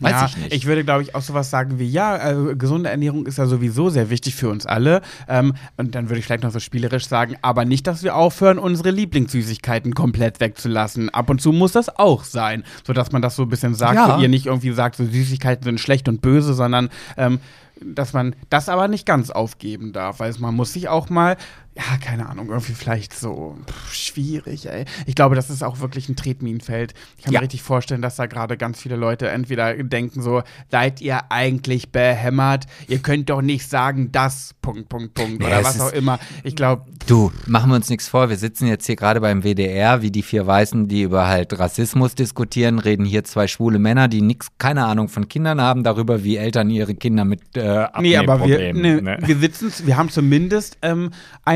[0.00, 0.52] Weiß ja, ich nicht.
[0.52, 3.88] Ich würde, glaube ich, auch sowas sagen wie, ja, also gesunde Ernährung ist ja sowieso
[3.88, 5.00] sehr wichtig für uns alle.
[5.28, 8.58] Ähm, und dann würde ich vielleicht noch so spielerisch sagen, aber nicht, dass wir aufhören,
[8.58, 11.08] unsere Lieblingssüßigkeiten komplett wegzulassen.
[11.10, 14.16] Ab und zu muss das auch sein, sodass man das so ein bisschen sagt, Ja.
[14.16, 17.38] wo ihr nicht irgendwie sagt, so Süßigkeiten sind schlecht und böse, sondern ähm,
[17.84, 21.36] dass man das aber nicht ganz aufgeben darf, weil man muss sich auch mal,
[21.74, 24.84] ja, keine Ahnung, irgendwie vielleicht so pff, schwierig, ey.
[25.06, 26.92] Ich glaube, das ist auch wirklich ein Tretminenfeld.
[27.16, 27.40] Ich kann Ja.
[27.40, 31.90] mir richtig vorstellen, dass da gerade ganz viele Leute entweder denken so, seid ihr eigentlich
[31.90, 32.66] behämmert?
[32.88, 36.18] Ihr könnt doch nicht sagen, das, Punkt, Punkt, Punkt, Ja, oder was auch immer.
[36.44, 38.28] Ich glaube, Du, machen wir uns nichts vor.
[38.28, 42.14] Wir sitzen jetzt hier gerade beim WDR, wie die vier Weißen, die über halt Rassismus
[42.14, 46.36] diskutieren, reden hier zwei schwule Männer, die nix, keine Ahnung von Kindern haben, darüber, wie
[46.36, 49.18] Eltern ihre Kinder mit äh, nee, aber wir, nee, ne?
[49.20, 51.10] wir sitzen, wir haben zumindest ähm,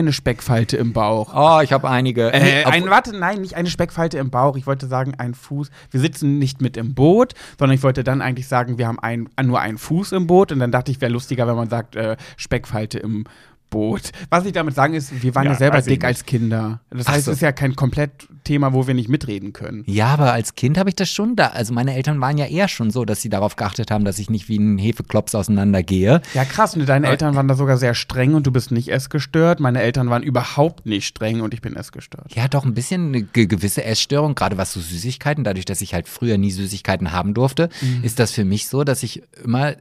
[0.06, 1.32] eine Speckfalte im Bauch.
[1.34, 2.32] Oh, ich habe einige.
[2.32, 4.56] Äh, ein, warte, nein, nicht eine Speckfalte im Bauch.
[4.56, 5.70] Ich wollte sagen, ein Fuß.
[5.90, 9.28] Wir sitzen nicht mit im Boot, sondern ich wollte dann eigentlich sagen, wir haben ein,
[9.42, 10.52] nur einen Fuß im Boot.
[10.52, 13.24] Und dann dachte ich, wäre lustiger, wenn man sagt, äh, Speckfalte im
[13.70, 14.12] Boot.
[14.30, 16.80] Was ich damit sagen ist, wir waren ja, Ja, selber dick als Kinder.
[16.90, 17.30] Das Ach heißt, so.
[17.32, 18.10] es ist ja kein komplett
[18.44, 19.82] Thema, wo wir nicht mitreden können.
[19.86, 21.48] ja, aber als Kind habe ich das schon da.
[21.48, 24.30] Also meine Eltern waren ja eher schon so, dass sie darauf geachtet haben, dass ich
[24.30, 26.20] nicht wie ein Hefeklops auseinandergehe.
[26.34, 26.76] Ja, krass.
[26.76, 27.08] Und deine.
[27.08, 29.60] Eltern waren da sogar sehr streng und du bist nicht essgestört.
[29.60, 32.34] Meine Eltern waren überhaupt nicht streng und ich bin essgestört.
[32.34, 35.94] Ja, doch ein bisschen eine ge gewisse Essstörung, gerade was so Süßigkeiten, dadurch, dass ich
[35.94, 38.04] halt früher nie Süßigkeiten haben durfte, Mhm.
[38.04, 39.74] ist das für mich so, dass ich immer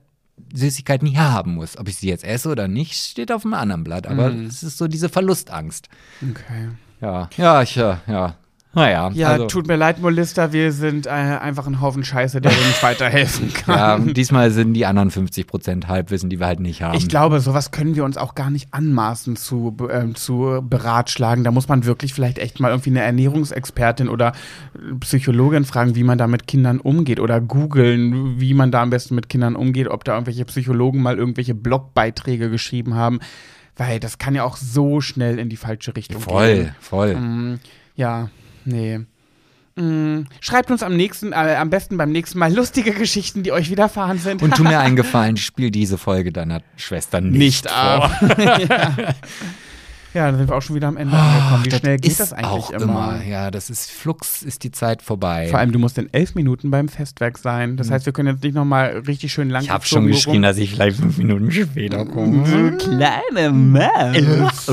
[0.53, 1.77] Süßigkeiten hier haben muss.
[1.77, 4.07] Ob ich sie jetzt esse oder nicht, steht auf einem anderen Blatt.
[4.07, 4.45] Aber Mhm.
[4.45, 5.89] es ist so diese Verlustangst.
[6.21, 6.69] Okay.
[7.01, 8.36] Ja, ja, ich, ja, ja.
[8.76, 12.51] Naja, Ja, also, tut mir leid, Molista, wir sind äh, einfach ein Haufen Scheiße, der
[12.51, 14.13] dir nicht weiterhelfen ja, kann.
[14.13, 16.97] diesmal sind die anderen 50 Prozent Halbwissen, die wir halt nicht haben.
[16.97, 21.45] Ich glaube, sowas können wir uns auch gar nicht anmaßen zu, ähm, zu beratschlagen.
[21.45, 24.34] Da muss man wirklich vielleicht echt mal irgendwie eine Ernährungsexpertin oder
[24.76, 28.89] äh, Psychologin fragen, wie man da mit Kindern umgeht oder googeln, wie man da am
[28.89, 33.19] besten mit Kindern umgeht, ob da irgendwelche Psychologen mal irgendwelche Blogbeiträge geschrieben haben.
[33.78, 36.30] Weil das kann ja auch so schnell in die falsche Richtung gehen.
[36.30, 37.15] voll, voll.
[37.15, 37.59] Mm,
[37.95, 38.30] ja,
[38.66, 38.99] nee.
[39.78, 43.70] Mm, schreibt uns am nächsten, äh, am besten beim nächsten Mal lustige Geschichten, die euch
[43.70, 44.41] widerfahren sind.
[44.41, 47.78] Und tu mir einen Gefallen, spiel diese Folge deiner Schwester nicht, nicht vor.
[47.78, 48.38] ab.
[48.38, 48.95] ja.
[50.13, 51.66] ja, dann sind wir auch schon wieder am Ende angekommen.
[51.66, 53.22] Wie Das schnell geht ist das eigentlich auch immer?
[53.28, 55.49] Ja, das ist Flux, ist die Zeit vorbei.
[55.49, 57.76] Vor allem, du musst in elf Minuten beim Festwerk sein.
[57.76, 60.55] Das heißt, wir können jetzt nicht nochmal richtig schön lang ich habe schon geschrien, dass
[60.57, 62.78] ich vielleicht fünf Minuten später komme.
[62.78, 64.72] kleine Maus.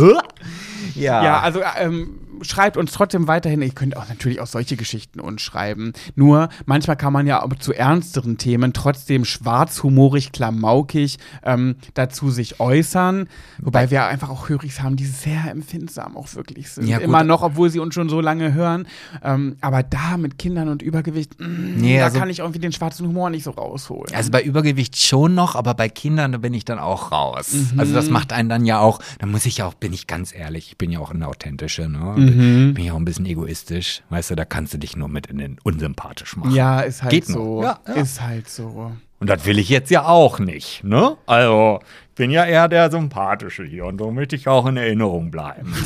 [0.94, 1.24] Ja.
[1.24, 3.62] Ja, also ähm, schreibt uns trotzdem weiterhin.
[3.62, 5.92] Ihr könnt auch natürlich auch solche Geschichten uns schreiben.
[6.14, 12.60] Nur manchmal kann man ja auch zu ernsteren Themen trotzdem schwarzhumorig, klamaukig ähm, dazu sich
[12.60, 13.28] äußern.
[13.60, 16.86] Wobei wir einfach auch Hörigs haben, die sehr empfindsam auch wirklich sind.
[16.86, 16.98] Ja.
[16.98, 18.86] Immer noch, obwohl sie uns schon so lange hören.
[19.22, 22.72] Ähm, aber da mit Kindern und Übergewicht, mh, Nee, da also- kann ich irgendwie den
[22.72, 24.14] schwarzen Humor nicht so rausholen.
[24.14, 27.54] Also bei Übergewicht schon noch, aber bei Kindern da bin ich dann auch raus.
[27.76, 27.94] Also Mhm.
[27.94, 30.68] das macht einen dann ja auch, da muss ich ja auch, bin ich ganz ehrlich,
[30.68, 32.14] ich bin ja auch eine authentische, ne?
[32.16, 32.31] Mhm.
[32.32, 34.02] Bin ja auch ein bisschen egoistisch.
[34.10, 36.54] Weißt du, da kannst du dich nur mit in den unsympathisch machen.
[36.54, 37.62] ja, ist halt Geht so.
[37.62, 37.94] Ja, ja.
[37.94, 38.92] Ist halt so.
[39.20, 41.16] Und das will ich jetzt ja auch nicht, ne?
[41.26, 45.30] Also, ich bin ja eher der Sympathische hier und so möchte ich auch in Erinnerung
[45.30, 45.72] bleiben.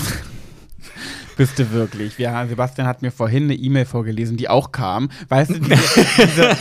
[1.36, 2.16] Bist du wirklich?
[2.16, 5.10] Ja, Sebastian hat mir vorhin eine E-Mail vorgelesen, die auch kam.
[5.28, 6.56] Weißt du, diese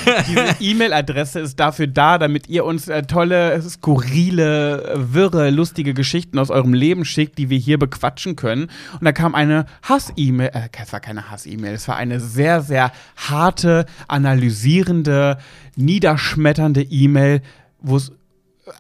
[0.60, 6.74] E-Mail-Adresse ist dafür da, damit ihr uns äh, tolle, skurrile, wirre, lustige Geschichten aus eurem
[6.74, 8.70] Leben schickt, die wir hier bequatschen können.
[8.94, 12.92] Und da kam eine Hass-E-Mail, äh, es war keine Hass-E-Mail, es war eine sehr, sehr
[13.16, 15.38] harte, analysierende,
[15.78, 17.42] niederschmetternde E-Mail,
[17.80, 18.12] wo es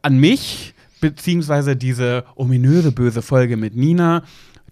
[0.02, 4.24] an mich, beziehungsweise diese ominöse böse Folge mit Nina,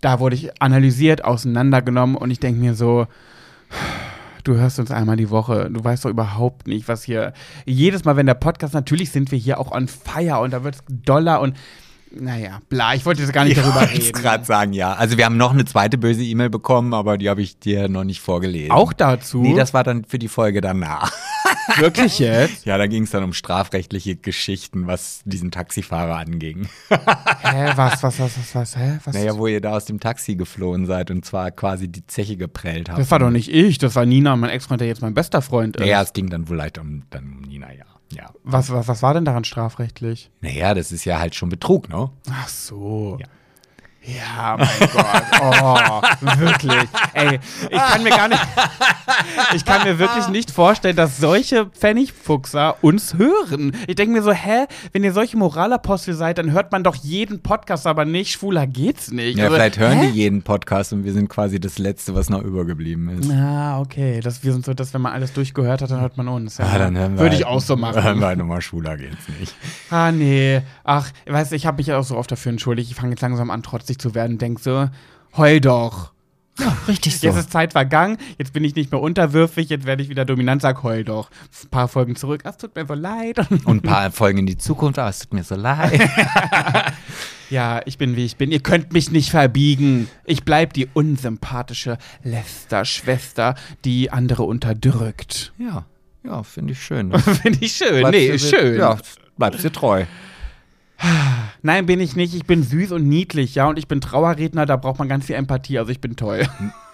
[0.03, 3.07] da wurde ich analysiert, auseinandergenommen und ich denke mir so,
[4.43, 7.33] du hörst uns einmal die Woche, du weißt doch überhaupt nicht, was hier.
[7.65, 10.75] Jedes Mal, wenn der Podcast, natürlich sind wir hier auch on fire und da wird
[10.75, 11.55] es doller und
[12.15, 14.11] naja, bla, ich wollte jetzt gar nicht darüber wollte reden.
[14.11, 14.93] gerade sagen, ja.
[14.93, 18.03] Also wir haben noch eine zweite böse E-Mail bekommen, aber die habe ich dir noch
[18.03, 18.71] nicht vorgelesen.
[18.71, 19.41] Auch dazu?
[19.41, 21.11] Nee, das war dann für die Folge danach.
[21.77, 22.65] wirklich jetzt?
[22.65, 26.67] Ja, da ging es dann um strafrechtliche Geschichten, was diesen Taxifahrer anging.
[26.89, 28.99] Hä, was, was, was, was, was, hä?
[29.03, 29.13] Was?
[29.13, 32.89] Naja, wo ihr da aus dem Taxi geflohen seid und zwar quasi die Zeche geprellt
[32.89, 32.99] habt.
[32.99, 35.77] das war doch nicht ich, das war Nina, mein Ex-Freund, der jetzt mein bester Freund
[35.77, 35.85] ist.
[35.85, 37.85] Ja, es ging dann wohl leicht um, dann um Nina, ja.
[38.13, 38.29] ja.
[38.43, 40.31] Was, was, was war denn daran strafrechtlich?
[40.41, 42.09] Naja, das ist ja halt schon Betrug, ne?
[42.29, 43.17] Ach so.
[43.19, 43.27] Ja.
[44.05, 45.23] Ja, mein Gott.
[45.41, 46.01] Oh,
[46.39, 46.89] wirklich.
[47.13, 47.39] Ey,
[47.69, 48.41] ich kann mir gar nicht.
[49.55, 53.75] Ich kann mir wirklich nicht vorstellen, dass solche Pfennigfuchser uns hören.
[53.87, 57.41] Ich denke mir so, hä, wenn ihr solche Moralapostel seid, dann hört man doch jeden
[57.41, 59.37] Podcast, aber nicht, schwuler geht's nicht.
[59.37, 60.07] Ja, Also, vielleicht hören hä?
[60.11, 63.31] die jeden Podcast und wir sind quasi das Letzte, was noch übergeblieben ist.
[63.31, 64.19] Ah, okay.
[64.21, 66.57] Das, wir sind so, dass wenn man alles durchgehört hat, dann hört man uns.
[66.57, 66.65] Ja.
[66.73, 68.19] Ah, dann hören wir Würde ich halt- auch so Hören machen.
[68.19, 69.55] wir halt nochmal schwuler geht's nicht.
[69.89, 70.61] Ah, nee.
[70.83, 72.89] Ach, weißt du, ich habe mich ja auch so oft dafür entschuldigt.
[72.91, 73.61] Ich fange jetzt langsam an,
[73.93, 74.89] trotzig zu werden und denk so,
[75.37, 76.11] heul doch.
[76.59, 80.09] Ja, richtig Jetzt ist Zeit vergangen, jetzt bin ich nicht mehr unterwürfig, jetzt werde ich
[80.09, 81.31] wieder dominant, sag heul doch.
[81.63, 83.39] Ein paar Folgen zurück, ach, es tut mir so leid.
[83.65, 85.99] Und ein paar Folgen in die Zukunft, aber es tut mir so leid.
[87.49, 88.51] ja, ich bin wie ich bin.
[88.51, 90.07] Ihr könnt mich nicht verbiegen.
[90.25, 95.53] Ich bleib die unsympathische Lester-Schwester, die andere unterdrückt.
[95.57, 95.85] ja,
[96.23, 97.11] ja, finde ich schön.
[97.19, 97.99] Finde ich schön.
[97.99, 98.77] Bleibst nee, schön.
[98.77, 98.97] Ja,
[99.37, 100.05] bleibst dir treu.
[101.61, 102.35] Nein, bin ich nicht.
[102.35, 103.67] Ich bin süß und niedlich, ja.
[103.67, 105.79] Und ich bin Trauerredner, da braucht man ganz viel Empathie.
[105.79, 106.47] Also ich bin toll.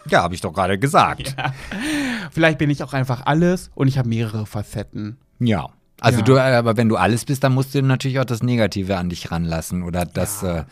[0.07, 1.35] Ja, habe ich doch gerade gesagt.
[2.31, 5.17] Vielleicht bin ich auch einfach alles und ich habe mehrere Facetten.
[5.39, 5.69] Ja.
[6.01, 6.25] Also Ja.
[6.25, 9.31] du, aber wenn du alles bist, dann musst du natürlich auch das Negative an dich
[9.31, 10.43] ranlassen oder das.
[10.43, 10.63] Äh,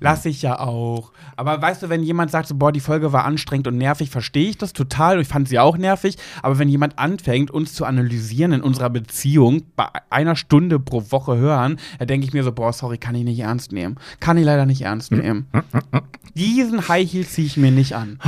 [0.00, 1.10] Lass ich ja auch.
[1.34, 4.48] Aber weißt du, wenn jemand sagt, so, boah, die Folge war anstrengend und nervig, verstehe
[4.48, 5.20] ich das total.
[5.20, 6.16] Ich fand sie auch nervig.
[6.40, 11.36] Aber wenn jemand anfängt, uns zu analysieren in unserer Beziehung, bei einer Stunde pro Woche
[11.36, 13.96] hören, da denke ich mir so, boah, sorry, kann ich nicht ernst nehmen.
[14.20, 15.48] Kann ich leider nicht ernst nehmen.
[16.36, 18.20] Diesen High Heel ziehe ich mir nicht an.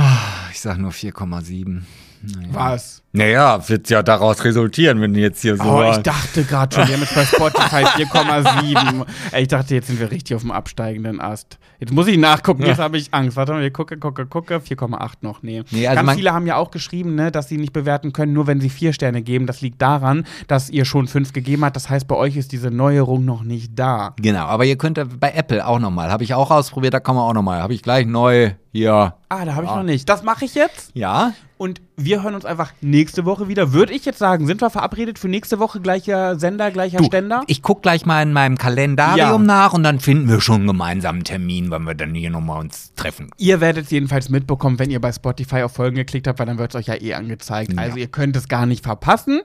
[0.51, 1.83] ich sag nur 4,7.
[2.23, 2.47] Naja.
[2.51, 3.01] Was?
[3.13, 5.63] Naja, wird ja daraus resultieren, wenn du jetzt hier so.
[5.63, 9.05] Oh, ich dachte gerade schon, wir haben jetzt bei Spotify 4,7.
[9.31, 11.57] Ey, Ich dachte, jetzt sind wir richtig auf dem absteigenden Ast.
[11.79, 13.35] Jetzt muss ich nachgucken, jetzt habe ich Angst.
[13.35, 14.57] Warte mal, wir gucke, gucke, gucke.
[14.59, 15.41] 4,8 noch.
[15.43, 15.63] Nee.
[15.71, 18.47] Nee, also Ganz viele haben ja auch geschrieben, ne, dass sie nicht bewerten können, nur
[18.47, 19.45] wenn sie vier Sterne geben.
[19.47, 21.75] Das liegt daran, dass ihr schon fünf gegeben habt.
[21.75, 24.13] Das heißt, bei euch ist diese Neuerung noch nicht da.
[24.21, 26.11] Genau, aber ihr könnt bei Apple auch nochmal.
[26.11, 27.61] Habe ich auch ausprobiert, da kann man auch nochmal.
[27.61, 29.15] Habe ich gleich neu hier.
[29.27, 30.07] Ah, da habe ich noch nicht.
[30.07, 30.91] Das mache ich jetzt.
[30.93, 31.33] Ja?
[31.61, 33.71] Und wir hören uns einfach nächste Woche wieder.
[33.71, 37.43] Würde ich jetzt sagen, sind wir verabredet für nächste Woche gleicher Sender, gleicher Ständer?
[37.45, 39.37] Ich guck gleich mal in meinem Kalendarium Ja.
[39.37, 42.95] nach und dann finden wir schon einen gemeinsamen Termin, wann wir dann hier nochmal uns
[42.95, 43.29] treffen.
[43.37, 46.57] Ihr werdet es jedenfalls mitbekommen, wenn ihr bei Spotify auf Folgen geklickt habt, weil dann
[46.57, 47.77] wird es euch ja eh angezeigt.
[47.77, 49.41] Also ihr könnt es gar nicht verpassen.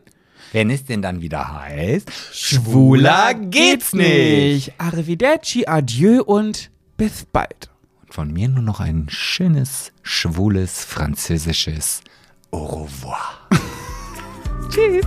[0.53, 2.11] Wenn es denn dann wieder heißt,
[4.79, 7.69] Arrivederci, adieu und bis bald.
[8.17, 12.01] Von mir nur noch ein schönes, schwules, französisches
[12.51, 13.47] Au revoir.
[14.71, 15.05] Tschüss.